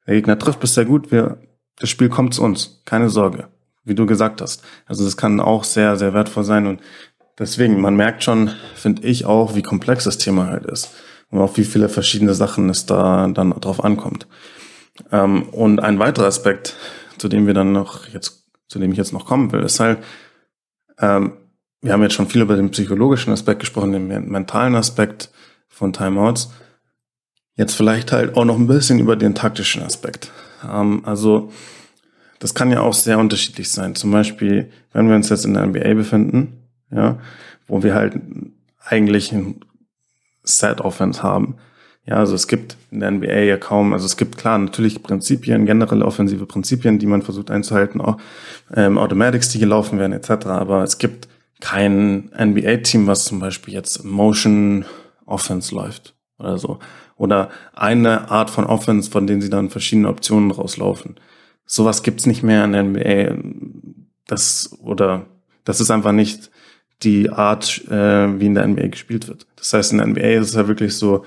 Der 0.07 0.15
Gegner 0.15 0.39
trifft 0.39 0.61
bisher 0.61 0.85
gut, 0.85 1.11
wir, 1.11 1.39
das 1.77 1.91
Spiel 1.91 2.09
kommt 2.09 2.35
zu 2.35 2.43
uns, 2.43 2.83
keine 2.85 3.11
Sorge, 3.11 3.49
wie 3.85 3.95
du 3.95 4.07
gesagt 4.07 4.41
hast. 4.41 4.63
Also 4.87 5.05
das 5.05 5.17
kann 5.17 5.41
auch 5.41 5.65
sehr, 5.65 5.97
sehr 5.97 6.15
wertvoll 6.15 6.45
sein 6.45 6.67
und 6.67 6.81
deswegen, 7.39 7.81
man 7.81 7.97
merkt 7.97 8.25
schon, 8.25 8.51
finde 8.75 9.03
ich 9.03 9.25
auch, 9.25 9.55
wie 9.55 9.63
komplex 9.63 10.05
das 10.05 10.19
Thema 10.19 10.47
halt 10.47 10.67
ist 10.67 10.91
und 11.31 11.39
auch 11.39 11.57
wie 11.57 11.65
viele 11.65 11.89
verschiedene 11.89 12.35
Sachen 12.35 12.69
es 12.69 12.87
da 12.87 13.29
dann 13.29 13.51
drauf 13.51 13.85
ankommt. 13.85 14.27
Ähm, 15.13 15.49
und 15.51 15.81
ein 15.81 15.99
weiterer 15.99 16.27
Aspekt, 16.27 16.77
zu 17.19 17.29
dem 17.29 17.47
wir 17.47 17.55
dann 17.55 17.73
noch 17.73 18.09
jetzt 18.09 18.40
zu 18.71 18.79
dem 18.79 18.93
ich 18.93 18.99
jetzt 18.99 19.13
noch 19.13 19.27
kommen 19.27 19.51
will, 19.51 19.63
ist 19.65 19.81
halt, 19.81 19.99
ähm, 20.99 21.33
wir 21.83 21.93
haben 21.93 22.03
jetzt 22.03 22.15
schon 22.15 22.29
viel 22.29 22.41
über 22.41 22.55
den 22.55 22.71
psychologischen 22.71 23.33
Aspekt 23.33 23.61
gesprochen, 23.61 23.93
den 23.93 24.31
mentalen 24.31 24.77
Aspekt 24.77 25.31
von 25.69 25.93
Timeouts. 25.93 26.53
Jetzt 27.57 27.75
vielleicht 27.75 28.13
halt 28.13 28.37
auch 28.37 28.45
noch 28.45 28.57
ein 28.57 28.69
bisschen 28.69 29.01
über 29.01 29.17
den 29.17 29.35
taktischen 29.35 29.83
Aspekt. 29.83 30.31
Ähm, 30.65 31.03
also 31.05 31.51
das 32.39 32.55
kann 32.55 32.71
ja 32.71 32.81
auch 32.81 32.95
sehr 32.95 33.19
unterschiedlich 33.19 33.71
sein. 33.73 33.97
Zum 33.97 34.13
Beispiel, 34.13 34.71
wenn 34.93 35.09
wir 35.09 35.17
uns 35.17 35.31
jetzt 35.31 35.45
in 35.45 35.55
der 35.55 35.67
NBA 35.67 35.95
befinden, 35.95 36.69
ja, 36.93 37.19
wo 37.67 37.83
wir 37.83 37.95
halt 37.95 38.15
eigentlich 38.85 39.33
ein 39.33 39.61
Set-Offense 40.45 41.25
haben, 41.25 41.57
ja, 42.07 42.17
also 42.17 42.35
es 42.35 42.49
gibt 42.49 42.77
in 42.91 43.01
der 43.01 43.11
NBA 43.11 43.41
ja 43.41 43.57
kaum, 43.57 43.93
also 43.93 44.07
es 44.07 44.17
gibt 44.17 44.37
klar 44.37 44.59
natürlich 44.59 45.03
Prinzipien, 45.03 45.67
generelle 45.67 46.05
offensive 46.05 46.47
Prinzipien, 46.47 46.99
die 46.99 47.07
man 47.07 47.23
versucht 47.23 47.51
einzuhalten, 47.51 48.01
auch 48.01 48.17
ähm, 48.75 48.99
Automatics, 48.99 49.51
die 49.51 49.59
gelaufen 49.59 49.99
werden 49.99 50.13
etc. 50.13 50.47
Aber 50.47 50.83
es 50.83 50.99
gibt 50.99 51.29
kein 51.61 52.31
NBA-Team, 52.37 53.07
was 53.07 53.25
zum 53.25 53.39
Beispiel 53.39 53.75
jetzt 53.75 54.05
Motion 54.05 54.87
Offense 55.27 55.75
läuft 55.75 56.15
oder 56.39 56.59
so. 56.59 56.79
Oder 57.17 57.51
eine 57.75 58.31
Art 58.31 58.49
von 58.49 58.65
Offense, 58.65 59.11
von 59.11 59.27
denen 59.27 59.43
sie 59.43 59.51
dann 59.51 59.69
verschiedene 59.69 60.09
Optionen 60.09 60.51
rauslaufen. 60.51 61.17
Sowas 61.67 62.03
gibt's 62.03 62.25
nicht 62.27 62.43
mehr 62.43 62.65
in 62.65 62.73
der 62.73 62.83
NBA. 62.83 63.37
Das 64.27 64.77
oder 64.83 65.27
das 65.65 65.81
ist 65.81 65.91
einfach 65.91 66.13
nicht 66.13 66.51
die 67.03 67.31
Art, 67.31 67.87
äh, 67.89 68.41
wie 68.41 68.47
in 68.47 68.55
der 68.55 68.67
NBA 68.67 68.89
gespielt 68.89 69.29
wird. 69.29 69.47
Das 69.57 69.73
heißt, 69.73 69.93
in 69.93 69.99
der 69.99 70.07
NBA 70.07 70.41
ist 70.41 70.49
es 70.49 70.55
ja 70.55 70.67
wirklich 70.67 70.97
so, 70.97 71.25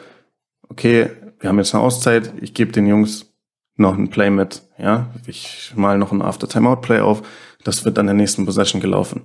okay, 0.74 1.10
wir 1.40 1.50
haben 1.50 1.60
jetzt 1.60 1.74
eine 1.74 1.84
Auszeit, 1.84 2.34
ich 2.42 2.54
gebe 2.54 2.72
den 2.72 2.88
Jungs 2.88 3.32
noch 3.76 3.96
ein 3.96 4.10
Play 4.10 4.30
mit, 4.30 4.64
ja, 4.78 5.12
ich 5.28 5.74
mal 5.76 5.98
noch 5.98 6.12
ein 6.12 6.22
After-Timeout-Play 6.22 7.00
auf, 7.00 7.22
das 7.64 7.86
wird 7.86 7.98
dann 7.98 8.08
der 8.08 8.16
nächsten 8.16 8.46
Possession 8.46 8.82
gelaufen. 8.82 9.22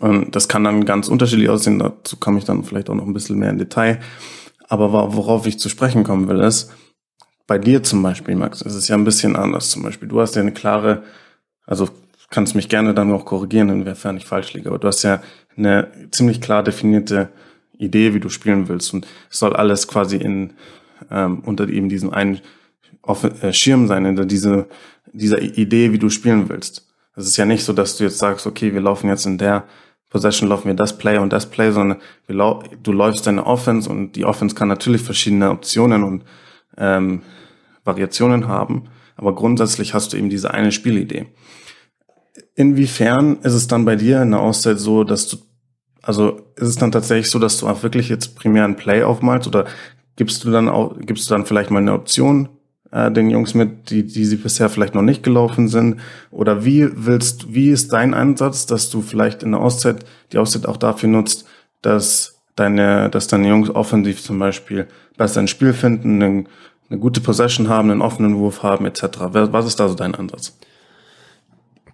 Und 0.00 0.34
das 0.34 0.48
kann 0.48 0.64
dann 0.64 0.84
ganz 0.84 1.08
unterschiedlich 1.08 1.48
aussehen, 1.48 1.78
dazu 1.78 2.16
komme 2.16 2.38
ich 2.38 2.44
dann 2.44 2.64
vielleicht 2.64 2.90
auch 2.90 2.94
noch 2.94 3.06
ein 3.06 3.14
bisschen 3.14 3.38
mehr 3.38 3.50
in 3.50 3.58
Detail. 3.58 4.00
Aber 4.68 4.92
worauf 5.14 5.46
ich 5.46 5.58
zu 5.58 5.68
sprechen 5.68 6.04
kommen 6.04 6.28
will, 6.28 6.40
ist, 6.40 6.72
bei 7.46 7.58
dir 7.58 7.82
zum 7.82 8.02
Beispiel, 8.02 8.34
Max, 8.34 8.60
ist 8.60 8.74
es 8.74 8.88
ja 8.88 8.96
ein 8.96 9.04
bisschen 9.04 9.34
anders. 9.34 9.70
Zum 9.70 9.82
Beispiel, 9.82 10.08
du 10.08 10.20
hast 10.20 10.34
ja 10.34 10.42
eine 10.42 10.52
klare, 10.52 11.04
also 11.66 11.88
kannst 12.30 12.54
mich 12.54 12.68
gerne 12.68 12.94
dann 12.94 13.12
auch 13.12 13.24
korrigieren, 13.24 13.70
inwiefern 13.70 14.18
ich 14.18 14.26
falsch 14.26 14.52
liege, 14.52 14.68
aber 14.68 14.78
du 14.78 14.88
hast 14.88 15.02
ja 15.02 15.22
eine 15.56 15.88
ziemlich 16.10 16.40
klar 16.40 16.62
definierte 16.62 17.30
Idee, 17.78 18.14
wie 18.14 18.20
du 18.20 18.28
spielen 18.28 18.68
willst. 18.68 18.92
Und 18.92 19.06
es 19.30 19.38
soll 19.38 19.54
alles 19.54 19.88
quasi 19.88 20.16
in 20.16 20.54
ähm, 21.10 21.40
unter 21.44 21.68
eben 21.68 21.88
diesem 21.88 22.10
einen 22.10 22.40
äh, 23.06 23.52
Schirm 23.52 23.86
sein, 23.86 24.04
hinter 24.04 24.26
diese, 24.26 24.68
dieser 25.12 25.40
Idee, 25.40 25.92
wie 25.92 25.98
du 25.98 26.10
spielen 26.10 26.48
willst. 26.48 26.86
Es 27.16 27.26
ist 27.26 27.36
ja 27.36 27.44
nicht 27.44 27.64
so, 27.64 27.72
dass 27.72 27.96
du 27.96 28.04
jetzt 28.04 28.18
sagst, 28.18 28.46
okay, 28.46 28.74
wir 28.74 28.80
laufen 28.80 29.08
jetzt 29.08 29.26
in 29.26 29.38
der 29.38 29.64
Possession, 30.10 30.48
laufen 30.48 30.68
wir 30.68 30.74
das 30.74 30.96
Play 30.96 31.18
und 31.18 31.32
das 31.32 31.50
Play, 31.50 31.70
sondern 31.70 31.98
lau 32.28 32.62
du 32.82 32.92
läufst 32.92 33.26
deine 33.26 33.44
Offense 33.46 33.90
und 33.90 34.12
die 34.12 34.24
Offense 34.24 34.54
kann 34.54 34.68
natürlich 34.68 35.02
verschiedene 35.02 35.50
Optionen 35.50 36.02
und 36.02 36.24
ähm, 36.78 37.22
Variationen 37.84 38.48
haben, 38.48 38.84
aber 39.16 39.34
grundsätzlich 39.34 39.94
hast 39.94 40.12
du 40.12 40.16
eben 40.16 40.30
diese 40.30 40.52
eine 40.52 40.72
Spielidee. 40.72 41.26
Inwiefern 42.54 43.38
ist 43.42 43.54
es 43.54 43.66
dann 43.66 43.84
bei 43.84 43.96
dir 43.96 44.22
in 44.22 44.30
der 44.30 44.40
Auszeit 44.40 44.78
so, 44.78 45.04
dass 45.04 45.28
du, 45.28 45.36
also 46.02 46.40
ist 46.56 46.68
es 46.68 46.76
dann 46.76 46.92
tatsächlich 46.92 47.30
so, 47.30 47.38
dass 47.38 47.58
du 47.58 47.68
auch 47.68 47.82
wirklich 47.82 48.08
jetzt 48.08 48.36
primär 48.36 48.64
ein 48.64 48.76
Play 48.76 49.02
aufmalst 49.02 49.46
oder 49.46 49.66
gibst 50.16 50.44
du 50.44 50.50
dann 50.50 50.68
auch, 50.68 50.96
gibst 50.98 51.28
du 51.28 51.34
dann 51.34 51.46
vielleicht 51.46 51.70
mal 51.70 51.80
eine 51.80 51.92
Option 51.92 52.48
äh, 52.90 53.10
den 53.10 53.30
Jungs 53.30 53.54
mit, 53.54 53.90
die, 53.90 54.06
die 54.06 54.24
sie 54.24 54.36
bisher 54.36 54.68
vielleicht 54.68 54.94
noch 54.94 55.02
nicht 55.02 55.22
gelaufen 55.22 55.68
sind? 55.68 56.00
Oder 56.30 56.64
wie 56.64 56.88
willst, 56.94 57.54
wie 57.54 57.70
ist 57.70 57.92
dein 57.92 58.14
Ansatz, 58.14 58.66
dass 58.66 58.90
du 58.90 59.02
vielleicht 59.02 59.42
in 59.42 59.52
der 59.52 59.60
Auszeit 59.60 60.04
die 60.32 60.38
Auszeit 60.38 60.66
auch 60.66 60.76
dafür 60.76 61.08
nutzt, 61.08 61.46
dass 61.82 62.40
deine, 62.56 63.08
dass 63.10 63.28
deine 63.28 63.48
Jungs 63.48 63.70
offensiv 63.70 64.22
zum 64.22 64.38
Beispiel 64.38 64.88
besser 65.16 65.40
ein 65.40 65.48
Spiel 65.48 65.72
finden, 65.72 66.22
eine, 66.22 66.44
eine 66.90 66.98
gute 66.98 67.20
Possession 67.20 67.68
haben, 67.68 67.90
einen 67.90 68.02
offenen 68.02 68.36
Wurf 68.38 68.62
haben, 68.62 68.86
etc. 68.86 69.02
Was 69.30 69.66
ist 69.66 69.78
da 69.78 69.88
so 69.88 69.94
dein 69.94 70.14
Ansatz? 70.14 70.58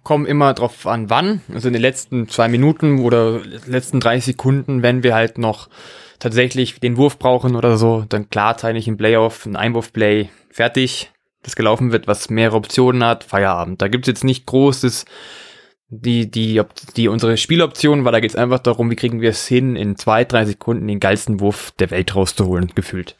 Kommen 0.05 0.25
immer 0.25 0.53
drauf 0.53 0.87
an, 0.87 1.09
wann. 1.09 1.41
Also 1.53 1.67
in 1.67 1.73
den 1.73 1.81
letzten 1.81 2.29
zwei 2.29 2.47
Minuten 2.47 2.99
oder 2.99 3.41
letzten 3.65 3.99
30 3.99 4.23
Sekunden, 4.23 4.81
wenn 4.81 5.03
wir 5.03 5.13
halt 5.13 5.37
noch 5.37 5.67
tatsächlich 6.19 6.79
den 6.79 6.95
Wurf 6.95 7.19
brauchen 7.19 7.57
oder 7.57 7.75
so, 7.75 8.05
dann 8.07 8.29
klar 8.29 8.55
teile 8.55 8.79
ich 8.79 8.87
im 8.87 8.95
Playoff 8.95 9.45
ein 9.45 9.57
Einwurfplay 9.57 10.29
fertig, 10.49 11.11
das 11.43 11.57
gelaufen 11.57 11.91
wird, 11.91 12.07
was 12.07 12.29
mehrere 12.29 12.57
Optionen 12.57 13.03
hat, 13.03 13.25
Feierabend. 13.25 13.81
Da 13.81 13.89
gibt's 13.89 14.07
jetzt 14.07 14.23
nicht 14.23 14.45
großes 14.45 15.05
die, 15.89 16.29
die, 16.29 16.61
die 16.95 17.07
unsere 17.07 17.37
Spieloption, 17.37 18.05
weil 18.05 18.11
da 18.11 18.19
geht's 18.19 18.35
einfach 18.35 18.59
darum, 18.59 18.89
wie 18.89 18.95
kriegen 18.95 19.21
wir 19.21 19.29
es 19.29 19.47
hin, 19.47 19.75
in 19.75 19.95
zwei, 19.95 20.23
drei 20.23 20.45
Sekunden 20.45 20.87
den 20.87 20.99
geilsten 20.99 21.39
Wurf 21.39 21.71
der 21.79 21.91
Welt 21.91 22.15
rauszuholen, 22.15 22.71
gefühlt. 22.75 23.15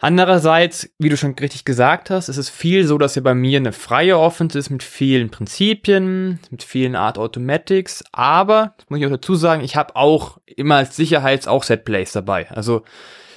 Andererseits, 0.00 0.90
wie 0.98 1.08
du 1.08 1.16
schon 1.16 1.34
richtig 1.34 1.64
gesagt 1.64 2.10
hast, 2.10 2.28
ist 2.28 2.36
es 2.36 2.48
viel 2.48 2.86
so, 2.86 2.98
dass 2.98 3.16
ja 3.16 3.22
bei 3.22 3.34
mir 3.34 3.58
eine 3.58 3.72
freie 3.72 4.16
Offense 4.16 4.56
ist 4.56 4.70
mit 4.70 4.84
vielen 4.84 5.30
Prinzipien, 5.30 6.38
mit 6.50 6.62
vielen 6.62 6.94
Art 6.94 7.18
Automatics, 7.18 8.04
aber, 8.12 8.74
muss 8.88 9.00
ich 9.00 9.06
auch 9.06 9.10
dazu 9.10 9.34
sagen, 9.34 9.64
ich 9.64 9.74
habe 9.74 9.96
auch 9.96 10.38
immer 10.46 10.76
als 10.76 10.94
Sicherheits 10.94 11.48
auch 11.48 11.64
Setplays 11.64 12.12
dabei. 12.12 12.48
Also 12.50 12.82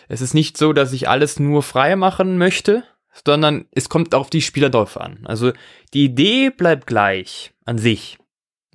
es 0.07 0.21
ist 0.21 0.35
nicht 0.35 0.55
so, 0.55 0.71
dass 0.71 0.93
ich 0.93 1.09
alles 1.09 1.39
nur 1.39 1.63
frei 1.63 1.95
machen 1.95 2.37
möchte, 2.37 2.83
sondern 3.25 3.65
es 3.71 3.89
kommt 3.89 4.13
auf 4.13 4.29
die 4.29 4.41
Spieler 4.41 4.69
drauf 4.69 5.01
an. 5.01 5.21
Also 5.25 5.53
die 5.95 6.05
Idee 6.05 6.51
bleibt 6.51 6.85
gleich 6.85 7.53
an 7.65 7.79
sich. 7.79 8.19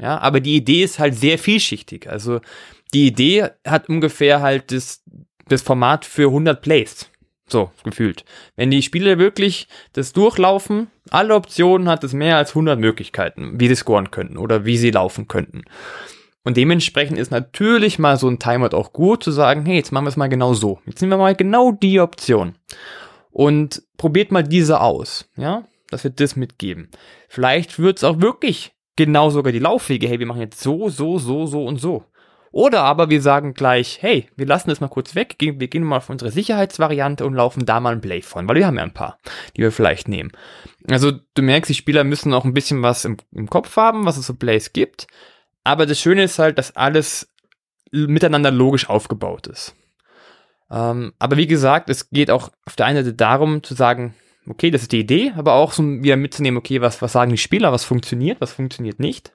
Ja, 0.00 0.18
aber 0.18 0.40
die 0.40 0.56
Idee 0.56 0.82
ist 0.82 0.98
halt 0.98 1.14
sehr 1.14 1.38
vielschichtig. 1.38 2.08
Also 2.10 2.40
die 2.92 3.06
Idee 3.06 3.50
hat 3.66 3.88
ungefähr 3.88 4.42
halt 4.42 4.72
das, 4.72 5.02
das 5.46 5.62
Format 5.62 6.04
für 6.04 6.28
100 6.28 6.60
Plays. 6.60 7.10
So, 7.48 7.70
gefühlt. 7.84 8.24
Wenn 8.56 8.70
die 8.70 8.82
Spieler 8.82 9.18
wirklich 9.18 9.68
das 9.92 10.12
durchlaufen, 10.12 10.88
alle 11.10 11.34
Optionen 11.34 11.88
hat 11.88 12.02
es 12.02 12.12
mehr 12.12 12.36
als 12.36 12.50
100 12.50 12.78
Möglichkeiten, 12.78 13.60
wie 13.60 13.68
sie 13.68 13.76
scoren 13.76 14.10
könnten 14.10 14.36
oder 14.36 14.64
wie 14.64 14.76
sie 14.76 14.90
laufen 14.90 15.28
könnten. 15.28 15.62
Und 16.42 16.56
dementsprechend 16.56 17.18
ist 17.18 17.30
natürlich 17.30 17.98
mal 17.98 18.16
so 18.16 18.28
ein 18.28 18.38
Timeout 18.38 18.76
auch 18.76 18.92
gut 18.92 19.22
zu 19.22 19.30
sagen, 19.30 19.64
hey, 19.64 19.76
jetzt 19.76 19.92
machen 19.92 20.04
wir 20.04 20.10
es 20.10 20.16
mal 20.16 20.28
genau 20.28 20.54
so. 20.54 20.80
Jetzt 20.86 21.00
nehmen 21.00 21.12
wir 21.12 21.18
mal 21.18 21.34
genau 21.36 21.72
die 21.72 22.00
Option. 22.00 22.54
Und 23.30 23.82
probiert 23.96 24.32
mal 24.32 24.42
diese 24.42 24.80
aus, 24.80 25.28
ja, 25.36 25.64
dass 25.90 26.04
wir 26.04 26.10
das 26.10 26.36
mitgeben. 26.36 26.90
Vielleicht 27.28 27.78
wird 27.78 27.98
es 27.98 28.04
auch 28.04 28.20
wirklich 28.20 28.72
genau 28.96 29.30
sogar 29.30 29.52
die 29.52 29.58
Laufwege, 29.58 30.08
hey, 30.08 30.18
wir 30.18 30.26
machen 30.26 30.40
jetzt 30.40 30.60
so, 30.60 30.88
so, 30.88 31.18
so, 31.18 31.46
so 31.46 31.64
und 31.64 31.78
so. 31.80 32.04
Oder 32.52 32.82
aber 32.82 33.10
wir 33.10 33.20
sagen 33.20 33.54
gleich, 33.54 33.98
hey, 34.00 34.28
wir 34.36 34.46
lassen 34.46 34.70
das 34.70 34.80
mal 34.80 34.88
kurz 34.88 35.14
weg, 35.14 35.36
wir 35.38 35.68
gehen 35.68 35.82
mal 35.82 35.98
auf 35.98 36.10
unsere 36.10 36.30
Sicherheitsvariante 36.30 37.26
und 37.26 37.34
laufen 37.34 37.66
da 37.66 37.80
mal 37.80 37.92
ein 37.92 38.00
Play 38.00 38.22
von, 38.22 38.48
weil 38.48 38.56
wir 38.56 38.66
haben 38.66 38.76
ja 38.76 38.82
ein 38.82 38.94
paar, 38.94 39.18
die 39.56 39.62
wir 39.62 39.72
vielleicht 39.72 40.08
nehmen. 40.08 40.32
Also 40.88 41.12
du 41.34 41.42
merkst, 41.42 41.68
die 41.68 41.74
Spieler 41.74 42.04
müssen 42.04 42.32
auch 42.32 42.44
ein 42.44 42.54
bisschen 42.54 42.82
was 42.82 43.04
im, 43.04 43.16
im 43.32 43.50
Kopf 43.50 43.76
haben, 43.76 44.06
was 44.06 44.16
es 44.16 44.26
so 44.26 44.34
Plays 44.34 44.72
gibt. 44.72 45.06
Aber 45.64 45.86
das 45.86 46.00
Schöne 46.00 46.22
ist 46.22 46.38
halt, 46.38 46.58
dass 46.58 46.76
alles 46.76 47.32
miteinander 47.90 48.50
logisch 48.50 48.88
aufgebaut 48.88 49.46
ist. 49.48 49.74
Ähm, 50.70 51.12
aber 51.18 51.36
wie 51.36 51.46
gesagt, 51.46 51.90
es 51.90 52.10
geht 52.10 52.30
auch 52.30 52.50
auf 52.64 52.76
der 52.76 52.86
einen 52.86 53.04
Seite 53.04 53.14
darum 53.14 53.62
zu 53.62 53.74
sagen, 53.74 54.14
okay, 54.48 54.70
das 54.70 54.82
ist 54.82 54.92
die 54.92 55.00
Idee, 55.00 55.32
aber 55.36 55.54
auch 55.54 55.72
so 55.72 55.82
wieder 55.82 56.16
mitzunehmen, 56.16 56.58
okay, 56.58 56.80
was, 56.80 57.02
was 57.02 57.12
sagen 57.12 57.30
die 57.30 57.38
Spieler, 57.38 57.72
was 57.72 57.84
funktioniert, 57.84 58.40
was 58.40 58.52
funktioniert 58.52 59.00
nicht 59.00 59.32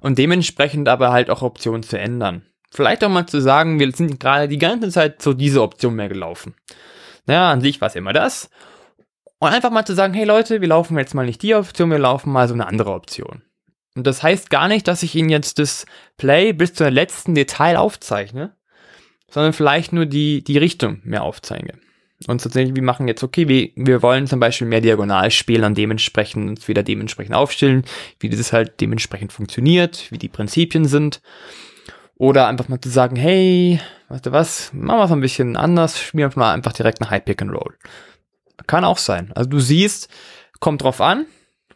und 0.00 0.18
dementsprechend 0.18 0.88
aber 0.88 1.12
halt 1.12 1.30
auch 1.30 1.42
Optionen 1.42 1.82
zu 1.82 1.98
ändern. 1.98 2.42
Vielleicht 2.70 3.04
auch 3.04 3.08
mal 3.08 3.26
zu 3.26 3.40
sagen, 3.40 3.78
wir 3.78 3.90
sind 3.92 4.20
gerade 4.20 4.48
die 4.48 4.58
ganze 4.58 4.90
Zeit 4.90 5.22
so 5.22 5.32
diese 5.32 5.62
Option 5.62 5.94
mehr 5.94 6.08
gelaufen. 6.08 6.54
Naja, 7.26 7.50
an 7.50 7.60
sich 7.60 7.80
war 7.80 7.88
es 7.88 7.94
immer 7.94 8.12
das. 8.12 8.50
Und 9.38 9.48
einfach 9.48 9.70
mal 9.70 9.84
zu 9.84 9.94
sagen, 9.94 10.14
hey 10.14 10.24
Leute, 10.24 10.60
wir 10.60 10.68
laufen 10.68 10.96
jetzt 10.98 11.14
mal 11.14 11.26
nicht 11.26 11.42
die 11.42 11.54
Option, 11.54 11.90
wir 11.90 11.98
laufen 11.98 12.32
mal 12.32 12.48
so 12.48 12.54
eine 12.54 12.66
andere 12.66 12.92
Option. 12.92 13.42
Und 13.94 14.06
das 14.06 14.22
heißt 14.22 14.50
gar 14.50 14.68
nicht, 14.68 14.88
dass 14.88 15.02
ich 15.02 15.14
Ihnen 15.14 15.30
jetzt 15.30 15.58
das 15.58 15.86
Play 16.16 16.52
bis 16.52 16.74
zur 16.74 16.90
letzten 16.90 17.34
Detail 17.34 17.76
aufzeichne, 17.76 18.56
sondern 19.30 19.52
vielleicht 19.52 19.92
nur 19.92 20.06
die, 20.06 20.44
die 20.44 20.58
Richtung 20.58 21.00
mehr 21.04 21.22
aufzeige 21.22 21.78
und 22.26 22.42
tatsächlich, 22.42 22.74
wir 22.74 22.82
machen 22.82 23.08
jetzt, 23.08 23.22
okay, 23.22 23.46
wir, 23.46 23.70
wir 23.76 24.02
wollen 24.02 24.26
zum 24.26 24.40
Beispiel 24.40 24.66
mehr 24.66 24.80
diagonal 24.80 25.30
spielen 25.30 25.64
und 25.64 25.76
dementsprechend 25.76 26.48
uns 26.48 26.66
wieder 26.66 26.82
dementsprechend 26.82 27.34
aufstellen, 27.34 27.84
wie 28.20 28.30
das 28.30 28.52
halt 28.52 28.80
dementsprechend 28.80 29.32
funktioniert, 29.32 30.10
wie 30.10 30.18
die 30.18 30.30
Prinzipien 30.30 30.86
sind. 30.86 31.20
Oder 32.16 32.48
einfach 32.48 32.68
mal 32.68 32.80
zu 32.80 32.88
sagen, 32.88 33.16
hey, 33.16 33.78
weißt 34.08 34.26
du 34.26 34.32
was, 34.32 34.72
machen 34.72 34.98
wir 34.98 35.04
es 35.04 35.12
ein 35.12 35.20
bisschen 35.20 35.56
anders, 35.56 36.00
spielen 36.00 36.30
wir 36.30 36.38
mal 36.38 36.54
einfach 36.54 36.72
direkt 36.72 37.02
ein 37.02 37.10
High 37.10 37.24
Pick 37.24 37.42
and 37.42 37.52
Roll. 37.52 37.74
Kann 38.66 38.86
auch 38.86 38.96
sein. 38.96 39.30
Also 39.34 39.50
du 39.50 39.60
siehst, 39.60 40.08
kommt 40.58 40.82
drauf 40.82 41.02
an, 41.02 41.26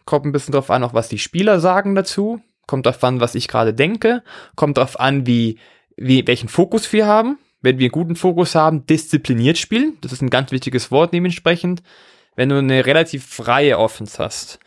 kommt 0.07 0.25
ein 0.25 0.33
bisschen 0.33 0.53
drauf 0.53 0.71
an, 0.71 0.83
auch 0.83 0.95
was 0.95 1.11
die 1.11 1.19
Spieler 1.19 1.61
sagen 1.61 1.95
dazu, 1.95 2.41
kommt 2.67 2.87
drauf 2.87 3.05
an, 3.05 3.21
was 3.21 3.35
ich 3.35 3.47
gerade 3.47 3.75
denke, 3.75 4.23
kommt 4.57 4.79
drauf 4.79 4.99
an, 4.99 5.27
wie, 5.27 5.59
wie, 5.97 6.27
welchen 6.27 6.49
Fokus 6.49 6.91
wir 6.95 7.07
haben 7.07 7.37
wenn 7.63 7.79
wir 7.79 7.87
einen 7.87 7.93
guten 7.93 8.17
Fokus 8.17 8.55
haben, 8.55 8.87
diszipliniert 8.87 9.59
spielen. 9.59 9.99
Das 10.01 10.13
ist 10.13 10.23
ein 10.23 10.31
ganz 10.31 10.51
wichtiges 10.51 10.91
Wort 10.91 11.13
dementsprechend. 11.13 11.83
Wenn 12.37 12.49
du 12.49 12.57
eine 12.57 12.87
relativ 12.87 13.27
freie 13.27 13.79
Offense 13.79 14.19
hast, 14.19 14.61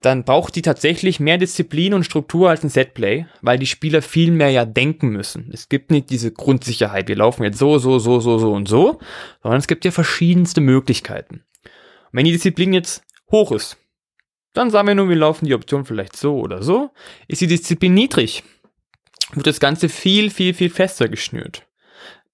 dann 0.00 0.24
braucht 0.24 0.54
die 0.54 0.62
tatsächlich 0.62 1.18
mehr 1.18 1.38
Disziplin 1.38 1.92
und 1.92 2.04
Struktur 2.04 2.50
als 2.50 2.62
ein 2.62 2.68
Setplay, 2.68 3.26
weil 3.42 3.58
die 3.58 3.66
Spieler 3.66 4.00
viel 4.00 4.30
mehr 4.30 4.50
ja 4.50 4.64
denken 4.64 5.08
müssen. 5.08 5.50
Es 5.52 5.68
gibt 5.68 5.90
nicht 5.90 6.10
diese 6.10 6.30
Grundsicherheit, 6.30 7.08
wir 7.08 7.16
laufen 7.16 7.42
jetzt 7.42 7.58
so, 7.58 7.78
so, 7.78 7.98
so, 7.98 8.20
so, 8.20 8.38
so 8.38 8.52
und 8.52 8.68
so, 8.68 9.00
sondern 9.42 9.58
es 9.58 9.66
gibt 9.66 9.84
ja 9.84 9.90
verschiedenste 9.90 10.60
Möglichkeiten. 10.60 11.42
Und 11.64 12.12
wenn 12.12 12.24
die 12.24 12.32
Disziplin 12.32 12.72
jetzt 12.72 13.02
hoch 13.30 13.50
ist, 13.50 13.76
dann 14.52 14.70
sagen 14.70 14.88
wir 14.88 14.94
nur, 14.94 15.08
wir 15.08 15.16
laufen 15.16 15.46
die 15.46 15.54
Option 15.54 15.84
vielleicht 15.84 16.16
so 16.16 16.38
oder 16.38 16.62
so. 16.62 16.90
Ist 17.26 17.40
die 17.40 17.46
Disziplin 17.46 17.94
niedrig, 17.94 18.44
wird 19.32 19.46
das 19.46 19.60
Ganze 19.60 19.88
viel, 19.88 20.30
viel, 20.30 20.54
viel 20.54 20.70
fester 20.70 21.08
geschnürt. 21.08 21.67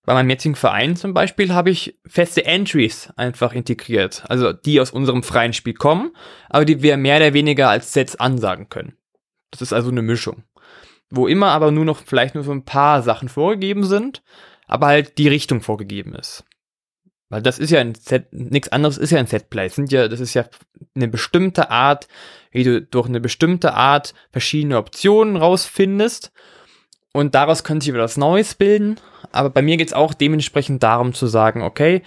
Bei 0.07 0.12
meinem 0.12 0.30
jetzigen 0.30 0.55
Verein 0.55 0.96
zum 0.96 1.14
Beispiel 1.14 1.55
habe 1.55 1.70
ich 1.70 1.98
feste 2.07 2.44
Entries 2.44 3.11
einfach 3.16 3.55
integriert. 3.55 4.24
Also 4.28 4.52
die 4.52 4.80
aus 4.80 4.90
unserem 4.90 5.22
freien 5.22 5.55
Spiel 5.55 5.74
kommen, 5.74 6.14
aber 6.50 6.64
die 6.64 6.82
wir 6.82 6.96
mehr 6.96 7.16
oder 7.16 7.32
weniger 7.32 7.70
als 7.70 7.92
Sets 7.92 8.16
ansagen 8.16 8.68
können. 8.68 8.96
Das 9.50 9.62
ist 9.62 9.72
also 9.72 9.90
eine 9.90 10.02
Mischung. 10.02 10.44
Wo 11.11 11.26
immer 11.26 11.48
aber 11.48 11.70
nur 11.70 11.84
noch 11.84 12.02
vielleicht 12.05 12.34
nur 12.34 12.44
so 12.44 12.52
ein 12.52 12.64
paar 12.64 13.02
Sachen 13.02 13.28
vorgegeben 13.28 13.84
sind, 13.84 14.22
aber 14.66 14.88
halt 14.88 15.16
die 15.16 15.28
Richtung 15.28 15.62
vorgegeben 15.62 16.14
ist. 16.14 16.44
Weil 17.30 17.40
das 17.40 17.59
ist 17.59 17.70
ja 17.70 17.80
ein 17.80 17.94
Set, 17.94 18.32
nichts 18.32 18.68
anderes 18.68 18.98
ist 18.98 19.11
ja 19.11 19.18
ein 19.18 19.26
Setplay. 19.26 19.68
Sind 19.68 19.90
ja, 19.90 20.09
das 20.09 20.20
ist 20.20 20.34
ja 20.34 20.44
eine 20.94 21.09
bestimmte 21.09 21.70
Art, 21.70 22.09
wie 22.50 22.62
du 22.62 22.82
durch 22.82 23.09
eine 23.09 23.20
bestimmte 23.20 23.72
Art 23.74 24.12
verschiedene 24.30 24.76
Optionen 24.76 25.36
rausfindest 25.36 26.30
und 27.12 27.34
daraus 27.34 27.64
könnte 27.64 27.84
sich 27.84 27.94
wieder 27.94 28.05
was 28.05 28.18
Neues 28.18 28.55
bilden. 28.55 29.00
Aber 29.35 29.51
bei 29.51 29.62
mir 29.62 29.76
geht 29.76 29.89
es 29.89 29.93
auch 29.95 30.14
dementsprechend 30.14 30.82
darum 30.82 31.14
zu 31.14 31.26
sagen, 31.26 31.62
okay, 31.62 32.03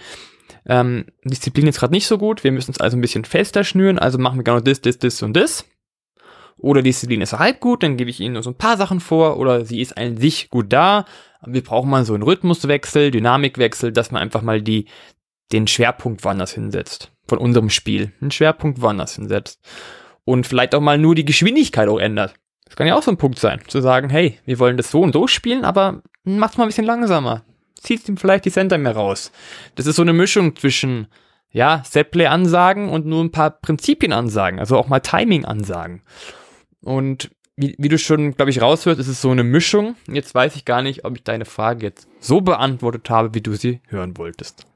ähm, 0.66 1.06
Disziplin 1.24 1.66
ist 1.66 1.80
gerade 1.80 1.92
nicht 1.92 2.06
so 2.06 2.18
gut, 2.18 2.44
wir 2.44 2.52
müssen 2.52 2.72
es 2.72 2.80
also 2.80 2.96
ein 2.96 3.00
bisschen 3.00 3.24
fester 3.24 3.64
schnüren, 3.64 3.98
also 3.98 4.18
machen 4.18 4.38
wir 4.38 4.44
genau 4.44 4.60
das, 4.60 4.80
das, 4.80 4.98
das 4.98 5.22
und 5.22 5.34
das. 5.34 5.64
Oder 6.58 6.82
Disziplin 6.82 7.20
ist 7.20 7.38
halt 7.38 7.60
gut, 7.60 7.82
dann 7.82 7.96
gebe 7.96 8.10
ich 8.10 8.20
ihnen 8.20 8.34
nur 8.34 8.42
so 8.42 8.50
ein 8.50 8.58
paar 8.58 8.76
Sachen 8.76 9.00
vor, 9.00 9.38
oder 9.38 9.64
sie 9.64 9.80
ist 9.80 9.96
an 9.96 10.16
sich 10.16 10.50
gut 10.50 10.72
da. 10.72 11.04
Wir 11.46 11.62
brauchen 11.62 11.88
mal 11.88 12.04
so 12.04 12.14
einen 12.14 12.24
Rhythmuswechsel, 12.24 13.12
Dynamikwechsel, 13.12 13.92
dass 13.92 14.10
man 14.10 14.20
einfach 14.20 14.42
mal 14.42 14.60
die, 14.60 14.86
den 15.52 15.68
Schwerpunkt 15.68 16.24
woanders 16.24 16.52
hinsetzt. 16.52 17.12
Von 17.28 17.38
unserem 17.38 17.70
Spiel. 17.70 18.12
Einen 18.20 18.32
Schwerpunkt 18.32 18.80
woanders 18.80 19.14
hinsetzt. 19.14 19.60
Und 20.24 20.46
vielleicht 20.46 20.74
auch 20.74 20.80
mal 20.80 20.98
nur 20.98 21.14
die 21.14 21.24
Geschwindigkeit 21.24 21.88
auch 21.88 22.00
ändert. 22.00 22.34
Das 22.68 22.76
kann 22.76 22.86
ja 22.86 22.94
auch 22.94 23.02
so 23.02 23.10
ein 23.10 23.16
Punkt 23.16 23.38
sein, 23.38 23.60
zu 23.66 23.80
sagen, 23.80 24.10
hey, 24.10 24.38
wir 24.44 24.58
wollen 24.58 24.76
das 24.76 24.90
so 24.90 25.00
und 25.00 25.12
so 25.12 25.26
spielen, 25.26 25.64
aber 25.64 26.02
macht's 26.24 26.56
mal 26.56 26.64
ein 26.64 26.68
bisschen 26.68 26.84
langsamer. 26.84 27.42
Zieht 27.74 28.08
ihm 28.08 28.16
vielleicht 28.16 28.44
die 28.44 28.50
Center 28.50 28.76
mehr 28.76 28.94
raus. 28.94 29.32
Das 29.74 29.86
ist 29.86 29.96
so 29.96 30.02
eine 30.02 30.12
Mischung 30.12 30.54
zwischen, 30.54 31.06
ja, 31.50 31.82
Setplay-Ansagen 31.84 32.90
und 32.90 33.06
nur 33.06 33.24
ein 33.24 33.32
paar 33.32 33.50
Prinzipien-Ansagen, 33.50 34.58
also 34.58 34.76
auch 34.76 34.88
mal 34.88 35.00
Timing-Ansagen. 35.00 36.02
Und 36.82 37.30
wie, 37.56 37.74
wie 37.78 37.88
du 37.88 37.98
schon, 37.98 38.34
glaube 38.34 38.50
ich, 38.50 38.60
raushörst, 38.60 39.00
ist 39.00 39.08
es 39.08 39.20
so 39.20 39.30
eine 39.30 39.44
Mischung. 39.44 39.96
Jetzt 40.06 40.34
weiß 40.34 40.54
ich 40.54 40.64
gar 40.64 40.82
nicht, 40.82 41.04
ob 41.04 41.16
ich 41.16 41.24
deine 41.24 41.44
Frage 41.44 41.86
jetzt 41.86 42.06
so 42.20 42.40
beantwortet 42.40 43.10
habe, 43.10 43.34
wie 43.34 43.40
du 43.40 43.54
sie 43.54 43.80
hören 43.88 44.16
wolltest. 44.16 44.66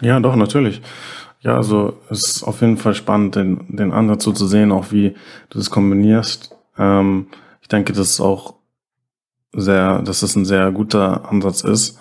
Ja, 0.00 0.18
doch, 0.18 0.34
natürlich. 0.34 0.80
Ja, 1.42 1.56
also 1.56 1.98
es 2.08 2.26
ist 2.26 2.42
auf 2.42 2.62
jeden 2.62 2.78
Fall 2.78 2.94
spannend, 2.94 3.36
den, 3.36 3.76
den 3.76 3.92
Ansatz 3.92 4.24
so 4.24 4.32
zu 4.32 4.46
sehen, 4.46 4.72
auch 4.72 4.92
wie 4.92 5.14
du 5.50 5.58
es 5.58 5.70
kombinierst. 5.70 6.53
Ähm, 6.78 7.28
ich 7.60 7.68
denke, 7.68 7.92
dass 7.92 8.10
es 8.10 8.20
auch 8.20 8.54
sehr, 9.52 10.02
dass 10.02 10.22
es 10.22 10.36
ein 10.36 10.44
sehr 10.44 10.70
guter 10.72 11.28
Ansatz 11.30 11.62
ist, 11.62 11.98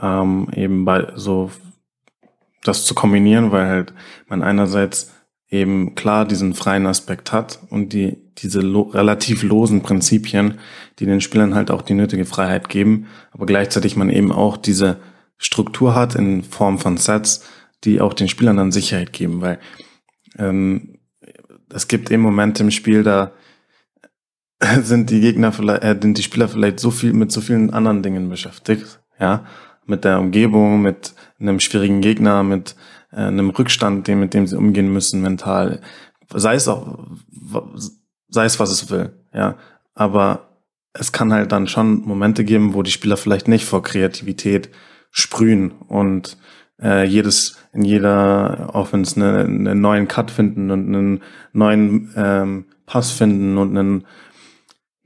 ähm, 0.00 0.48
eben 0.54 0.84
bei 0.84 1.12
so 1.16 1.50
das 2.62 2.84
zu 2.84 2.94
kombinieren, 2.94 3.52
weil 3.52 3.66
halt 3.66 3.94
man 4.28 4.42
einerseits 4.42 5.12
eben 5.48 5.94
klar 5.94 6.26
diesen 6.26 6.54
freien 6.54 6.86
Aspekt 6.86 7.32
hat 7.32 7.58
und 7.70 7.92
die 7.92 8.18
diese 8.38 8.60
lo 8.60 8.82
relativ 8.82 9.42
losen 9.42 9.82
Prinzipien, 9.82 10.58
die 10.98 11.06
den 11.06 11.20
Spielern 11.20 11.54
halt 11.54 11.70
auch 11.70 11.82
die 11.82 11.94
nötige 11.94 12.24
Freiheit 12.24 12.68
geben, 12.68 13.06
aber 13.32 13.46
gleichzeitig 13.46 13.96
man 13.96 14.08
eben 14.10 14.32
auch 14.32 14.56
diese 14.56 14.98
Struktur 15.36 15.94
hat 15.94 16.14
in 16.14 16.42
Form 16.42 16.78
von 16.78 16.96
Sets, 16.96 17.44
die 17.84 18.00
auch 18.00 18.14
den 18.14 18.28
Spielern 18.28 18.56
dann 18.56 18.72
Sicherheit 18.72 19.12
geben, 19.12 19.40
weil 19.40 19.58
ähm, 20.38 20.98
es 21.72 21.88
gibt 21.88 22.10
eben 22.10 22.22
Momente 22.22 22.62
im 22.62 22.70
Spiel, 22.70 23.02
da 23.02 23.32
sind 24.82 25.10
die 25.10 25.20
Gegner 25.20 25.52
vielleicht, 25.52 25.82
äh, 25.82 25.98
sind 26.00 26.18
die 26.18 26.22
Spieler 26.22 26.48
vielleicht 26.48 26.80
so 26.80 26.90
viel 26.90 27.12
mit 27.12 27.32
so 27.32 27.40
vielen 27.40 27.70
anderen 27.70 28.02
Dingen 28.02 28.28
beschäftigt, 28.28 29.00
ja, 29.18 29.44
mit 29.86 30.04
der 30.04 30.18
Umgebung, 30.18 30.82
mit 30.82 31.14
einem 31.38 31.60
schwierigen 31.60 32.00
Gegner, 32.00 32.42
mit 32.42 32.76
äh, 33.12 33.16
einem 33.16 33.50
Rückstand, 33.50 34.06
dem, 34.06 34.20
mit 34.20 34.34
dem 34.34 34.46
sie 34.46 34.58
umgehen 34.58 34.92
müssen 34.92 35.20
mental, 35.22 35.80
sei 36.32 36.54
es 36.54 36.68
auch, 36.68 37.06
sei 38.28 38.44
es 38.44 38.60
was 38.60 38.70
es 38.70 38.90
will, 38.90 39.12
ja, 39.32 39.56
aber 39.94 40.48
es 40.92 41.12
kann 41.12 41.32
halt 41.32 41.52
dann 41.52 41.68
schon 41.68 42.02
Momente 42.02 42.44
geben, 42.44 42.74
wo 42.74 42.82
die 42.82 42.90
Spieler 42.90 43.16
vielleicht 43.16 43.48
nicht 43.48 43.64
vor 43.64 43.82
Kreativität 43.82 44.70
sprühen 45.10 45.72
und 45.88 46.36
äh, 46.82 47.04
jedes 47.04 47.56
in 47.72 47.84
jeder 47.84 48.70
Offense 48.74 49.16
eine, 49.16 49.44
einen 49.44 49.80
neuen 49.80 50.08
Cut 50.08 50.30
finden 50.30 50.70
und 50.70 50.88
einen 50.88 51.22
neuen 51.52 52.12
ähm, 52.16 52.64
Pass 52.86 53.12
finden 53.12 53.56
und 53.58 53.76
einen 53.76 54.04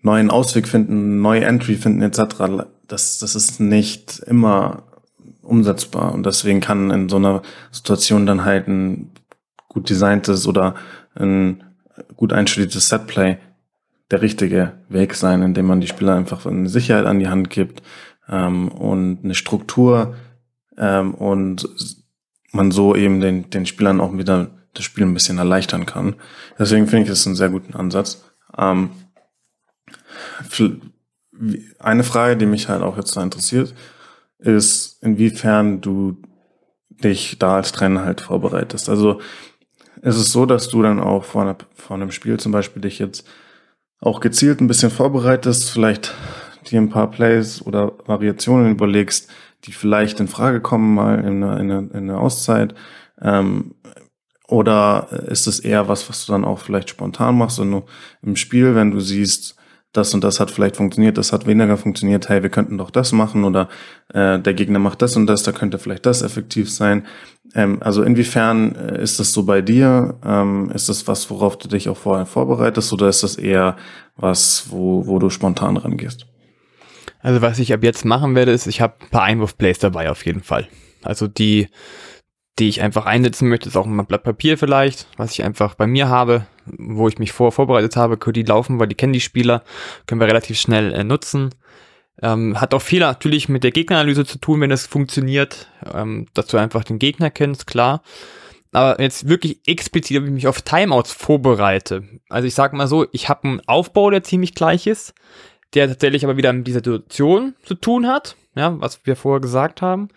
neuen 0.04 0.30
Ausweg 0.30 0.68
finden, 0.68 1.20
neue 1.20 1.44
Entry 1.44 1.76
finden 1.76 2.02
etc. 2.02 2.66
Das, 2.86 3.18
das 3.18 3.34
ist 3.34 3.58
nicht 3.58 4.20
immer 4.20 4.84
umsetzbar 5.42 6.12
und 6.14 6.24
deswegen 6.24 6.60
kann 6.60 6.90
in 6.90 7.08
so 7.08 7.16
einer 7.16 7.42
Situation 7.72 8.26
dann 8.26 8.44
halt 8.44 8.68
ein 8.68 9.10
gut 9.68 9.90
designtes 9.90 10.46
oder 10.46 10.74
ein 11.14 11.64
gut 12.16 12.32
einstudiertes 12.32 12.88
Setplay 12.88 13.38
der 14.10 14.20
richtige 14.20 14.72
Weg 14.88 15.14
sein, 15.14 15.42
indem 15.42 15.66
man 15.66 15.80
die 15.80 15.86
Spieler 15.86 16.14
einfach 16.14 16.44
eine 16.46 16.68
Sicherheit 16.68 17.06
an 17.06 17.18
die 17.18 17.28
Hand 17.28 17.48
gibt 17.48 17.82
ähm, 18.28 18.68
und 18.68 19.20
eine 19.24 19.34
Struktur 19.34 20.14
ähm, 20.76 21.14
und 21.14 21.68
man 22.52 22.70
so 22.70 22.94
eben 22.94 23.20
den, 23.20 23.48
den 23.50 23.64
Spielern 23.64 24.00
auch 24.00 24.16
wieder 24.16 24.50
das 24.74 24.84
Spiel 24.84 25.04
ein 25.04 25.14
bisschen 25.14 25.38
erleichtern 25.38 25.86
kann. 25.86 26.16
Deswegen 26.58 26.86
finde 26.86 27.04
ich 27.04 27.08
das 27.08 27.26
einen 27.26 27.36
sehr 27.36 27.48
guten 27.48 27.74
Ansatz. 27.74 28.24
Ähm, 28.58 28.90
eine 31.78 32.04
Frage, 32.04 32.36
die 32.36 32.46
mich 32.46 32.68
halt 32.68 32.82
auch 32.82 32.96
jetzt 32.96 33.16
da 33.16 33.22
interessiert, 33.22 33.74
ist, 34.38 35.02
inwiefern 35.02 35.80
du 35.80 36.16
dich 36.90 37.38
da 37.38 37.56
als 37.56 37.72
Trainer 37.72 38.04
halt 38.04 38.20
vorbereitest. 38.20 38.88
Also 38.88 39.20
ist 40.02 40.16
es 40.16 40.30
so, 40.32 40.46
dass 40.46 40.68
du 40.68 40.82
dann 40.82 41.00
auch 41.00 41.24
vor, 41.24 41.42
einer, 41.42 41.56
vor 41.74 41.96
einem 41.96 42.10
Spiel 42.10 42.38
zum 42.38 42.52
Beispiel 42.52 42.82
dich 42.82 42.98
jetzt 42.98 43.26
auch 44.00 44.20
gezielt 44.20 44.60
ein 44.60 44.66
bisschen 44.66 44.90
vorbereitest, 44.90 45.70
vielleicht 45.70 46.14
dir 46.70 46.80
ein 46.80 46.90
paar 46.90 47.10
Plays 47.10 47.62
oder 47.62 47.92
Variationen 48.06 48.70
überlegst, 48.70 49.30
die 49.64 49.72
vielleicht 49.72 50.20
in 50.20 50.28
Frage 50.28 50.60
kommen 50.60 50.94
mal 50.94 51.18
in 51.20 51.42
einer, 51.42 51.60
in 51.60 51.90
in 51.90 52.10
Auszeit? 52.10 52.74
Ähm, 53.20 53.74
oder 54.46 55.08
ist 55.28 55.46
es 55.46 55.60
eher 55.60 55.88
was, 55.88 56.08
was 56.08 56.26
du 56.26 56.32
dann 56.32 56.44
auch 56.44 56.58
vielleicht 56.58 56.90
spontan 56.90 57.38
machst 57.38 57.58
und 57.58 57.70
nur 57.70 57.86
im 58.22 58.36
Spiel, 58.36 58.74
wenn 58.74 58.90
du 58.90 59.00
siehst, 59.00 59.56
das 59.94 60.12
und 60.12 60.24
das 60.24 60.40
hat 60.40 60.50
vielleicht 60.50 60.76
funktioniert, 60.76 61.16
das 61.16 61.32
hat 61.32 61.46
weniger 61.46 61.76
funktioniert, 61.76 62.28
hey, 62.28 62.42
wir 62.42 62.50
könnten 62.50 62.76
doch 62.76 62.90
das 62.90 63.12
machen 63.12 63.44
oder 63.44 63.68
äh, 64.12 64.38
der 64.38 64.52
Gegner 64.52 64.80
macht 64.80 65.00
das 65.00 65.16
und 65.16 65.26
das, 65.26 65.44
da 65.44 65.52
könnte 65.52 65.78
vielleicht 65.78 66.04
das 66.04 66.20
effektiv 66.20 66.70
sein. 66.70 67.06
Ähm, 67.54 67.78
also 67.80 68.02
inwiefern 68.02 68.74
äh, 68.74 69.02
ist 69.02 69.20
das 69.20 69.32
so 69.32 69.44
bei 69.44 69.62
dir? 69.62 70.18
Ähm, 70.24 70.70
ist 70.74 70.88
das 70.88 71.06
was, 71.06 71.30
worauf 71.30 71.56
du 71.56 71.68
dich 71.68 71.88
auch 71.88 71.96
vorher 71.96 72.26
vorbereitest 72.26 72.92
oder 72.92 73.08
ist 73.08 73.22
das 73.22 73.36
eher 73.36 73.76
was, 74.16 74.66
wo, 74.68 75.06
wo 75.06 75.18
du 75.20 75.30
spontan 75.30 75.76
rangehst? 75.76 76.26
Also 77.20 77.40
was 77.40 77.60
ich 77.60 77.72
ab 77.72 77.84
jetzt 77.84 78.04
machen 78.04 78.34
werde, 78.34 78.52
ist, 78.52 78.66
ich 78.66 78.80
habe 78.80 78.94
ein 79.00 79.10
paar 79.10 79.22
Einwurfplays 79.22 79.78
dabei 79.78 80.10
auf 80.10 80.26
jeden 80.26 80.42
Fall. 80.42 80.68
Also 81.02 81.28
die, 81.28 81.68
die 82.58 82.68
ich 82.68 82.82
einfach 82.82 83.06
einsetzen 83.06 83.48
möchte, 83.48 83.68
ist 83.68 83.76
auch 83.76 83.86
ein 83.86 84.06
Blatt 84.06 84.22
Papier 84.22 84.58
vielleicht, 84.58 85.06
was 85.16 85.32
ich 85.32 85.42
einfach 85.42 85.74
bei 85.74 85.86
mir 85.86 86.08
habe, 86.08 86.46
wo 86.66 87.08
ich 87.08 87.18
mich 87.18 87.32
vor 87.32 87.52
vorbereitet 87.52 87.96
habe, 87.96 88.16
die 88.32 88.42
laufen, 88.42 88.78
weil 88.78 88.86
die 88.86 88.94
kennen 88.94 89.12
die 89.12 89.20
Spieler, 89.20 89.64
können 90.06 90.20
wir 90.20 90.28
relativ 90.28 90.58
schnell 90.58 90.92
äh, 90.92 91.04
nutzen. 91.04 91.50
Ähm, 92.22 92.60
hat 92.60 92.74
auch 92.74 92.82
viel 92.82 93.00
natürlich 93.00 93.48
mit 93.48 93.64
der 93.64 93.72
Gegneranalyse 93.72 94.24
zu 94.24 94.38
tun, 94.38 94.60
wenn 94.60 94.70
es 94.70 94.86
funktioniert, 94.86 95.68
ähm, 95.92 96.26
dass 96.34 96.46
du 96.46 96.56
einfach 96.56 96.84
den 96.84 97.00
Gegner 97.00 97.30
kennst, 97.30 97.66
klar. 97.66 98.02
Aber 98.72 99.00
jetzt 99.00 99.28
wirklich 99.28 99.60
explizit, 99.66 100.18
ob 100.18 100.24
ich 100.24 100.30
mich 100.30 100.46
auf 100.46 100.62
Timeouts 100.62 101.12
vorbereite. 101.12 102.04
Also 102.28 102.46
ich 102.46 102.54
sag 102.54 102.72
mal 102.72 102.88
so, 102.88 103.06
ich 103.12 103.28
habe 103.28 103.48
einen 103.48 103.60
Aufbau, 103.66 104.10
der 104.10 104.22
ziemlich 104.22 104.54
gleich 104.54 104.86
ist 104.86 105.14
der 105.74 105.88
tatsächlich 105.88 106.24
aber 106.24 106.36
wieder 106.36 106.52
mit 106.52 106.66
dieser 106.66 106.78
Situation 106.78 107.54
zu 107.62 107.74
tun 107.74 108.06
hat, 108.06 108.36
ja, 108.54 108.80
was 108.80 109.04
wir 109.06 109.16
vorher 109.16 109.40
gesagt 109.40 109.82
haben. 109.82 110.08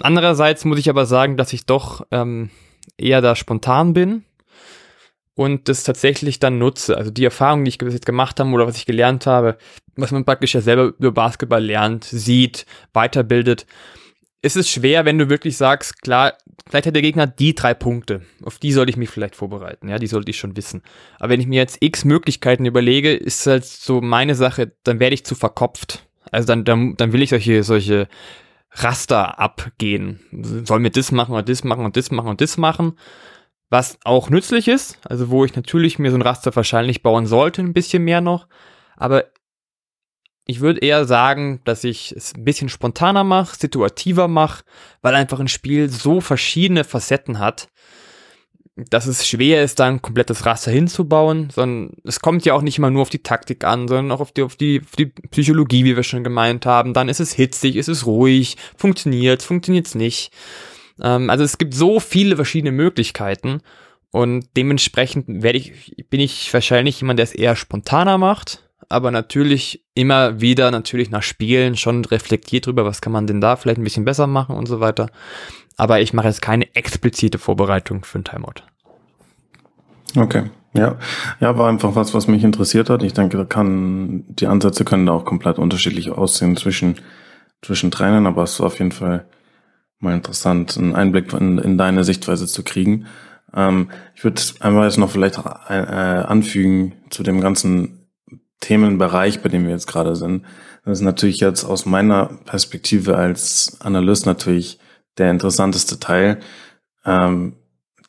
Andererseits 0.00 0.64
muss 0.64 0.78
ich 0.78 0.90
aber 0.90 1.06
sagen, 1.06 1.36
dass 1.36 1.52
ich 1.52 1.66
doch 1.66 2.06
ähm, 2.10 2.50
eher 2.98 3.20
da 3.20 3.34
spontan 3.34 3.92
bin 3.92 4.24
und 5.34 5.68
das 5.68 5.84
tatsächlich 5.84 6.38
dann 6.38 6.58
nutze. 6.58 6.96
Also 6.96 7.10
die 7.10 7.24
Erfahrungen, 7.24 7.64
die 7.64 7.70
ich 7.70 7.78
bis 7.78 7.94
jetzt 7.94 8.06
gemacht 8.06 8.40
habe 8.40 8.50
oder 8.50 8.66
was 8.66 8.76
ich 8.76 8.86
gelernt 8.86 9.26
habe, 9.26 9.56
was 9.94 10.10
man 10.10 10.24
praktisch 10.24 10.54
ja 10.54 10.60
selber 10.60 10.92
über 10.98 11.12
Basketball 11.12 11.64
lernt, 11.64 12.04
sieht, 12.04 12.66
weiterbildet, 12.92 13.66
ist 14.42 14.56
es 14.56 14.70
schwer, 14.70 15.04
wenn 15.04 15.18
du 15.18 15.28
wirklich 15.28 15.56
sagst, 15.56 16.02
klar, 16.02 16.34
vielleicht 16.68 16.86
hat 16.86 16.94
der 16.94 17.02
Gegner 17.02 17.26
die 17.26 17.54
drei 17.54 17.74
Punkte, 17.74 18.22
auf 18.44 18.58
die 18.58 18.72
sollte 18.72 18.90
ich 18.90 18.96
mich 18.96 19.10
vielleicht 19.10 19.36
vorbereiten, 19.36 19.88
ja, 19.88 19.98
die 19.98 20.06
sollte 20.06 20.30
ich 20.30 20.38
schon 20.38 20.56
wissen. 20.56 20.82
Aber 21.18 21.30
wenn 21.30 21.40
ich 21.40 21.46
mir 21.46 21.60
jetzt 21.60 21.78
x 21.80 22.04
Möglichkeiten 22.04 22.64
überlege, 22.64 23.14
ist 23.14 23.46
halt 23.46 23.64
so 23.64 24.00
meine 24.00 24.34
Sache, 24.34 24.72
dann 24.84 25.00
werde 25.00 25.14
ich 25.14 25.24
zu 25.24 25.34
verkopft. 25.34 26.06
Also 26.30 26.46
dann, 26.46 26.64
dann, 26.64 26.96
dann 26.96 27.12
will 27.12 27.22
ich 27.22 27.30
solche, 27.30 27.62
solche 27.62 28.08
Raster 28.76 29.38
abgehen. 29.38 30.20
Soll 30.64 30.80
mir 30.80 30.90
das 30.90 31.12
machen 31.12 31.32
oder 31.32 31.42
das 31.42 31.64
machen 31.64 31.84
und 31.84 31.96
das 31.96 32.10
machen 32.10 32.28
und 32.28 32.40
das 32.40 32.56
machen. 32.56 32.98
Was 33.68 33.98
auch 34.04 34.30
nützlich 34.30 34.68
ist, 34.68 34.98
also 35.04 35.30
wo 35.30 35.44
ich 35.44 35.56
natürlich 35.56 35.98
mir 35.98 36.10
so 36.10 36.16
ein 36.16 36.22
Raster 36.22 36.54
wahrscheinlich 36.54 37.02
bauen 37.02 37.26
sollte, 37.26 37.62
ein 37.62 37.72
bisschen 37.72 38.04
mehr 38.04 38.20
noch. 38.20 38.46
Aber 38.96 39.24
ich 40.46 40.60
würde 40.60 40.80
eher 40.80 41.04
sagen, 41.04 41.60
dass 41.64 41.82
ich 41.82 42.12
es 42.12 42.34
ein 42.34 42.44
bisschen 42.44 42.68
spontaner 42.68 43.24
mache, 43.24 43.56
situativer 43.56 44.28
mache, 44.28 44.62
weil 45.02 45.14
einfach 45.14 45.40
ein 45.40 45.48
Spiel 45.48 45.88
so 45.88 46.20
verschiedene 46.20 46.84
Facetten 46.84 47.40
hat, 47.40 47.68
dass 48.76 49.06
es 49.06 49.26
schwer 49.26 49.64
ist, 49.64 49.80
da 49.80 49.86
ein 49.86 50.02
komplettes 50.02 50.44
Raster 50.44 50.70
hinzubauen, 50.70 51.48
sondern 51.50 51.94
es 52.04 52.20
kommt 52.20 52.44
ja 52.44 52.52
auch 52.52 52.60
nicht 52.60 52.76
immer 52.76 52.90
nur 52.90 53.02
auf 53.02 53.10
die 53.10 53.22
Taktik 53.22 53.64
an, 53.64 53.88
sondern 53.88 54.12
auch 54.12 54.20
auf 54.20 54.32
die, 54.32 54.42
auf 54.42 54.56
die, 54.56 54.82
auf 54.84 54.96
die 54.96 55.06
Psychologie, 55.06 55.84
wie 55.84 55.96
wir 55.96 56.02
schon 56.02 56.24
gemeint 56.24 56.66
haben. 56.66 56.92
Dann 56.92 57.08
ist 57.08 57.20
es 57.20 57.32
hitzig, 57.32 57.76
ist 57.76 57.88
es 57.88 58.04
ruhig, 58.04 58.56
funktioniert, 58.76 59.42
funktioniert 59.42 59.86
es 59.86 59.94
nicht. 59.94 60.30
Ähm, 61.00 61.30
also 61.30 61.42
es 61.42 61.56
gibt 61.56 61.72
so 61.72 62.00
viele 62.00 62.36
verschiedene 62.36 62.72
Möglichkeiten 62.72 63.62
und 64.10 64.46
dementsprechend 64.56 65.42
werde 65.42 65.58
ich, 65.58 65.96
bin 66.10 66.20
ich 66.20 66.52
wahrscheinlich 66.52 67.00
jemand, 67.00 67.18
der 67.18 67.24
es 67.24 67.34
eher 67.34 67.56
spontaner 67.56 68.18
macht, 68.18 68.62
aber 68.88 69.10
natürlich 69.10 69.84
immer 69.94 70.40
wieder 70.40 70.70
natürlich 70.70 71.10
nach 71.10 71.22
Spielen 71.22 71.76
schon 71.76 72.04
reflektiert 72.04 72.66
drüber, 72.66 72.84
was 72.84 73.00
kann 73.00 73.12
man 73.12 73.26
denn 73.26 73.40
da 73.40 73.56
vielleicht 73.56 73.78
ein 73.78 73.84
bisschen 73.84 74.04
besser 74.04 74.26
machen 74.26 74.54
und 74.54 74.66
so 74.66 74.80
weiter. 74.80 75.10
Aber 75.76 76.00
ich 76.00 76.12
mache 76.12 76.28
jetzt 76.28 76.42
keine 76.42 76.74
explizite 76.74 77.38
Vorbereitung 77.38 78.04
für 78.04 78.18
ein 78.18 78.24
Timeout. 78.24 78.62
Okay, 80.16 80.44
ja. 80.72 80.96
Ja, 81.40 81.58
war 81.58 81.68
einfach 81.68 81.94
was, 81.94 82.14
was 82.14 82.26
mich 82.26 82.44
interessiert 82.44 82.90
hat. 82.90 83.02
Ich 83.02 83.12
denke, 83.12 83.36
da 83.36 83.44
kann, 83.44 84.24
die 84.28 84.46
Ansätze 84.46 84.84
können 84.84 85.06
da 85.06 85.12
auch 85.12 85.24
komplett 85.24 85.58
unterschiedlich 85.58 86.10
aussehen 86.10 86.56
zwischen, 86.56 86.96
zwischen 87.62 87.90
Trainern, 87.90 88.26
aber 88.26 88.44
es 88.44 88.58
war 88.60 88.66
auf 88.66 88.78
jeden 88.78 88.92
Fall 88.92 89.26
mal 89.98 90.14
interessant, 90.14 90.76
einen 90.76 90.94
Einblick 90.94 91.32
in, 91.32 91.58
in 91.58 91.78
deine 91.78 92.04
Sichtweise 92.04 92.46
zu 92.46 92.62
kriegen. 92.62 93.06
Ähm, 93.54 93.90
ich 94.14 94.24
würde 94.24 94.40
einmal 94.60 94.84
jetzt 94.84 94.98
noch 94.98 95.10
vielleicht 95.10 95.38
äh, 95.68 95.72
anfügen 95.72 96.94
zu 97.10 97.22
dem 97.22 97.40
ganzen 97.40 98.06
Themenbereich, 98.60 99.42
bei 99.42 99.48
dem 99.48 99.64
wir 99.64 99.70
jetzt 99.70 99.86
gerade 99.86 100.16
sind. 100.16 100.44
Das 100.84 100.98
ist 100.98 101.04
natürlich 101.04 101.40
jetzt 101.40 101.64
aus 101.64 101.86
meiner 101.86 102.26
Perspektive 102.44 103.16
als 103.16 103.78
Analyst 103.80 104.26
natürlich 104.26 104.78
der 105.18 105.30
interessanteste 105.30 105.98
Teil. 106.00 106.40
Ähm, 107.04 107.54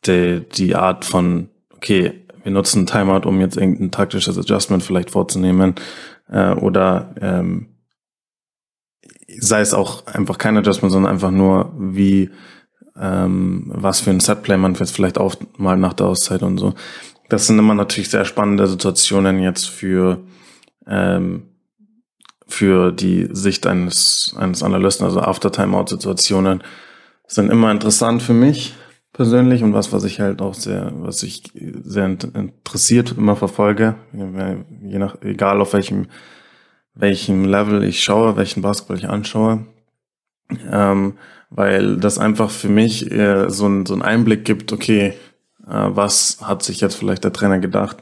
die, 0.05 0.43
die 0.49 0.75
Art 0.75 1.05
von, 1.05 1.49
okay, 1.75 2.25
wir 2.43 2.51
nutzen 2.51 2.85
Timeout, 2.85 3.27
um 3.27 3.41
jetzt 3.41 3.57
irgendein 3.57 3.91
taktisches 3.91 4.37
Adjustment 4.37 4.83
vielleicht 4.83 5.11
vorzunehmen 5.11 5.75
äh, 6.29 6.51
oder 6.51 7.13
ähm, 7.19 7.67
sei 9.39 9.61
es 9.61 9.73
auch 9.73 10.07
einfach 10.07 10.37
kein 10.37 10.57
Adjustment, 10.57 10.91
sondern 10.91 11.11
einfach 11.11 11.31
nur 11.31 11.73
wie 11.77 12.29
ähm, 12.99 13.65
was 13.67 13.99
für 13.99 14.09
ein 14.09 14.19
Setplay 14.19 14.57
man 14.57 14.73
jetzt 14.75 14.95
vielleicht 14.95 15.17
auch 15.17 15.35
mal 15.57 15.77
nach 15.77 15.93
der 15.93 16.07
Auszeit 16.07 16.41
und 16.41 16.57
so. 16.57 16.73
Das 17.29 17.47
sind 17.47 17.59
immer 17.59 17.73
natürlich 17.73 18.09
sehr 18.09 18.25
spannende 18.25 18.67
Situationen 18.67 19.39
jetzt 19.39 19.69
für 19.69 20.21
ähm, 20.87 21.43
für 22.47 22.93
die 22.93 23.27
Sicht 23.31 23.67
eines 23.67 24.33
eines 24.37 24.63
Analysten, 24.63 25.05
also 25.05 25.19
After 25.19 25.51
Timeout 25.51 25.87
Situationen 25.87 26.63
sind 27.27 27.51
immer 27.51 27.71
interessant 27.71 28.21
für 28.21 28.33
mich 28.33 28.73
persönlich 29.13 29.63
und 29.63 29.73
was 29.73 29.91
was 29.93 30.03
ich 30.03 30.19
halt 30.19 30.41
auch 30.41 30.53
sehr 30.53 30.91
was 30.95 31.23
ich 31.23 31.43
sehr 31.53 32.05
interessiert 32.05 33.15
immer 33.17 33.35
verfolge, 33.35 33.95
je 34.13 34.99
nach 34.99 35.21
egal 35.21 35.61
auf 35.61 35.73
welchem 35.73 36.07
welchem 36.99 37.45
Level 37.45 37.83
ich 37.83 38.03
schaue, 38.03 38.37
welchen 38.37 38.61
Basketball 38.61 38.97
ich 38.97 39.07
anschaue. 39.07 39.65
Ähm, 40.71 41.13
weil 41.49 41.97
das 41.97 42.17
einfach 42.17 42.49
für 42.49 42.69
mich 42.69 43.11
äh, 43.11 43.49
so, 43.49 43.67
ein, 43.67 43.85
so 43.85 43.93
einen 43.93 44.01
Einblick 44.01 44.45
gibt, 44.45 44.73
okay, 44.73 45.13
äh, 45.65 45.69
was 45.69 46.39
hat 46.41 46.63
sich 46.63 46.81
jetzt 46.81 46.95
vielleicht 46.95 47.23
der 47.23 47.33
Trainer 47.33 47.59
gedacht, 47.59 47.97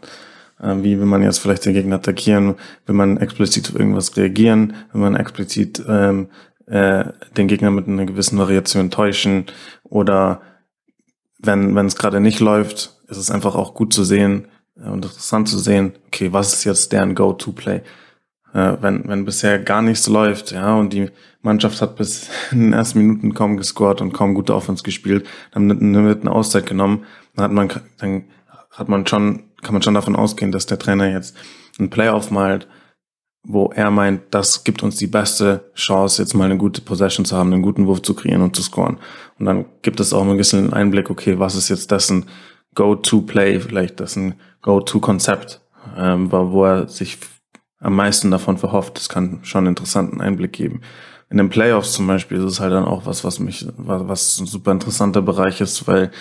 äh, 0.60 0.76
wie 0.82 0.98
will 0.98 1.06
man 1.06 1.24
jetzt 1.24 1.40
vielleicht 1.40 1.66
den 1.66 1.74
Gegner 1.74 1.98
attackieren, 1.98 2.56
will 2.86 2.96
man 2.96 3.18
explizit 3.18 3.70
auf 3.70 3.80
irgendwas 3.80 4.16
reagieren, 4.18 4.74
will 4.92 5.02
man 5.02 5.16
explizit 5.16 5.84
ähm, 5.88 6.30
äh, 6.68 7.05
den 7.38 7.47
Gegner 7.47 7.72
mit 7.72 7.88
einer 7.88 8.05
gewissen 8.05 8.38
Variation 8.38 8.91
täuschen 8.91 9.45
oder 9.84 10.41
wenn 11.39 11.76
wenn 11.76 11.86
es 11.86 11.95
gerade 11.95 12.20
nicht 12.20 12.39
läuft, 12.39 12.95
ist 13.07 13.18
es 13.18 13.32
einfach 13.32 13.55
auch 13.55 13.74
gut 13.74 13.93
zu 13.93 14.03
sehen 14.03 14.47
äh, 14.78 14.89
und 14.89 15.05
interessant 15.05 15.47
zu 15.47 15.59
sehen, 15.59 15.93
okay, 16.07 16.34
was 16.34 16.53
ist 16.53 16.63
jetzt 16.63 16.91
deren 16.91 17.16
Go-To-Play? 17.16 17.82
Äh, 18.53 18.78
wenn, 18.82 19.07
wenn 19.07 19.26
bisher 19.26 19.59
gar 19.59 19.82
nichts 19.82 20.07
läuft, 20.07 20.51
ja, 20.51 20.76
und 20.76 20.93
die 20.93 21.09
Mannschaft 21.41 21.82
hat 21.82 21.97
bis 21.97 22.30
in 22.51 22.61
den 22.61 22.74
ersten 22.74 22.99
Minuten 22.99 23.34
kaum 23.34 23.57
gescored 23.57 24.01
und 24.01 24.13
kaum 24.13 24.34
gute 24.34 24.55
Offense 24.55 24.84
gespielt, 24.84 25.28
dann 25.51 25.70
wird 26.05 26.22
eine 26.22 26.32
Auszeit 26.32 26.66
genommen, 26.66 27.05
dann 27.36 27.43
hat 27.45 27.51
man, 27.51 27.70
dann 27.97 28.24
hat 28.72 28.89
man 28.89 29.05
schon, 29.05 29.43
kann 29.61 29.74
man 29.74 29.82
schon 29.82 29.93
davon 29.93 30.16
ausgehen, 30.16 30.51
dass 30.51 30.66
der 30.66 30.80
Trainer 30.80 31.11
jetzt 31.11 31.36
einen 31.78 31.89
Playoff 31.89 32.32
malt, 32.32 32.68
wo 33.48 33.72
er 33.76 33.91
meint, 33.91 34.22
das 34.32 34.64
gibt 34.64 34.84
uns 34.84 34.98
die 34.98 35.08
beste 35.08 35.72
Chance, 35.76 36.22
jetzt 36.22 36.34
mal 36.34 36.46
eine 36.46 36.58
gute 36.58 36.82
Possession 36.82 37.26
zu 37.26 37.38
haben, 37.38 37.54
einen 37.54 37.62
guten 37.62 37.88
Wurf 37.88 38.02
zu 38.02 38.14
kreieren 38.14 38.41
und 38.41 38.56
zu 38.56 38.64
scoren. 38.64 38.98
Und 39.39 39.46
dann 39.46 39.66
gibt 39.82 40.00
es 40.00 40.14
auch 40.14 40.28
ein 40.28 40.38
bisschen 40.38 40.74
Einblick, 40.74 41.10
okay, 41.10 41.39
was 41.39 41.56
ist 41.56 41.70
jetzt 41.70 41.91
dessen 41.91 42.26
Go-to-Play, 42.74 43.60
vielleicht 43.60 44.00
dessen 44.00 44.36
Go-to-Konzept, 44.62 45.62
ähm, 45.98 46.32
wo 46.32 46.66
er 46.66 46.88
sich 46.88 47.18
am 47.80 47.96
meisten 47.96 48.32
davon 48.32 48.58
verhofft. 48.58 48.98
Das 48.98 49.10
kann 49.10 49.39
schon 49.43 49.60
einen 49.60 49.74
interessanten 49.74 50.22
Einblick 50.22 50.54
geben. 50.54 50.82
In 51.30 51.38
den 51.38 51.50
Playoffs 51.50 51.93
zum 51.93 52.08
Beispiel 52.08 52.38
ist 52.38 52.43
es 52.43 52.60
halt 52.60 52.74
dann 52.74 52.86
auch 52.86 53.06
was, 53.06 53.24
was 53.24 53.39
mich, 53.39 53.68
was 53.78 54.39
ein 54.39 54.46
super 54.46 54.72
interessanter 54.72 55.22
Bereich 55.22 55.62
ist, 55.62 55.88
weil 55.88 56.12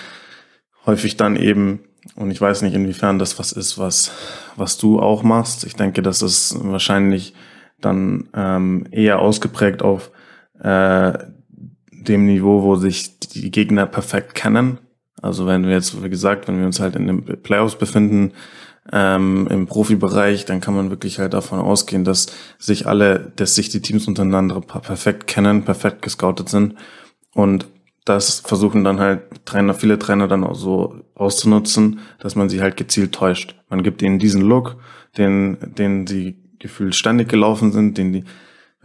häufig 0.87 1.16
dann 1.16 1.37
eben, 1.37 1.81
und 2.17 2.31
ich 2.31 2.41
weiß 2.41 2.63
nicht, 2.63 2.75
inwiefern 2.75 3.19
das 3.19 3.39
was 3.39 3.53
ist, 3.53 3.79
was, 3.79 4.13
was 4.57 4.79
du 4.79 5.01
auch 5.01 5.23
machst. 5.23 5.65
Ich 5.65 5.75
denke, 5.75 6.03
das 6.03 6.23
ist 6.23 6.57
wahrscheinlich 6.63 7.35
dann 7.81 8.29
ähm, 8.35 8.87
eher 8.91 9.19
ausgeprägt 9.19 9.83
auf 9.83 10.11
äh, 10.61 11.13
dem 11.91 12.27
Niveau, 12.27 12.63
wo 12.63 12.77
sich 12.77 13.19
die 13.19 13.51
Gegner 13.51 13.87
perfekt 13.87 14.35
kennen. 14.35 14.79
Also 15.21 15.47
wenn 15.47 15.65
wir 15.65 15.73
jetzt, 15.73 16.03
wie 16.03 16.11
gesagt, 16.11 16.49
wenn 16.49 16.59
wir 16.59 16.67
uns 16.67 16.81
halt 16.81 16.97
in 16.97 17.07
den 17.07 17.25
Playoffs 17.43 17.77
befinden, 17.77 18.33
ähm, 18.93 19.49
im 19.51 19.67
Profibereich, 19.67 20.45
dann 20.45 20.61
kann 20.61 20.75
man 20.75 20.91
wirklich 20.91 21.19
halt 21.19 21.33
davon 21.33 21.59
ausgehen, 21.59 22.05
dass 22.05 22.27
sich 22.59 22.87
alle, 22.87 23.33
dass 23.37 23.55
sich 23.55 23.71
die 23.71 23.81
Teams 23.81 24.07
untereinander 24.07 24.61
perfekt 24.61 25.27
kennen, 25.27 25.65
perfekt 25.65 26.03
gescoutet 26.03 26.51
sind 26.51 26.75
und 27.33 27.67
das 28.05 28.41
versuchen 28.41 28.85
dann 28.85 29.01
halt 29.01 29.23
Trainer, 29.47 29.75
viele 29.75 29.99
Trainer 29.99 30.29
dann 30.29 30.45
auch 30.45 30.55
so 30.55 31.01
auszunutzen, 31.15 32.01
dass 32.19 32.37
man 32.37 32.49
sie 32.49 32.61
halt 32.61 32.77
gezielt 32.77 33.13
täuscht. 33.13 33.55
Man 33.69 33.83
gibt 33.83 34.03
ihnen 34.03 34.19
diesen 34.19 34.43
Look, 34.43 34.77
den, 35.17 35.57
den 35.61 36.07
sie 36.07 36.37
gefühlt 36.59 36.95
ständig 36.95 37.29
gelaufen 37.29 37.73
sind, 37.73 37.97
den 37.99 38.13
die 38.13 38.25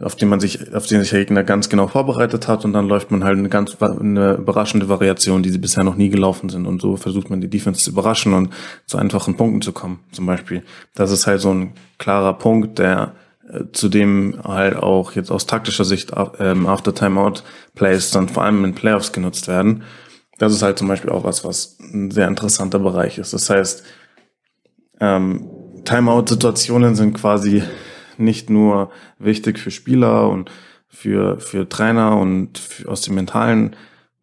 auf 0.02 0.16
den 0.16 0.28
man 0.28 0.40
sich, 0.40 0.74
auf 0.74 0.86
den 0.86 1.00
sich 1.00 1.10
der 1.10 1.20
Gegner 1.20 1.44
ganz 1.44 1.68
genau 1.68 1.86
vorbereitet 1.86 2.48
hat 2.48 2.64
und 2.64 2.72
dann 2.72 2.88
läuft 2.88 3.10
man 3.10 3.22
halt 3.22 3.38
eine 3.38 3.48
ganz 3.48 3.76
eine 3.82 4.34
überraschende 4.34 4.88
Variation, 4.88 5.42
die 5.42 5.50
sie 5.50 5.58
bisher 5.58 5.84
noch 5.84 5.96
nie 5.96 6.08
gelaufen 6.08 6.48
sind 6.48 6.66
und 6.66 6.80
so 6.80 6.96
versucht 6.96 7.28
man 7.28 7.40
die 7.40 7.50
Defense 7.50 7.82
zu 7.82 7.90
überraschen 7.90 8.32
und 8.32 8.50
zu 8.86 8.96
einfachen 8.96 9.36
Punkten 9.36 9.60
zu 9.60 9.72
kommen, 9.72 10.00
zum 10.12 10.26
Beispiel. 10.26 10.62
Das 10.94 11.10
ist 11.10 11.26
halt 11.26 11.40
so 11.40 11.52
ein 11.52 11.74
klarer 11.98 12.34
Punkt, 12.34 12.78
der 12.78 13.14
äh, 13.50 13.64
zu 13.72 13.88
dem 13.88 14.40
halt 14.44 14.76
auch 14.76 15.12
jetzt 15.12 15.30
aus 15.30 15.46
taktischer 15.46 15.84
Sicht 15.84 16.12
ähm, 16.38 16.66
After 16.66 16.94
Timeout 16.94 17.42
Plays 17.74 18.10
dann 18.10 18.28
vor 18.28 18.44
allem 18.44 18.64
in 18.64 18.74
Playoffs 18.74 19.12
genutzt 19.12 19.48
werden. 19.48 19.82
Das 20.38 20.52
ist 20.52 20.62
halt 20.62 20.78
zum 20.78 20.88
Beispiel 20.88 21.10
auch 21.10 21.24
was, 21.24 21.44
was 21.44 21.78
ein 21.80 22.10
sehr 22.10 22.28
interessanter 22.28 22.78
Bereich 22.78 23.18
ist. 23.18 23.32
Das 23.32 23.50
heißt, 23.50 23.84
ähm, 25.00 25.50
Timeout-Situationen 25.84 26.94
sind 26.94 27.14
quasi 27.14 27.62
nicht 28.16 28.50
nur 28.50 28.90
wichtig 29.18 29.58
für 29.58 29.70
Spieler 29.70 30.28
und 30.28 30.50
für, 30.88 31.40
für 31.40 31.68
Trainer 31.68 32.18
und 32.18 32.58
für, 32.58 32.88
aus 32.88 33.02
dem 33.02 33.14
mentalen 33.14 33.76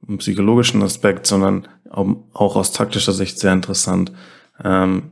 und 0.07 0.19
psychologischen 0.19 0.83
Aspekt, 0.83 1.25
sondern 1.25 1.67
auch 1.89 2.55
aus 2.55 2.71
taktischer 2.71 3.13
Sicht 3.13 3.39
sehr 3.39 3.53
interessant. 3.53 4.11
Ähm, 4.63 5.11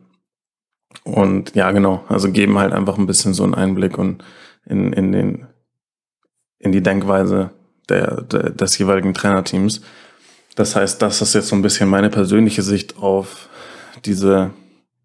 und 1.05 1.55
ja, 1.55 1.71
genau, 1.71 2.03
also 2.09 2.31
geben 2.31 2.57
halt 2.57 2.73
einfach 2.73 2.97
ein 2.97 3.05
bisschen 3.05 3.33
so 3.33 3.43
einen 3.43 3.53
Einblick 3.53 3.97
und 3.97 4.23
in, 4.65 4.91
in 4.91 5.11
den, 5.11 5.47
in 6.57 6.71
die 6.71 6.81
Denkweise 6.81 7.51
der, 7.87 8.21
der, 8.21 8.49
des 8.49 8.77
jeweiligen 8.79 9.13
Trainerteams. 9.13 9.81
Das 10.55 10.75
heißt, 10.75 11.01
das 11.01 11.21
ist 11.21 11.35
jetzt 11.35 11.49
so 11.49 11.55
ein 11.55 11.61
bisschen 11.61 11.89
meine 11.89 12.09
persönliche 12.09 12.63
Sicht 12.63 12.97
auf 12.97 13.49
diese 14.03 14.51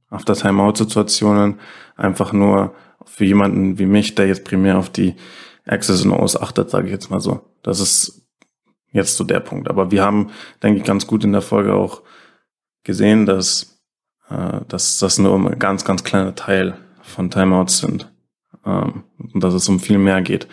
After-Timeout-Situationen. 0.09 1.61
Einfach 1.97 2.33
nur 2.33 2.75
für 3.05 3.27
jemanden 3.27 3.79
wie 3.79 3.87
mich, 3.87 4.15
der 4.15 4.27
jetzt 4.27 4.45
primär 4.45 4.79
auf 4.79 4.89
die 4.89 5.17
Access 5.67 6.03
und 6.03 6.13
O's 6.13 6.41
achtet, 6.41 6.71
sage 6.71 6.87
ich 6.87 6.93
jetzt 6.93 7.11
mal 7.11 7.21
so. 7.21 7.43
Das 7.63 7.79
ist 7.79 8.27
jetzt 8.91 9.17
so 9.19 9.25
der 9.25 9.41
Punkt. 9.41 9.69
Aber 9.69 9.91
wir 9.91 10.03
haben, 10.03 10.31
denke 10.63 10.81
ich, 10.81 10.87
ganz 10.87 11.07
gut 11.07 11.25
in 11.25 11.33
der 11.33 11.43
Folge 11.43 11.75
auch 11.75 12.03
gesehen, 12.85 13.27
dass, 13.27 13.80
äh, 14.31 14.61
dass 14.69 14.99
das 14.99 15.19
nur 15.19 15.35
ein 15.35 15.59
ganz, 15.59 15.85
ganz 15.85 16.05
kleiner 16.05 16.35
Teil 16.35 16.77
von 17.03 17.31
Timeouts 17.31 17.79
sind. 17.79 18.11
Ähm, 18.65 19.05
und 19.33 19.43
dass 19.43 19.55
es 19.55 19.69
um 19.69 19.81
viel 19.81 19.99
mehr 19.99 20.23
geht, 20.23 20.47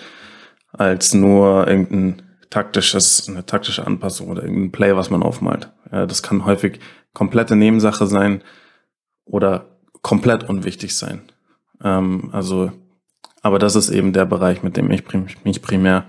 als 0.72 1.14
nur 1.14 1.68
irgendein 1.68 2.24
taktisches, 2.50 3.28
eine 3.28 3.46
taktische 3.46 3.86
Anpassung 3.86 4.30
oder 4.30 4.44
irgendein 4.44 4.72
Play, 4.72 4.96
was 4.96 5.10
man 5.10 5.22
aufmalt. 5.22 5.72
Das 5.92 6.24
kann 6.24 6.46
häufig 6.46 6.80
komplette 7.14 7.56
Nebensache 7.56 8.08
sein 8.08 8.42
oder 9.26 9.78
komplett 10.02 10.48
unwichtig 10.48 10.96
sein. 10.96 11.22
Ähm, 11.84 12.30
also, 12.32 12.72
aber 13.42 13.60
das 13.60 13.76
ist 13.76 13.90
eben 13.90 14.14
der 14.14 14.26
Bereich, 14.26 14.64
mit 14.64 14.78
dem 14.78 14.90
ich 14.92 15.04
mich 15.44 15.62
primär 15.62 16.06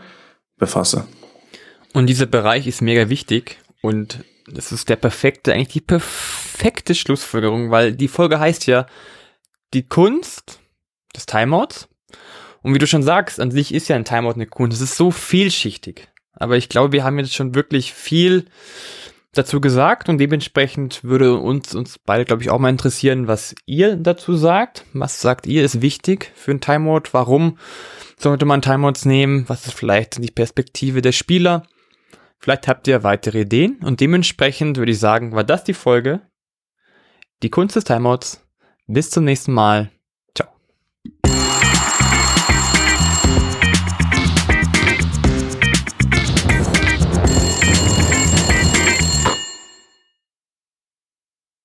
befasse. 0.56 1.06
Und 1.94 2.06
dieser 2.06 2.26
Bereich 2.26 2.66
ist 2.66 2.82
mega 2.82 3.08
wichtig 3.08 3.58
und 3.82 4.24
das 4.52 4.72
ist 4.72 4.88
der 4.88 4.96
perfekte, 4.96 5.52
eigentlich 5.52 5.68
die 5.68 5.80
perfekte 5.80 6.94
Schlussfolgerung, 6.94 7.70
weil 7.70 7.92
die 7.92 8.08
Folge 8.08 8.40
heißt 8.40 8.66
ja 8.66 8.86
die 9.74 9.86
Kunst 9.86 10.60
des 11.14 11.26
Timeouts. 11.26 11.88
Und 12.62 12.74
wie 12.74 12.78
du 12.78 12.86
schon 12.86 13.02
sagst, 13.02 13.40
an 13.40 13.50
sich 13.50 13.72
ist 13.72 13.88
ja 13.88 13.96
ein 13.96 14.04
Timeout 14.04 14.34
eine 14.34 14.46
Kunst. 14.46 14.76
Es 14.76 14.90
ist 14.90 14.96
so 14.96 15.10
vielschichtig. 15.10 16.08
Aber 16.32 16.56
ich 16.56 16.68
glaube, 16.68 16.92
wir 16.92 17.04
haben 17.04 17.18
jetzt 17.18 17.34
schon 17.34 17.54
wirklich 17.54 17.92
viel 17.92 18.46
dazu 19.32 19.60
gesagt 19.60 20.08
und 20.08 20.18
dementsprechend 20.18 21.04
würde 21.04 21.38
uns, 21.38 21.74
uns 21.74 21.98
beide, 21.98 22.24
glaube 22.24 22.42
ich, 22.42 22.50
auch 22.50 22.58
mal 22.58 22.70
interessieren, 22.70 23.28
was 23.28 23.54
ihr 23.66 23.96
dazu 23.96 24.36
sagt. 24.36 24.84
Was 24.92 25.20
sagt 25.20 25.46
ihr, 25.46 25.64
ist 25.64 25.82
wichtig 25.82 26.32
für 26.34 26.50
ein 26.50 26.60
Timeout? 26.60 27.10
Warum 27.12 27.58
sollte 28.18 28.44
man 28.44 28.62
Timeouts 28.62 29.04
nehmen? 29.04 29.48
Was 29.48 29.66
ist 29.66 29.74
vielleicht 29.74 30.22
die 30.22 30.30
Perspektive 30.30 31.02
der 31.02 31.12
Spieler? 31.12 31.64
Vielleicht 32.38 32.68
habt 32.68 32.86
ihr 32.86 33.02
weitere 33.02 33.40
Ideen 33.42 33.78
und 33.82 34.00
dementsprechend 34.00 34.76
würde 34.76 34.92
ich 34.92 34.98
sagen, 34.98 35.32
war 35.32 35.44
das 35.44 35.64
die 35.64 35.74
Folge. 35.74 36.22
Die 37.42 37.50
Kunst 37.50 37.76
des 37.76 37.84
Timeouts. 37.84 38.46
Bis 38.86 39.10
zum 39.10 39.24
nächsten 39.24 39.52
Mal. 39.52 39.90